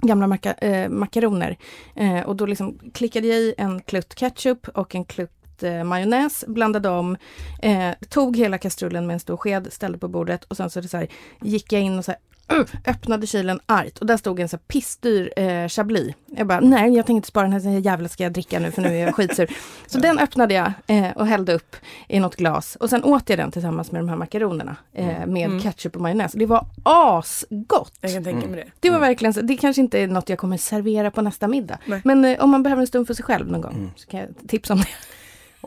gamla 0.01 0.27
maka, 0.27 0.53
eh, 0.53 0.89
makaroner. 0.89 1.57
Eh, 1.95 2.21
och 2.21 2.37
då 2.37 2.47
liksom 2.47 2.79
klickade 2.95 3.27
jag 3.27 3.39
i 3.39 3.55
en 3.59 3.81
klutt 3.81 4.15
ketchup 4.15 4.69
och 4.69 4.95
en 4.95 5.05
klutt 5.05 5.63
eh, 5.63 5.85
majonnäs, 5.85 6.45
blandade 6.49 6.89
om, 6.89 7.17
eh, 7.63 7.91
tog 8.09 8.37
hela 8.37 8.59
kastrullen 8.59 9.07
med 9.07 9.15
en 9.15 9.21
stor 9.21 9.37
sked, 9.37 9.69
ställde 9.73 9.99
på 9.99 10.09
bordet 10.09 10.45
och 10.45 10.57
sen 10.57 10.71
så, 10.71 10.81
det 10.81 10.89
så 10.89 10.97
här, 10.97 11.09
gick 11.43 11.73
jag 11.73 11.83
in 11.83 11.99
och 11.99 12.05
så 12.05 12.11
här, 12.11 12.21
öppnade 12.87 13.27
kylen 13.27 13.61
argt 13.67 13.99
och 13.99 14.07
där 14.07 14.17
stod 14.17 14.41
en 14.41 14.49
så 14.49 14.59
pissdyr 14.59 15.33
eh, 15.37 15.69
chablis. 15.69 16.15
Jag 16.27 16.47
bara, 16.47 16.61
nej 16.61 16.95
jag 16.95 17.07
tänker 17.07 17.17
inte 17.17 17.29
spara 17.29 17.45
den 17.49 17.53
här, 17.53 17.61
här 17.61 17.79
jävla 17.79 18.09
ska 18.09 18.23
jag 18.23 18.33
dricka 18.33 18.59
nu 18.59 18.71
för 18.71 18.83
nu 18.83 18.89
är 18.89 19.07
jag 19.07 19.15
skitsur. 19.15 19.51
Så 19.87 19.99
den 19.99 20.19
öppnade 20.19 20.55
jag 20.55 20.73
eh, 20.87 21.11
och 21.17 21.27
hällde 21.27 21.55
upp 21.55 21.77
i 22.09 22.21
något 22.21 22.37
glas 22.37 22.77
och 22.77 22.91
sen 22.91 23.05
åt 23.05 23.29
jag 23.29 23.39
den 23.39 23.51
tillsammans 23.51 23.93
med 23.93 24.01
de 24.01 24.09
här 24.09 24.17
makaronerna 24.17 24.77
eh, 24.93 25.27
med 25.27 25.63
ketchup 25.63 25.97
och 25.97 26.03
majonnäs. 26.03 26.33
Det 26.33 26.47
var 26.47 26.67
asgott! 26.83 27.93
Jag 28.01 28.13
kan 28.13 28.25
tänka 28.25 28.49
mig 28.49 28.65
det. 28.65 28.71
Det 28.81 28.91
var 28.91 28.99
verkligen 28.99 29.35
så, 29.35 29.41
det 29.41 29.57
kanske 29.57 29.83
inte 29.83 29.99
är 29.99 30.07
något 30.07 30.29
jag 30.29 30.39
kommer 30.39 30.57
servera 30.57 31.11
på 31.11 31.23
nästa 31.23 31.49
middag. 31.49 31.79
Nej. 31.87 32.01
Men 32.05 32.25
eh, 32.25 32.45
om 32.45 32.51
man 32.51 32.63
behöver 32.63 32.81
en 32.81 32.87
stund 32.87 33.07
för 33.07 33.15
sig 33.15 33.25
själv 33.25 33.51
någon 33.51 33.61
gång 33.61 33.93
så 33.97 34.07
kan 34.07 34.21
jag 34.21 34.29
tipsa 34.49 34.75
om 34.75 34.81
det. 34.81 34.89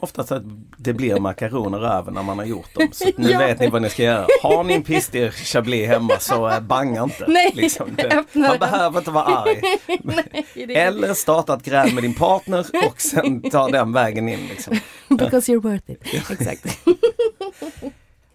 Oftast 0.01 0.31
att 0.31 0.43
det 0.77 0.93
blir 0.93 1.19
makaroner 1.19 1.97
över 1.97 2.11
när 2.11 2.23
man 2.23 2.37
har 2.39 2.45
gjort 2.45 2.73
dem. 2.75 2.87
Så 2.91 3.09
nu 3.17 3.29
Ja. 3.31 3.39
vet 3.39 3.59
ni 3.59 3.69
vad 3.69 3.81
ni 3.81 3.89
ska 3.89 4.03
göra. 4.03 4.27
Har 4.41 4.63
ni 4.63 4.73
en 4.73 4.83
pissig 4.83 5.33
chablis 5.33 5.87
hemma 5.87 6.19
så 6.19 6.49
eh, 6.49 6.59
banga 6.59 7.03
inte. 7.03 7.25
Nej, 7.27 7.51
liksom. 7.53 7.97
man 8.33 8.57
behöver 8.59 8.97
inte 8.99 9.11
vara 9.11 9.23
arg. 9.25 9.61
Eller 10.75 11.13
starta 11.13 11.53
ett 11.53 11.63
gräl 11.63 11.93
med 11.93 12.03
din 12.03 12.13
partner 12.13 12.65
och 12.87 13.01
sen 13.01 13.41
ta 13.41 13.67
den 13.69 13.93
vägen 13.93 14.29
in. 14.29 14.39
Liksom. 14.49 14.79
Because 15.09 15.51
you're 15.51 15.61
worth 15.61 15.91
it. 15.91 16.01
Exakt. 16.31 16.65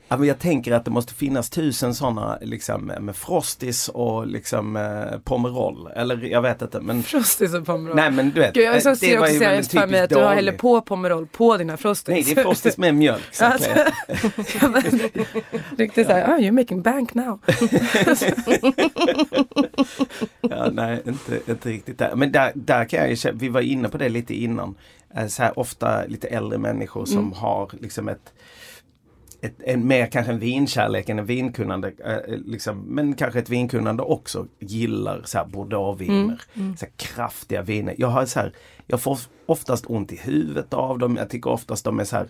Ja, 0.08 0.16
men 0.16 0.28
jag 0.28 0.38
tänker 0.38 0.72
att 0.72 0.84
det 0.84 0.90
måste 0.90 1.14
finnas 1.14 1.50
tusen 1.50 1.94
sådana 1.94 2.38
liksom, 2.40 2.84
med 3.00 3.16
Frostis 3.16 3.88
och 3.88 4.26
liksom, 4.26 4.76
eh, 4.76 5.18
Pomerol. 5.24 5.88
Eller 5.96 6.16
jag 6.24 6.42
vet 6.42 6.62
inte. 6.62 6.80
Men, 6.80 7.02
Frostis 7.02 7.54
och 7.54 7.66
Pomerol. 7.66 7.96
nej 7.96 8.10
men 8.10 8.30
du 8.30 8.40
vet. 8.40 8.54
Gud, 8.54 8.64
jag 8.64 8.74
eh, 8.74 8.80
så 8.80 8.88
det 8.88 8.96
ser 8.96 9.18
också 9.18 9.32
seriöst 9.38 9.70
för 9.70 9.86
mig 9.86 10.00
att 10.00 10.10
du 10.10 10.16
har 10.16 10.34
häller 10.34 10.52
på 10.52 10.80
Pomerol 10.80 11.26
på 11.26 11.56
dina 11.56 11.76
Frostis. 11.76 12.08
Nej 12.08 12.22
det 12.22 12.40
är 12.40 12.42
Frostis 12.44 12.78
med 12.78 12.94
mjölk. 12.94 13.22
Så 13.32 13.44
Alltså, 13.44 13.70
ja, 14.60 14.68
men, 14.68 14.82
Riktigt 15.78 16.06
såhär, 16.06 16.26
oh, 16.26 16.38
you're 16.40 16.50
making 16.52 16.82
bank 16.82 17.14
now. 17.14 17.40
Ja, 20.40 20.70
nej, 20.72 21.02
inte, 21.06 21.40
inte 21.50 21.68
riktigt 21.68 21.98
där. 21.98 22.14
Men 22.16 22.32
där, 22.32 22.52
där 22.54 22.84
kan 22.84 23.00
jag 23.00 23.12
ju 23.12 23.32
vi 23.34 23.48
var 23.48 23.60
inne 23.60 23.88
på 23.88 23.98
det 23.98 24.08
lite 24.08 24.34
innan. 24.34 24.74
Eh, 25.16 25.26
Så 25.26 25.42
här, 25.42 25.58
ofta 25.58 26.04
lite 26.06 26.28
äldre 26.28 26.58
människor 26.58 27.04
som 27.04 27.32
har 27.32 27.70
liksom 27.80 28.08
ett, 28.08 28.32
ett 29.44 29.62
en, 29.64 29.86
mer 29.86 30.06
kanske 30.06 30.32
en 30.32 30.38
vinkärlek 30.38 31.08
än 31.08 31.18
en 31.18 31.26
vinkunnande. 31.26 31.92
Eh, 32.04 32.36
liksom, 32.44 32.80
men 32.80 33.14
kanske 33.14 33.38
ett 33.38 33.50
vinkunnande 33.50 34.02
också 34.02 34.46
gillar 34.58 35.22
så 35.24 35.38
här 35.38 35.44
bordeauxviner. 35.44 36.42
Så 36.54 36.84
här, 36.84 36.92
kraftiga 36.96 37.62
viner. 37.62 37.94
Jag 37.98 38.08
har 38.08 38.26
så 38.26 38.40
här, 38.40 38.52
jag 38.86 39.00
får 39.00 39.18
oftast 39.46 39.84
ont 39.86 40.12
i 40.12 40.16
huvudet 40.16 40.74
av 40.74 40.98
dem. 40.98 41.16
Jag 41.16 41.30
tycker 41.30 41.50
oftast 41.50 41.84
de 41.84 42.00
är 42.00 42.04
så 42.04 42.16
här 42.16 42.26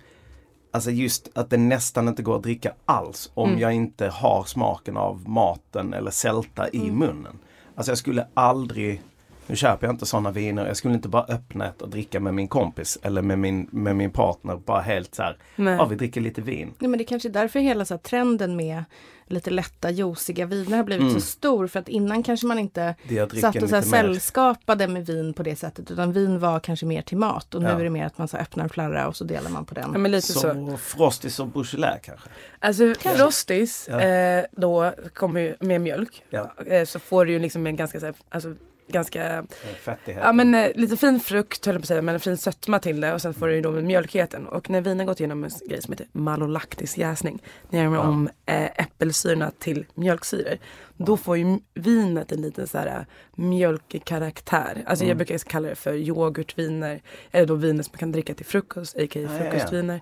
Alltså 0.74 0.90
just 0.90 1.28
att 1.34 1.50
det 1.50 1.56
nästan 1.56 2.08
inte 2.08 2.22
går 2.22 2.36
att 2.36 2.42
dricka 2.42 2.72
alls 2.84 3.30
om 3.34 3.58
jag 3.58 3.72
inte 3.72 4.08
har 4.08 4.44
smaken 4.44 4.96
av 4.96 5.28
maten 5.28 5.94
eller 5.94 6.10
sälta 6.10 6.68
i 6.68 6.90
munnen. 6.90 7.38
Alltså 7.74 7.90
jag 7.90 7.98
skulle 7.98 8.26
aldrig, 8.34 9.02
nu 9.46 9.56
köper 9.56 9.86
jag 9.86 9.94
inte 9.94 10.06
sådana 10.06 10.30
viner, 10.30 10.66
jag 10.66 10.76
skulle 10.76 10.94
inte 10.94 11.08
bara 11.08 11.24
öppna 11.28 11.66
ett 11.66 11.82
och 11.82 11.88
dricka 11.88 12.20
med 12.20 12.34
min 12.34 12.48
kompis 12.48 12.98
eller 13.02 13.22
med 13.22 13.38
min, 13.38 13.68
med 13.70 13.96
min 13.96 14.10
partner. 14.10 14.56
Bara 14.56 14.80
helt 14.80 15.14
så 15.14 15.22
här, 15.22 15.36
Nej. 15.56 15.74
ja 15.74 15.84
vi 15.84 15.96
dricker 15.96 16.20
lite 16.20 16.40
vin. 16.40 16.74
Nej, 16.78 16.88
men 16.90 16.98
det 16.98 17.04
kanske 17.04 17.28
är 17.28 17.32
därför 17.32 17.60
hela 17.60 17.84
så 17.84 17.94
här, 17.94 17.98
trenden 17.98 18.56
med 18.56 18.84
lite 19.26 19.50
lätta 19.50 19.90
juiciga 19.90 20.46
viner 20.46 20.76
har 20.76 20.84
blivit 20.84 21.12
så 21.12 21.20
stor. 21.20 21.66
För 21.66 21.80
att 21.80 21.88
innan 21.88 22.22
kanske 22.22 22.46
man 22.46 22.58
inte 22.58 22.94
satt 23.40 23.62
och 23.62 23.68
så 23.68 23.74
här, 23.74 23.82
sällskapade 23.82 24.88
med 24.88 25.06
vin 25.06 25.34
på 25.34 25.42
det 25.42 25.56
sättet. 25.56 25.90
Utan 25.90 26.12
vin 26.12 26.38
var 26.38 26.60
kanske 26.60 26.86
mer 26.86 27.02
till 27.02 27.16
mat. 27.18 27.54
Och 27.54 27.62
nu 27.62 27.68
Ja. 27.68 27.80
är 27.80 27.84
det 27.84 27.90
mer 27.90 28.06
att 28.06 28.18
man 28.18 28.28
så 28.28 28.36
öppnar 28.36 28.64
en 28.64 28.70
flarra 28.70 29.08
och 29.08 29.16
så 29.16 29.24
delar 29.24 29.50
man 29.50 29.64
på 29.64 29.74
den. 29.74 29.90
Ja, 29.92 29.98
men 29.98 30.10
lite 30.10 30.26
så. 30.32 30.40
Så 30.40 30.76
Frostis 30.76 31.40
och 31.40 31.46
Beaujolais 31.48 32.00
kanske. 32.02 32.28
Alltså 32.58 32.94
Frostis, 32.94 33.86
Ja. 33.90 34.00
eh, 34.00 34.44
då 34.52 34.92
kommer 35.14 35.40
ju 35.40 35.54
med 35.60 35.80
mjölk. 35.80 36.22
Ja. 36.30 36.54
Eh, 36.66 36.84
så 36.84 36.98
får 36.98 37.24
du 37.24 37.32
ju 37.32 37.38
liksom 37.38 37.66
en 37.66 37.76
ganska 37.76 38.00
så 38.00 38.06
här, 38.06 38.14
alltså, 38.28 38.54
ganska 38.88 39.44
Fettighet. 39.84 40.22
Ja 40.24 40.32
men 40.32 40.54
eh, 40.54 40.70
lite 40.74 40.96
fin 40.96 41.20
frukt 41.20 41.66
höll 41.66 41.74
jag 41.74 41.82
på 41.82 41.84
att 41.84 41.88
säga 41.88 42.02
men 42.02 42.14
en 42.14 42.20
fin 42.20 42.36
sötma 42.36 42.78
till 42.78 43.00
det 43.00 43.14
och 43.14 43.22
sen 43.22 43.34
får 43.34 43.48
du 43.48 43.54
ju 43.54 43.60
då 43.60 43.70
med 43.70 43.84
mjölkigheten. 43.84 44.46
Och 44.46 44.70
när 44.70 44.80
vinen 44.80 45.06
gått 45.06 45.20
igenom 45.20 45.44
en 45.44 45.50
grej 45.68 45.82
som 45.82 45.92
heter 45.92 46.06
malolaktisk 46.12 46.98
jäsning. 46.98 47.42
När 47.70 47.84
jag 47.84 47.92
gör 47.92 48.00
om 48.00 48.28
eh, 48.46 48.64
äppelsyrorna 48.64 49.50
till 49.58 49.86
mjölksyror. 49.94 50.58
Då 50.96 51.16
får 51.16 51.36
ju 51.38 51.58
vinet 51.74 52.32
en 52.32 52.42
liten 52.42 52.66
så 52.66 52.78
här 52.78 52.86
eh, 52.86 53.02
mjölkig 53.44 54.04
karaktär. 54.04 54.82
Alltså 54.86 55.04
Mm. 55.04 55.08
jag 55.08 55.16
brukar 55.16 55.38
kalla 55.38 55.68
det 55.68 55.74
för 55.74 55.94
yoghurtviner. 55.94 57.00
Eller 57.30 57.46
då 57.46 57.54
viner 57.54 57.82
som 57.82 57.90
man 57.94 57.98
kan 57.98 58.12
dricka 58.12 58.34
till 58.34 58.46
frukost, 58.46 58.96
a.k.a. 58.96 59.20
Ja, 59.22 59.28
ja, 59.30 59.44
ja. 59.44 59.50
frukostviner. 59.50 60.00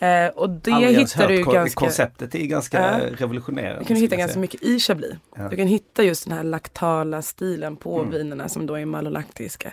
Eh, 0.00 0.28
och 0.28 0.50
det 0.50 0.72
Aldrig 0.72 0.98
hittar 0.98 1.28
du 1.28 1.44
ganska... 1.44 1.80
Konceptet 1.80 2.34
är 2.34 2.46
ganska 2.46 2.78
Ja. 2.80 3.00
revolutionerande. 3.16 3.78
Du 3.80 3.84
kan 3.84 3.96
hitta 3.96 4.16
ganska 4.16 4.38
mycket 4.38 4.62
i 4.62 4.80
Chablis. 4.80 5.12
Ja. 5.36 5.48
Du 5.48 5.56
kan 5.56 5.66
hitta 5.66 6.02
just 6.02 6.24
den 6.24 6.36
här 6.36 6.44
laktala 6.44 7.22
stilen 7.22 7.76
på 7.76 7.98
Mm. 7.98 8.10
vinerna 8.10 8.48
som 8.48 8.66
då 8.66 8.74
är 8.74 8.84
malolaktiska. 8.84 9.72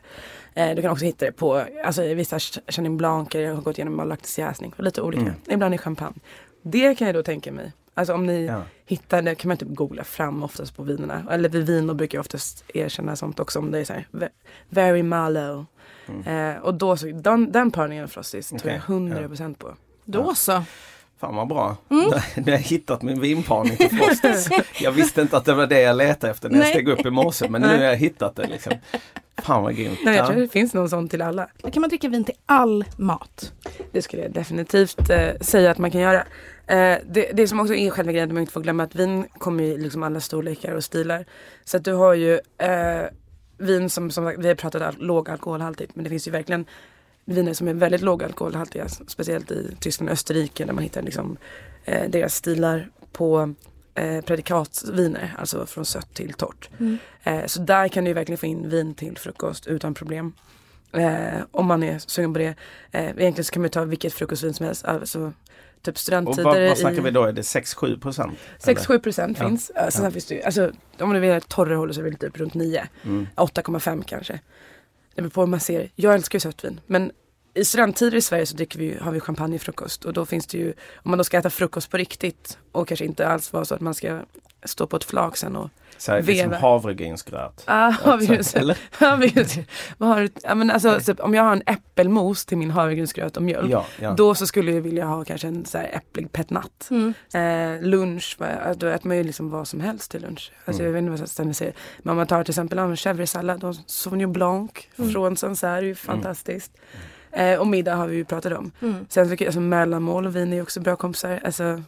Eh, 0.54 0.76
du 0.76 0.82
kan 0.82 0.92
också 0.92 1.06
hitta 1.06 1.26
det 1.26 1.32
på, 1.32 1.64
alltså 1.86 2.02
vissa 2.14 2.38
Ch- 2.38 2.72
Chenin 2.72 2.98
Blanc 2.98 3.34
har 3.34 3.62
gått 3.62 3.78
igenom 3.78 3.96
malolaktisk 3.98 4.38
jäsning. 4.40 4.74
Lite 4.78 5.02
olika. 5.02 5.22
Mm. 5.22 5.34
Ibland 5.50 5.76
i 5.76 5.78
champagne. 5.78 6.16
Det 6.62 6.96
kan 6.96 7.08
jag 7.08 7.16
då 7.16 7.24
tänka 7.24 7.52
mig. 7.52 7.72
Alltså 7.94 8.14
om 8.14 8.26
ni 8.26 8.46
Ja. 8.46 8.62
hittar 8.86 9.22
det 9.22 9.36
kan 9.36 9.48
man 9.50 9.58
typ 9.58 9.70
googla 9.76 10.04
fram 10.04 10.44
oftast 10.44 10.76
på 10.76 10.84
vinerna. 10.84 11.24
Eller 11.32 11.50
vid 11.50 11.66
viner 11.66 11.94
brukar 11.94 12.18
jag 12.18 12.22
oftast 12.24 12.64
erkänna 12.74 13.16
sånt 13.16 13.40
också 13.40 13.60
om 13.60 13.72
det 13.72 13.80
är 13.80 13.86
så 13.86 13.94
här 13.94 14.08
ve- 14.12 14.30
very 14.70 15.04
malo. 15.04 15.66
Eh, 16.26 16.62
och 16.62 16.74
då 16.74 16.98
så, 16.98 17.06
den, 17.06 17.52
den 17.52 17.72
parningen 17.72 18.04
av 18.04 18.08
Frosties 18.08 18.50
tror 18.50 18.60
Okej, 18.60 18.82
jag 18.88 18.96
100% 18.96 19.56
på. 19.56 19.74
Då 20.06 20.36
så. 20.36 20.64
Fan 21.20 21.36
vad 21.36 21.48
bra. 21.48 21.78
Mm. 21.90 22.06
Nu 22.36 22.44
har 22.44 22.52
jag 22.52 22.58
hittat 22.60 23.02
min 23.02 23.20
vinparning 23.22 23.78
till 23.78 23.90
Frosties. 23.98 24.50
jag 24.82 24.92
visste 24.92 25.22
inte 25.22 25.38
att 25.38 25.46
det 25.46 25.54
var 25.54 25.68
det 25.68 25.82
jag 25.82 25.96
letade 25.98 26.32
efter 26.32 26.50
när 26.50 26.58
jag 26.60 26.68
steg 26.68 26.88
upp 26.88 27.06
i 27.06 27.10
morse 27.10 27.50
men 27.50 27.62
nu 27.62 27.68
har 27.68 27.84
jag 27.84 27.96
hittat 27.96 28.36
det. 28.36 28.48
Liksom. 28.48 28.74
Fan 29.38 29.64
vad 29.64 29.76
grymt. 29.76 30.00
Nej, 30.06 30.16
jag 30.16 30.24
Ja. 30.24 30.28
tror 30.32 30.42
det 30.42 30.48
finns 30.48 30.74
någon 30.74 30.90
sån 30.90 31.10
till 31.10 31.22
alla. 31.22 31.48
Då 31.62 31.72
kan 31.72 31.82
man 31.82 31.90
dricka 31.90 32.10
vin 32.10 32.24
till 32.24 32.36
all 32.46 32.86
mat. 32.98 33.52
Det 33.92 34.02
skulle 34.02 34.22
jag 34.22 34.32
definitivt 34.32 35.10
eh, 35.10 35.30
säga 35.42 35.72
att 35.72 35.78
man 35.78 35.92
kan 35.92 36.02
göra. 36.02 36.24
Eh, 36.68 36.98
det, 37.06 37.32
det 37.34 37.48
som 37.48 37.60
också 37.60 37.74
är 37.74 37.90
själva 37.90 38.12
grejen, 38.12 38.30
att 38.30 38.34
man 38.34 38.42
inte 38.42 38.54
får 38.54 38.62
glömma 38.62 38.84
att 38.84 38.96
vin 38.96 39.26
kommer 39.38 39.64
i 39.64 39.78
liksom 39.78 40.04
alla 40.04 40.20
storlekar 40.20 40.76
och 40.76 40.84
stilar. 40.84 41.26
Så 41.66 41.78
att 41.78 41.84
du 41.84 41.94
har 41.94 42.14
ju 42.14 42.34
eh, 42.58 43.06
vin 43.58 43.90
som, 43.90 44.12
som 44.12 44.26
sagt, 44.26 44.40
vi 44.40 44.48
har 44.48 44.56
pratat 44.56 44.82
all, 44.82 44.96
låg 44.98 45.30
alkoholhaltigt 45.30 45.96
men 45.96 46.04
det 46.04 46.10
finns 46.10 46.28
ju 46.28 46.32
verkligen 46.32 46.66
viner 47.26 47.54
som 47.54 47.68
är 47.68 47.74
väldigt 47.74 48.02
låg 48.02 48.24
alkoholhaltiga. 48.24 48.88
Speciellt 48.88 49.52
i 49.52 49.76
Tyskland 49.80 50.10
och 50.10 50.14
Österrike 50.14 50.66
där 50.66 50.74
man 50.74 50.84
hittar 50.84 51.02
liksom, 51.02 51.38
eh, 51.86 52.10
deras 52.10 52.36
stilar 52.36 52.90
på 53.12 53.54
eh, 53.96 54.22
predikatsviner, 54.22 55.36
alltså 55.38 55.66
från 55.66 55.86
sött 55.86 56.14
till 56.14 56.34
torrt. 56.34 56.70
Eh, 57.24 57.46
så 57.46 57.62
där 57.62 57.88
kan 57.88 58.04
du 58.04 58.14
verkligen 58.14 58.38
få 58.38 58.46
in 58.46 58.70
vin 58.70 58.96
till 58.96 59.18
frukost 59.18 59.68
utan 59.68 59.94
problem. 59.94 60.34
Eh, 60.92 61.42
om 61.52 61.66
man 61.66 61.84
är 61.84 62.00
sugen 62.00 62.34
på 62.34 62.40
det. 62.40 62.56
Eh, 62.92 63.06
egentligen 63.06 63.44
så 63.44 63.52
kan 63.52 63.62
man 63.62 63.72
ta 63.72 63.84
vilket 63.84 64.14
frukostvin 64.14 64.54
som 64.54 64.66
helst. 64.66 64.86
Alltså, 64.86 65.34
typ 65.84 65.96
Och 65.96 66.00
studenttider 66.00 66.44
vad, 66.44 66.68
vad 66.68 66.78
snackar 66.78 66.98
i 66.98 67.02
vi 67.02 67.12
då? 67.12 67.24
Är 67.24 67.32
det 67.32 67.42
6-7 67.42 68.00
procent? 68.00 68.40
6-7 68.60 69.00
procent 69.00 69.38
finns. 69.38 69.72
Ja. 69.76 69.92
Sen 69.92 70.04
Ja. 70.04 70.12
finns 70.12 70.26
det 70.26 70.36
ju, 70.36 70.42
alltså, 70.42 70.72
om 71.00 71.14
du 71.14 71.20
vill 71.20 71.30
ha 71.30 71.38
ett 71.38 71.48
torrare 71.48 71.76
håll 71.76 71.94
så 71.94 72.02
är 72.02 72.12
det 72.12 72.18
typ 72.18 72.38
runt 72.38 72.54
9. 72.54 72.88
Mm. 73.04 73.28
8,5 73.36 74.04
kanske. 74.04 74.40
Det 75.16 75.22
beror 75.22 75.30
på 75.30 75.42
hur 75.42 75.48
man 75.48 75.60
ser. 75.60 75.90
Jag 75.96 76.14
älskar 76.14 76.36
ju 76.36 76.40
sött 76.40 76.64
vin. 76.64 76.80
Men 76.88 77.12
i 77.54 77.66
studenttider 77.66 78.18
i 78.18 78.22
Sverige 78.22 78.46
så 78.46 78.56
dricker 78.56 78.80
vi, 78.80 78.98
har 79.02 79.12
vi 79.12 79.20
champagne 79.20 79.56
i 79.56 79.60
frukost. 79.60 80.06
Och 80.06 80.14
då 80.14 80.26
finns 80.26 80.48
det 80.48 80.58
ju, 80.58 80.74
om 80.96 81.12
man 81.12 81.18
då 81.18 81.24
ska 81.24 81.38
äta 81.38 81.50
frukost 81.50 81.90
på 81.92 81.98
riktigt 81.98 82.58
och 82.72 82.88
kanske 82.88 83.06
inte 83.06 83.28
alls 83.28 83.54
vara 83.54 83.66
så 83.66 83.76
att 83.76 83.82
man 83.82 83.94
ska 83.94 84.22
stå 84.66 84.88
på 84.88 84.96
ett 84.96 85.04
flak 85.04 85.38
sen 85.38 85.56
och 85.56 85.70
Så 85.98 86.12
här, 86.12 86.22
liksom 86.22 86.50
Veva. 86.50 86.62
havregrynsgröt. 86.62 87.64
Ah, 87.68 87.94
Så- 87.94 88.58
Eller? 88.58 88.78
Vad 89.98 90.10
har 90.10 90.22
du? 90.22 90.30
Ja, 90.44 90.56
men 90.56 90.72
alltså, 90.72 91.00
typ, 91.00 91.20
om 91.20 91.34
jag 91.34 91.44
har 91.44 91.52
en 91.52 91.64
äppelmos 91.66 92.46
till 92.46 92.58
min 92.58 92.72
havregrynsgröt 92.72 93.38
och 93.38 93.44
mjölk. 93.44 93.72
Ja, 93.72 93.86
ja. 94.00 94.14
Då 94.18 94.36
så 94.36 94.48
skulle 94.48 94.72
jag 94.72 94.82
vilja 94.82 95.06
ha 95.06 95.26
kanske 95.26 95.48
en 95.48 95.66
så 95.66 95.78
här 95.78 95.90
äpplig 95.94 96.32
petnat. 96.32 96.90
Mm. 96.92 97.14
Eh, 97.34 97.88
lunch, 97.88 98.38
då 98.78 98.88
äter 98.88 99.08
man 99.08 99.18
ju 99.18 99.24
liksom 99.24 99.50
vad 99.50 99.68
som 99.68 99.80
helst 99.80 100.12
till 100.12 100.22
lunch. 100.22 100.52
Alltså, 100.66 100.84
Mm. 100.84 100.86
Jag 100.86 100.94
vet 100.94 101.00
inte 101.00 101.10
vad 101.12 101.20
jag 101.20 101.30
ska 101.30 101.54
säga. 101.54 101.72
Men 102.00 102.12
om 102.12 102.18
man 102.18 102.28
tar 102.28 102.44
till 102.44 102.52
exempel 102.52 102.80
en 102.80 102.96
chèvresallad 102.96 103.64
och 103.64 103.76
Sauvignon 103.86 104.34
Blanc 104.34 104.72
Mm. 104.98 105.12
från 105.12 105.38
Sancerre 105.38 105.78
är 105.78 105.82
ju 105.82 105.96
fantastiskt. 105.96 106.72
Eh, 107.32 107.60
och 107.60 107.68
middag 107.68 107.96
har 107.96 108.08
vi 108.08 108.16
ju 108.16 108.26
pratat 108.26 108.54
om. 108.54 108.72
Mm. 108.82 109.06
Sen 109.10 109.30
jag 109.30 109.44
alltså, 109.44 109.60
mellanmål 109.60 110.26
och 110.26 110.36
vin 110.36 110.52
är 110.54 110.56
ju 110.58 110.62
också 110.62 110.80
bra 110.80 110.96
kompisar. 110.96 111.40
Alltså, 111.46 111.84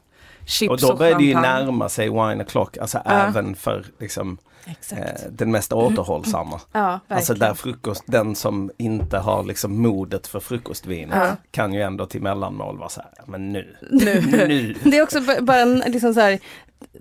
chips 0.45 0.71
Och 0.71 0.89
då 0.89 0.95
börjar 0.95 1.17
det 1.17 1.23
ju 1.25 1.33
närma 1.33 1.89
sig 1.89 2.09
wine 2.09 2.43
o'clock, 2.43 2.79
alltså 2.81 2.97
även 3.05 3.55
för 3.55 3.85
liksom, 3.99 4.37
eh, 4.91 4.97
den 5.31 5.51
mest 5.51 5.73
återhållsamma. 5.73 6.61
ja. 6.71 6.99
Alltså 7.07 7.33
där 7.33 7.53
frukost, 7.53 8.03
den 8.05 8.35
som 8.35 8.71
inte 8.77 9.17
har 9.17 9.43
liksom 9.43 9.81
modet 9.81 10.27
för 10.27 10.39
frukostvinet 10.39 11.17
Ja. 11.17 11.35
kan 11.51 11.73
ju 11.73 11.81
ändå 11.81 12.05
till 12.05 12.21
mellanmål 12.21 12.77
vara 12.77 12.89
så 12.89 13.01
här, 13.01 13.11
men 13.25 13.53
nu, 13.53 13.75
Nu. 13.91 14.21
nu. 14.47 14.75
Det 14.83 14.97
är 14.97 15.03
också 15.03 15.21
bara 15.41 15.57
en, 15.59 15.79
liksom 15.87 16.13
så 16.13 16.19
här, 16.19 16.39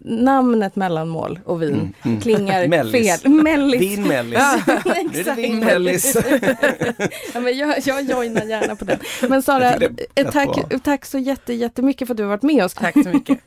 namnet 0.04 0.76
mellanmål 0.76 1.40
och 1.44 1.62
vin 1.62 1.70
Mm, 1.74 1.92
mm. 2.02 2.20
klingar 2.20 2.68
Mellis. 2.68 3.20
fel. 3.22 3.30
Mellis. 3.32 3.80
Vinmellis. 3.80 4.38
Nu 4.66 4.90
är 4.90 5.12
det 5.12 5.20
Exakt. 5.20 5.38
vinmellis. 5.38 6.16
ja, 7.34 7.40
men 7.40 7.56
jag, 7.58 7.74
jag 7.84 8.02
joinar 8.02 8.42
gärna 8.44 8.76
på 8.76 8.84
den. 8.84 8.98
Men 9.28 9.42
Sara, 9.42 9.74
eh, 10.14 10.30
tack, 10.32 10.82
tack 10.82 11.04
så 11.04 11.18
jätte, 11.18 11.52
jättemycket 11.54 12.08
för 12.08 12.14
att 12.14 12.16
du 12.18 12.22
har 12.22 12.30
varit 12.30 12.42
med 12.42 12.64
oss. 12.64 12.74
Tack 12.74 12.94
så 13.02 13.08
mycket. 13.08 13.38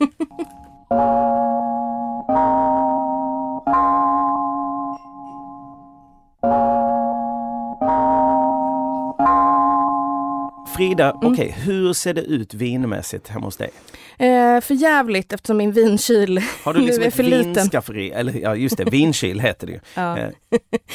Frida, 10.76 11.10
Mm. 11.22 11.32
okej, 11.32 11.54
hur 11.58 11.92
ser 11.92 12.14
det 12.14 12.20
ut 12.22 12.54
vinmässigt 12.54 13.28
hemma 13.28 13.46
hos 13.46 13.56
dig? 13.56 13.70
Eh, 14.18 14.60
för 14.60 14.74
jävligt 14.74 15.32
eftersom 15.32 15.56
min 15.56 15.72
vinkyl 15.72 16.42
Har 16.64 16.74
du 16.74 16.80
nu 16.80 16.86
liksom 16.86 17.02
är 17.04 17.08
ett 17.08 17.14
för 17.14 17.22
liten. 17.22 17.52
vinskafferi? 17.54 18.10
Eller 18.10 18.32
ja, 18.32 18.54
just 18.54 18.76
det, 18.76 18.84
vinkyl 18.84 19.40
heter 19.40 19.66
det 19.66 19.72
ju. 19.72 19.80
Ja. 19.94 20.18
Eh, 20.18 20.28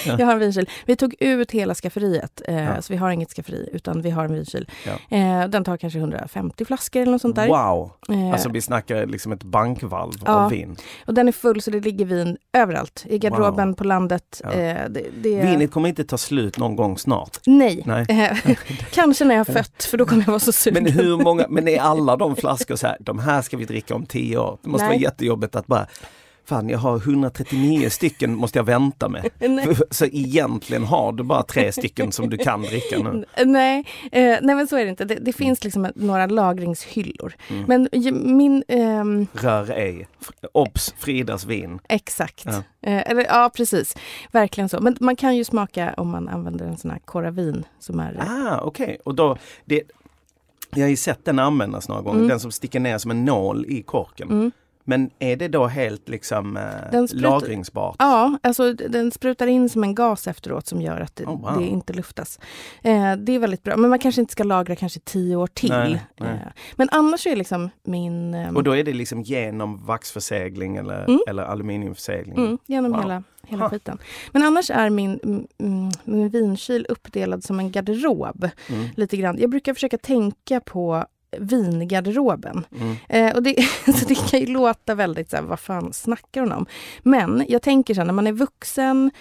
Jag 0.18 0.26
har 0.26 0.34
en 0.34 0.40
vinkyl. 0.40 0.70
Vi 0.86 0.96
tog 0.96 1.16
ut 1.20 1.52
hela 1.52 1.76
skafferiet, 1.76 2.42
eh, 2.48 2.56
Ja. 2.64 2.82
så 2.82 2.94
vi 2.94 2.98
har 2.98 3.10
inget 3.12 3.30
skafferi 3.30 3.70
utan 3.74 4.02
vi 4.02 4.10
har 4.10 4.26
en 4.26 4.34
vinkyl. 4.34 4.70
Ja. 4.86 5.18
Eh, 5.18 5.48
den 5.50 5.64
tar 5.64 5.78
kanske 5.78 6.00
150 6.00 6.66
flaskor 6.66 7.02
eller 7.02 7.12
något 7.12 7.22
sånt 7.22 7.36
där. 7.36 7.48
Wow! 7.48 7.92
Eh, 8.10 8.32
Alltså 8.34 8.50
vi 8.50 8.62
snackar 8.62 9.06
liksom 9.06 9.32
ett 9.32 9.44
bankvalv 9.44 10.14
Ja. 10.26 10.32
av 10.34 10.50
vin. 10.52 10.76
och 11.06 11.14
den 11.14 11.28
är 11.28 11.32
full 11.32 11.62
så 11.62 11.72
det 11.72 11.80
ligger 11.80 12.06
vin 12.06 12.38
överallt. 12.54 13.06
I 13.08 13.18
garderoben, 13.20 13.68
Wow. 13.68 13.76
på 13.76 13.84
landet. 13.84 14.42
Eh, 14.44 14.50
det, 14.54 14.88
det... 15.22 15.42
Vinet 15.42 15.72
kommer 15.72 15.90
inte 15.90 16.04
ta 16.04 16.18
slut 16.18 16.58
någon 16.58 16.76
gång 16.76 16.98
snart. 16.98 17.38
Nej. 17.46 17.84
Nej. 17.86 18.06
Kanske 18.92 19.26
när 19.26 19.36
jag 19.36 19.40
har 19.46 19.54
fött 19.54 19.84
för 19.84 19.98
då 19.98 20.06
kommer 20.06 20.22
jag 20.22 20.28
vara 20.28 20.40
så 20.40 20.52
sugen. 20.52 20.84
Men 20.84 20.92
hur 20.94 21.18
många, 21.18 21.46
men 21.50 21.68
är 21.68 21.80
alla 21.80 22.16
de 22.18 22.36
flaskor 22.36 22.76
så 22.76 22.88
här, 22.88 22.98
de 23.14 23.20
här 23.20 23.42
ska 23.42 23.58
vi 23.58 23.66
dricka 23.66 23.96
om 23.96 24.06
tio 24.06 24.38
år? 24.38 24.58
Det 24.62 24.70
måste 24.70 24.88
Nej. 24.88 24.96
vara 24.98 25.02
jättejobbigt 25.02 25.56
att 25.56 25.68
bara, 25.68 25.88
fan 26.46 26.70
jag 26.70 26.78
har 26.78 26.98
139 26.98 27.90
stycken 27.90 28.36
måste 28.36 28.60
jag 28.60 28.64
vänta 28.64 29.10
med. 29.10 29.30
Så 29.90 30.06
egentligen 30.06 30.84
har 30.84 31.12
du 31.12 31.24
bara 31.24 31.44
tre 31.44 31.72
stycken 31.72 32.12
som 32.12 32.30
du 32.30 32.38
kan 32.38 32.62
dricka 32.62 33.00
nu. 33.00 33.26
Nej, 33.46 33.86
eh, 34.12 34.38
nej 34.42 34.56
men 34.56 34.68
så 34.68 34.78
är 34.78 34.84
det 34.84 34.90
inte. 34.90 35.06
Det, 35.06 35.16
det 35.16 35.34
finns 35.34 35.64
liksom 35.64 35.88
några 35.96 36.26
lagringshyllor. 36.26 37.36
Mm. 37.50 37.64
Men 37.68 37.90
min, 38.38 38.64
ehm, 38.68 39.28
Rör 39.34 39.72
ej. 39.72 40.08
Obs! 40.54 40.94
Fridas 40.98 41.46
vin. 41.46 41.80
exakt. 41.90 42.46
Ja. 42.46 42.64
Eh, 42.90 43.12
eller, 43.12 43.24
ja 43.24 43.52
precis, 43.56 43.96
verkligen 44.32 44.70
så. 44.70 44.80
Men 44.82 44.98
man 45.00 45.16
kan 45.16 45.36
ju 45.36 45.44
smaka 45.44 45.94
om 45.98 46.10
man 46.10 46.30
använder 46.30 46.66
en 46.66 46.78
sån 46.78 46.92
här 46.92 47.00
koravin 47.00 47.66
som 47.80 48.00
är 48.00 48.18
Ah, 48.20 48.60
okej. 48.62 48.98
Och 49.06 49.16
då, 49.16 49.38
det, 49.66 49.84
jag 50.76 50.84
har 50.86 50.90
ju 50.90 50.96
sett 50.96 51.26
den 51.26 51.40
användas 51.40 51.90
några 51.90 52.02
gånger, 52.02 52.18
Mm. 52.18 52.28
den 52.30 52.40
som 52.40 52.52
sticker 52.52 52.80
ner 52.80 52.98
som 52.98 53.12
en 53.12 53.26
nål 53.26 53.66
i 53.68 53.82
korken. 53.84 54.30
Mm. 54.32 54.52
Men 54.86 55.10
är 55.20 55.36
det 55.36 55.48
då 55.48 55.66
helt 55.68 56.10
liksom 56.10 56.58
eh, 56.58 57.04
lagringsbart? 57.14 57.96
Ja, 58.00 58.38
alltså 58.44 58.74
den 58.74 59.12
sprutar 59.12 59.48
in 59.48 59.70
som 59.70 59.84
en 59.84 59.96
gas 59.96 60.28
efteråt 60.28 60.68
som 60.68 60.82
gör 60.82 61.00
att 61.02 61.16
det, 61.16 61.26
Oh, 61.26 61.42
wow. 61.42 61.60
det 61.60 61.66
inte 61.68 61.94
luftas. 61.94 62.40
Eh, 62.82 63.16
det 63.16 63.32
är 63.36 63.40
väldigt 63.40 63.64
bra, 63.64 63.78
men 63.78 63.90
man 63.90 64.00
kanske 64.00 64.22
inte 64.22 64.32
ska 64.32 64.44
lagra 64.44 64.76
kanske 64.76 65.00
tio 65.00 65.36
år 65.36 65.48
till. 65.48 65.70
Nej, 65.70 66.02
nej. 66.20 66.30
Eh, 66.30 66.52
men 66.76 66.90
annars 66.92 67.28
är 67.28 67.36
liksom 67.36 67.70
min... 67.84 68.34
ehm, 68.34 68.56
Och 68.58 68.64
då 68.64 68.76
är 68.76 68.84
det 68.84 68.94
liksom 68.94 69.22
genom 69.22 69.86
vaxförsegling 69.86 70.76
eller, 70.78 71.04
Mm. 71.06 71.20
eller 71.28 71.44
aluminiumförsegling? 71.44 72.38
Mm, 72.38 72.58
genom 72.66 72.92
Wow. 72.92 73.02
hela, 73.02 73.24
hela 73.54 73.64
Ha. 73.64 73.70
skiten. 73.70 73.98
Men 74.32 74.44
annars 74.44 74.70
är 74.70 74.90
min, 74.90 75.20
mm, 75.24 75.48
mm, 75.58 75.92
min 76.04 76.30
vinkyl 76.30 76.86
uppdelad 76.90 77.44
som 77.44 77.60
en 77.60 77.72
garderob. 77.72 78.50
Mm. 78.70 78.88
Lite 78.96 79.18
grann. 79.18 79.38
Jag 79.40 79.50
brukar 79.50 79.74
försöka 79.74 79.98
tänka 79.98 80.60
på 80.60 81.06
vingarderoben. 81.40 82.66
Mm. 82.80 82.96
Eh, 83.10 83.36
och 83.36 83.44
det, 83.44 83.56
så 83.86 84.06
det 84.08 84.30
kan 84.30 84.40
ju 84.40 84.46
låta 84.46 84.96
väldigt 84.96 85.30
så 85.30 85.36
här, 85.36 85.44
vad 85.44 85.60
fan 85.60 85.94
snackar 85.94 86.42
hon 86.42 86.52
om? 86.52 86.66
Men 87.04 87.46
jag 87.48 87.62
tänker 87.62 87.94
så 87.94 88.00
här, 88.00 88.06
när 88.06 88.14
man 88.14 88.28
är 88.28 88.32
vuxen 88.32 89.12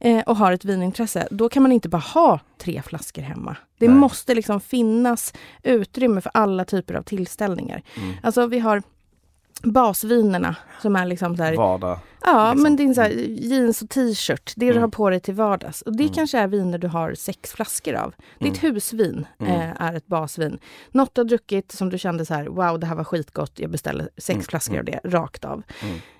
eh, 0.00 0.20
och 0.20 0.36
har 0.36 0.52
ett 0.52 0.64
vinintresse, 0.64 1.28
då 1.30 1.48
kan 1.48 1.62
man 1.62 1.72
inte 1.72 1.88
bara 1.88 1.98
ha 1.98 2.40
tre 2.58 2.82
flaskor 2.82 3.22
hemma. 3.22 3.56
Det 3.78 3.88
Nej. 3.88 3.96
måste 3.96 4.34
liksom 4.34 4.60
finnas 4.60 5.34
utrymme 5.62 6.20
för 6.20 6.30
alla 6.34 6.64
typer 6.64 6.94
av 6.94 7.02
tillställningar. 7.02 7.82
Mm. 7.96 8.14
Alltså 8.22 8.46
vi 8.46 8.58
har 8.58 8.82
basvinerna 9.62 10.56
som 10.82 10.96
är 10.96 11.06
liksom 11.06 11.36
så 11.36 11.42
här, 11.42 11.56
Vardag. 11.56 11.98
Ja, 12.24 12.48
liksom. 12.50 12.62
men 12.62 12.76
din 12.76 12.94
så 12.94 13.00
här, 13.00 13.10
jeans 13.28 13.82
och 13.82 13.88
t-shirt, 13.88 14.52
det 14.56 14.66
du 14.66 14.70
Mm. 14.70 14.82
har 14.82 14.88
på 14.88 15.10
dig 15.10 15.20
till 15.20 15.34
vardags. 15.34 15.82
Och 15.82 15.96
det 15.96 16.02
Mm. 16.04 16.14
kanske 16.14 16.38
är 16.38 16.46
viner 16.46 16.78
du 16.78 16.88
har 16.88 17.14
sex 17.14 17.52
flaskor 17.52 17.94
av. 17.94 18.14
Ditt 18.38 18.64
husvin 18.64 19.26
Mm. 19.38 19.52
eh, 19.52 19.82
är 19.82 19.94
ett 19.94 20.06
basvin. 20.06 20.58
Något 20.90 21.14
du 21.14 21.20
har 21.20 21.26
druckit 21.28 21.72
som 21.72 21.90
du 21.90 21.98
kände 21.98 22.26
så 22.26 22.34
här, 22.34 22.46
wow 22.46 22.78
det 22.80 22.86
här 22.86 22.94
var 22.94 23.04
skitgott, 23.04 23.52
jag 23.54 23.70
beställer 23.70 24.08
sex 24.16 24.34
Mm. 24.34 24.42
flaskor 24.44 24.74
Mm. 24.74 24.80
av 24.80 24.84
det, 25.02 25.08
rakt 25.18 25.44
av. 25.44 25.62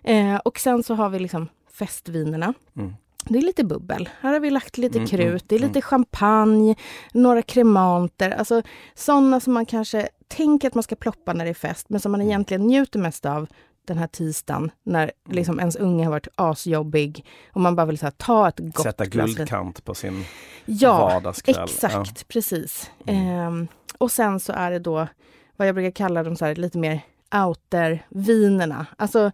Mm. 0.05 0.34
Eh, 0.34 0.40
och 0.45 0.59
sen 0.59 0.82
så 0.82 0.95
har 0.95 1.09
vi 1.09 1.18
liksom 1.18 1.49
festvinerna. 1.72 2.55
Mm. 2.76 2.95
Det 3.24 3.38
är 3.38 3.43
lite 3.43 3.64
bubbel. 3.64 4.09
Här 4.20 4.32
har 4.32 4.40
vi 4.40 4.51
lagt 4.51 4.78
lite 4.78 4.99
Mm, 4.99 5.09
krut, 5.09 5.26
mm, 5.28 5.40
det 5.47 5.55
är 5.55 5.59
lite 5.59 5.80
champagne, 5.82 6.74
några 7.12 7.43
kremanter. 7.43 8.30
Alltså 8.30 8.62
sådana 8.95 9.40
som 9.40 9.53
man 9.53 9.66
kanske 9.66 10.09
tänker 10.37 10.68
att 10.68 10.74
man 10.74 10.83
ska 10.83 10.97
ploppa 10.97 11.33
när 11.33 11.45
det 11.45 11.51
är 11.51 11.55
fest, 11.55 11.87
men 11.89 12.01
som 12.01 12.12
man 12.12 12.20
Mm. 12.20 12.28
egentligen 12.30 12.66
njuter 12.66 12.99
mest 12.99 13.26
av 13.26 13.47
den 13.87 13.99
här 13.99 14.07
tisdagen 14.07 14.70
när 14.83 15.12
liksom 15.28 15.61
ens 15.61 15.76
unge 15.76 16.05
har 16.05 16.11
varit 16.11 16.28
asjobbig 16.35 17.24
och 17.53 17.61
man 17.61 17.76
bara 17.76 17.87
vill 17.87 17.99
här, 18.03 18.11
ta 18.11 18.49
ett 18.49 18.59
gott 18.59 18.83
Sätta 18.83 19.07
guldkant 19.07 19.85
på 19.85 19.95
sin 19.95 20.24
Ja, 20.64 20.99
vardagskväll. 20.99 21.64
exakt, 21.64 22.28
precis. 22.28 22.91
Mm. 23.07 23.26
Ehm, 23.26 23.68
och 23.99 24.11
sen 24.12 24.41
så 24.41 24.53
är 24.53 24.70
det 24.70 24.78
då 24.78 25.07
vad 25.57 25.68
jag 25.68 25.74
brukar 25.74 25.91
kalla 25.91 26.22
de 26.22 26.37
så 26.37 26.45
här 26.45 26.55
lite 26.55 26.78
mer 26.78 27.01
outer-vinerna. 27.80 28.87
Alltså 28.97 29.30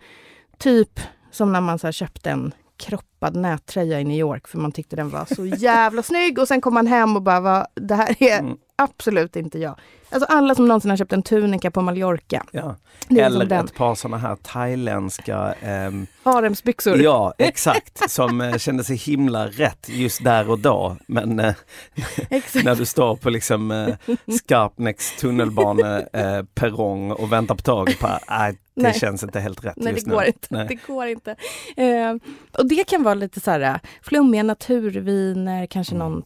typ 0.58 1.00
som 1.30 1.52
när 1.52 1.60
man 1.60 1.78
så 1.78 1.86
här 1.86 1.92
köpte 1.92 2.30
en 2.30 2.54
kroppad 2.76 3.36
nättröja 3.36 4.00
i 4.00 4.04
New 4.04 4.16
York 4.18 4.48
för 4.48 4.58
man 4.58 4.72
tyckte 4.72 4.96
den 4.96 5.10
var 5.10 5.34
så 5.34 5.46
jävla 5.64 6.02
snygg 6.02 6.38
och 6.38 6.48
sen 6.48 6.60
kom 6.60 6.74
man 6.74 6.86
hem 6.86 7.16
och 7.16 7.22
bara, 7.22 7.40
va, 7.40 7.66
det 7.74 7.94
här 7.94 8.22
är 8.22 8.38
Mm. 8.38 8.56
Absolut 8.78 9.36
inte 9.36 9.58
jag. 9.58 9.74
Alltså 10.10 10.26
alla 10.32 10.54
som 10.54 10.68
någonsin 10.68 10.90
har 10.90 10.96
köpt 10.96 11.12
en 11.12 11.22
tunika 11.22 11.70
på 11.70 11.80
Mallorca. 11.82 12.44
Ja. 12.50 12.76
Eller 13.10 13.30
liksom 13.40 13.64
ett 13.64 13.74
par 13.74 13.94
sådana 13.94 14.16
här 14.18 14.36
thailändska 14.36 15.54
ehm, 15.60 16.06
Haremsbyxor. 16.22 17.02
Ja, 17.02 17.34
exakt. 17.38 18.10
Som 18.10 18.40
eh, 18.40 18.56
kände 18.58 18.84
sig 18.84 18.96
himla 18.96 19.46
rätt 19.46 19.88
just 19.88 20.24
där 20.24 20.50
och 20.50 20.58
då. 20.58 20.96
Men 21.06 21.40
eh, 21.40 21.54
när 22.64 22.74
du 22.74 22.84
står 22.86 23.16
på 23.16 23.30
liksom 23.30 23.70
eh, 23.70 23.94
Skarpnäcks 24.38 25.16
tunnelbaneperrong 25.16 27.10
eh, 27.10 27.16
och 27.16 27.32
väntar 27.32 27.54
på 27.54 27.62
tåget, 27.62 27.96
nej, 28.28 28.52
det 28.74 28.82
Nej. 28.82 28.94
känns 28.94 29.22
inte 29.22 29.40
helt 29.40 29.64
rätt 29.64 29.76
Nej, 29.76 29.92
just 29.92 30.04
det 30.04 30.10
går 30.10 30.20
nu. 30.20 30.26
inte. 30.26 30.46
Nej. 30.50 30.66
Det 30.68 30.78
går 30.92 31.06
inte. 31.06 31.30
Eh, 31.76 32.14
och 32.58 32.66
det 32.68 32.84
kan 32.88 33.02
vara 33.02 33.14
lite 33.14 33.40
så 33.40 33.50
här 33.50 33.80
flummiga 34.02 34.42
naturviner, 34.42 35.66
kanske 35.66 35.94
Mm. 35.94 36.08
någon 36.12 36.22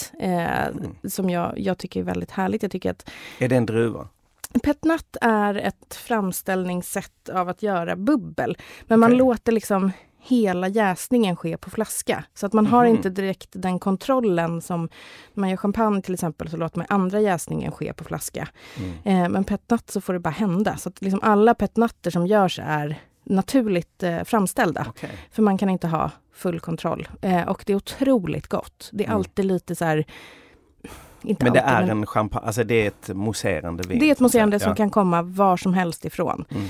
petnat. 0.00 0.12
Eh, 0.20 0.66
Mm. 0.66 0.96
Som 1.10 1.30
jag, 1.30 1.52
jag 1.58 1.78
tycker 1.78 2.00
är 2.00 2.04
väldigt 2.04 2.30
härligt. 2.30 2.62
Jag 2.62 2.72
tycker 2.72 2.90
att 2.90 3.10
Är 3.38 3.48
det 3.48 3.56
en 3.56 3.66
druva? 3.66 4.08
petnat 4.62 5.16
är 5.20 5.54
ett 5.54 5.94
framställningssätt 5.94 7.28
av 7.28 7.48
att 7.48 7.62
göra 7.62 7.96
bubbel. 7.96 8.56
Men 8.86 9.00
man 9.00 9.10
Okej. 9.10 9.18
låter 9.18 9.52
liksom 9.52 9.92
hela 10.20 10.68
jäsningen 10.68 11.36
ske 11.36 11.56
på 11.56 11.70
flaska. 11.70 12.24
Så 12.34 12.46
att 12.46 12.52
man 12.52 12.66
har 12.66 12.84
Mhm. 12.84 12.96
inte 12.96 13.10
direkt 13.10 13.48
den 13.52 13.78
kontrollen 13.78 14.60
som 14.62 14.80
när 15.34 15.40
man 15.40 15.50
gör 15.50 15.56
champagne 15.56 16.02
till 16.02 16.14
exempel 16.14 16.50
så 16.50 16.56
låter 16.56 16.78
man 16.78 16.86
andra 16.90 17.20
jäsningen 17.20 17.72
ske 17.72 17.92
på 17.92 18.04
flaska. 18.04 18.48
Mm. 18.76 18.92
Eh, 19.24 19.28
men 19.28 19.44
petnat 19.44 19.90
så 19.90 20.00
får 20.00 20.12
det 20.12 20.18
bara 20.18 20.30
hända. 20.30 20.76
Så 20.76 20.88
att 20.88 21.02
liksom 21.02 21.20
alla 21.22 21.54
petnatter 21.54 22.10
som 22.10 22.26
görs 22.26 22.60
är 22.62 23.00
naturligt 23.24 24.02
eh, 24.02 24.24
framställda. 24.24 24.86
Okej. 24.88 25.10
För 25.30 25.42
man 25.42 25.58
kan 25.58 25.68
inte 25.70 25.88
ha 25.88 26.10
full 26.36 26.60
kontroll. 26.60 27.08
Eh, 27.22 27.48
och 27.48 27.62
det 27.66 27.72
är 27.72 27.76
otroligt 27.76 28.46
gott. 28.48 28.90
Det 28.92 29.04
är 29.04 29.08
Mm. 29.08 29.16
alltid 29.16 29.44
lite 29.44 29.74
så 29.76 29.84
här... 29.84 30.04
Inte 31.22 31.44
Men 31.44 31.52
det 31.52 31.62
alltid, 31.62 31.88
är 31.88 31.90
en 31.92 32.06
champagne, 32.06 32.46
alltså 32.46 32.64
det 32.64 32.74
är 32.74 32.88
ett 32.88 33.08
mousserande 33.16 33.88
vin? 33.88 33.98
det 33.98 34.08
är 34.08 34.12
ett 34.12 34.20
mousserande 34.20 34.56
Ja. 34.56 34.60
som 34.60 34.74
kan 34.74 34.90
komma 34.90 35.22
var 35.22 35.56
som 35.56 35.74
helst 35.74 36.04
ifrån. 36.04 36.44
Mm. 36.50 36.64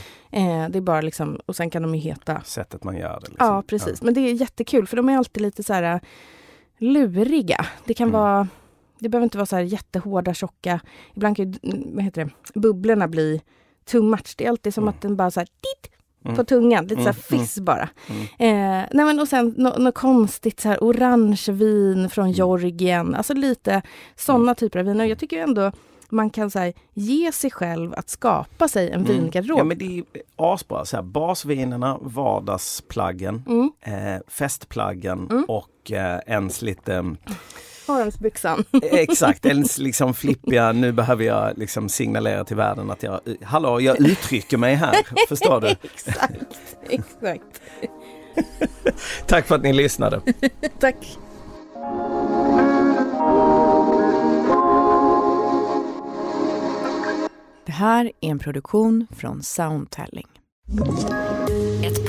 Eh, 0.64 0.70
det 0.70 0.78
är 0.78 0.80
bara 0.82 1.00
liksom, 1.00 1.40
och 1.46 1.56
sen 1.56 1.70
kan 1.70 1.82
de 1.82 1.94
ju 1.94 2.00
heta... 2.00 2.40
Sättet 2.44 2.84
man 2.84 2.96
gör 2.96 3.20
det. 3.20 3.28
Liksom. 3.28 3.46
Ja, 3.46 3.62
precis. 3.66 4.02
Men 4.02 4.14
det 4.14 4.20
är 4.20 4.32
jättekul 4.32 4.86
för 4.86 4.96
de 4.96 5.08
är 5.08 5.16
alltid 5.18 5.42
lite 5.42 5.62
så 5.62 5.72
här 5.72 5.82
äh, 5.82 6.00
luriga. 6.78 7.66
Det 7.84 7.94
kan 7.94 8.08
Mm. 8.08 8.20
vara... 8.20 8.48
Det 8.98 9.08
behöver 9.08 9.24
inte 9.24 9.38
vara 9.38 9.46
så 9.46 9.56
här 9.56 9.62
jättehårda, 9.62 10.34
tjocka... 10.34 10.80
Ibland 11.14 11.36
kan 11.36 11.52
ju, 11.52 11.58
mm, 11.62 11.94
vad 11.94 12.04
heter 12.04 12.24
det, 12.24 12.60
bubblorna 12.60 13.08
bli 13.08 13.42
too 13.84 14.02
much. 14.02 14.34
Det 14.36 14.44
är 14.46 14.48
alltid 14.50 14.74
som 14.74 14.84
Mm. 14.84 14.94
att 14.94 15.00
den 15.00 15.16
bara 15.16 15.30
så 15.30 15.40
här, 15.40 15.46
dit. 15.46 15.92
På 16.36 16.44
tungan. 16.44 16.84
Lite 16.84 16.94
så 16.94 17.00
Mm, 17.00 17.14
här 17.14 17.38
fiss 17.38 17.58
bara. 17.58 17.88
Mm. 18.08 18.22
Eh, 18.22 18.88
nej 18.92 19.04
men 19.06 19.20
och 19.20 19.28
sen 19.28 19.54
något 19.56 19.78
nå 19.78 19.92
konstigt 19.92 20.60
så 20.60 20.68
här 20.68 20.78
orange 20.80 21.44
vin 21.48 22.10
från 22.10 22.24
Mm. 22.24 22.34
Georgien. 22.34 23.14
Alltså 23.14 23.34
lite 23.34 23.82
sådana 24.16 24.54
typer 24.54 24.78
av 24.78 24.84
viner. 24.84 25.04
Jag 25.04 25.18
tycker 25.18 25.38
ändå 25.42 25.72
man 26.08 26.30
kan 26.30 26.50
så 26.50 26.58
här, 26.58 26.72
ge 26.94 27.32
sig 27.32 27.50
själv 27.50 27.94
att 27.94 28.08
skapa 28.10 28.68
sig 28.68 28.90
en 28.90 29.00
Mm. 29.00 29.12
vingarderob. 29.12 29.58
Ja 29.58 29.64
men 29.64 29.78
det 29.78 29.98
är 29.98 30.04
asbra. 30.36 30.84
Så 30.84 30.96
här, 30.96 31.02
basvinerna, 31.02 31.98
vardagsplaggen, 32.02 33.42
Mm. 33.46 33.70
eh, 33.80 34.20
festplaggen 34.28 35.26
Mm. 35.30 35.44
och 35.48 35.92
eh, 35.92 36.18
ens 36.26 36.62
lite 36.62 37.04
mm, 37.88 37.98
Haremsbyxan. 37.98 38.64
Exakt, 38.82 39.46
ens 39.46 39.78
liksom 39.78 40.14
flippiga, 40.14 40.72
nu 40.72 40.92
behöver 40.92 41.24
jag 41.24 41.58
liksom 41.58 41.88
signalera 41.88 42.44
till 42.44 42.56
världen 42.56 42.90
att 42.90 43.02
jag, 43.02 43.20
hallå, 43.42 43.80
jag 43.80 44.00
uttrycker 44.00 44.56
mig 44.56 44.74
här, 44.74 44.96
förstår 45.28 45.60
du? 45.60 45.68
exakt, 45.82 46.32
exakt. 46.88 47.60
Tack 49.26 49.46
för 49.46 49.54
att 49.54 49.62
ni 49.62 49.72
lyssnade. 49.72 50.20
Tack. 50.78 51.18
Det 57.66 57.72
här 57.72 58.04
är 58.20 58.30
en 58.30 58.38
produktion 58.38 59.06
från 59.16 59.42
Soundtelling. 59.42 60.26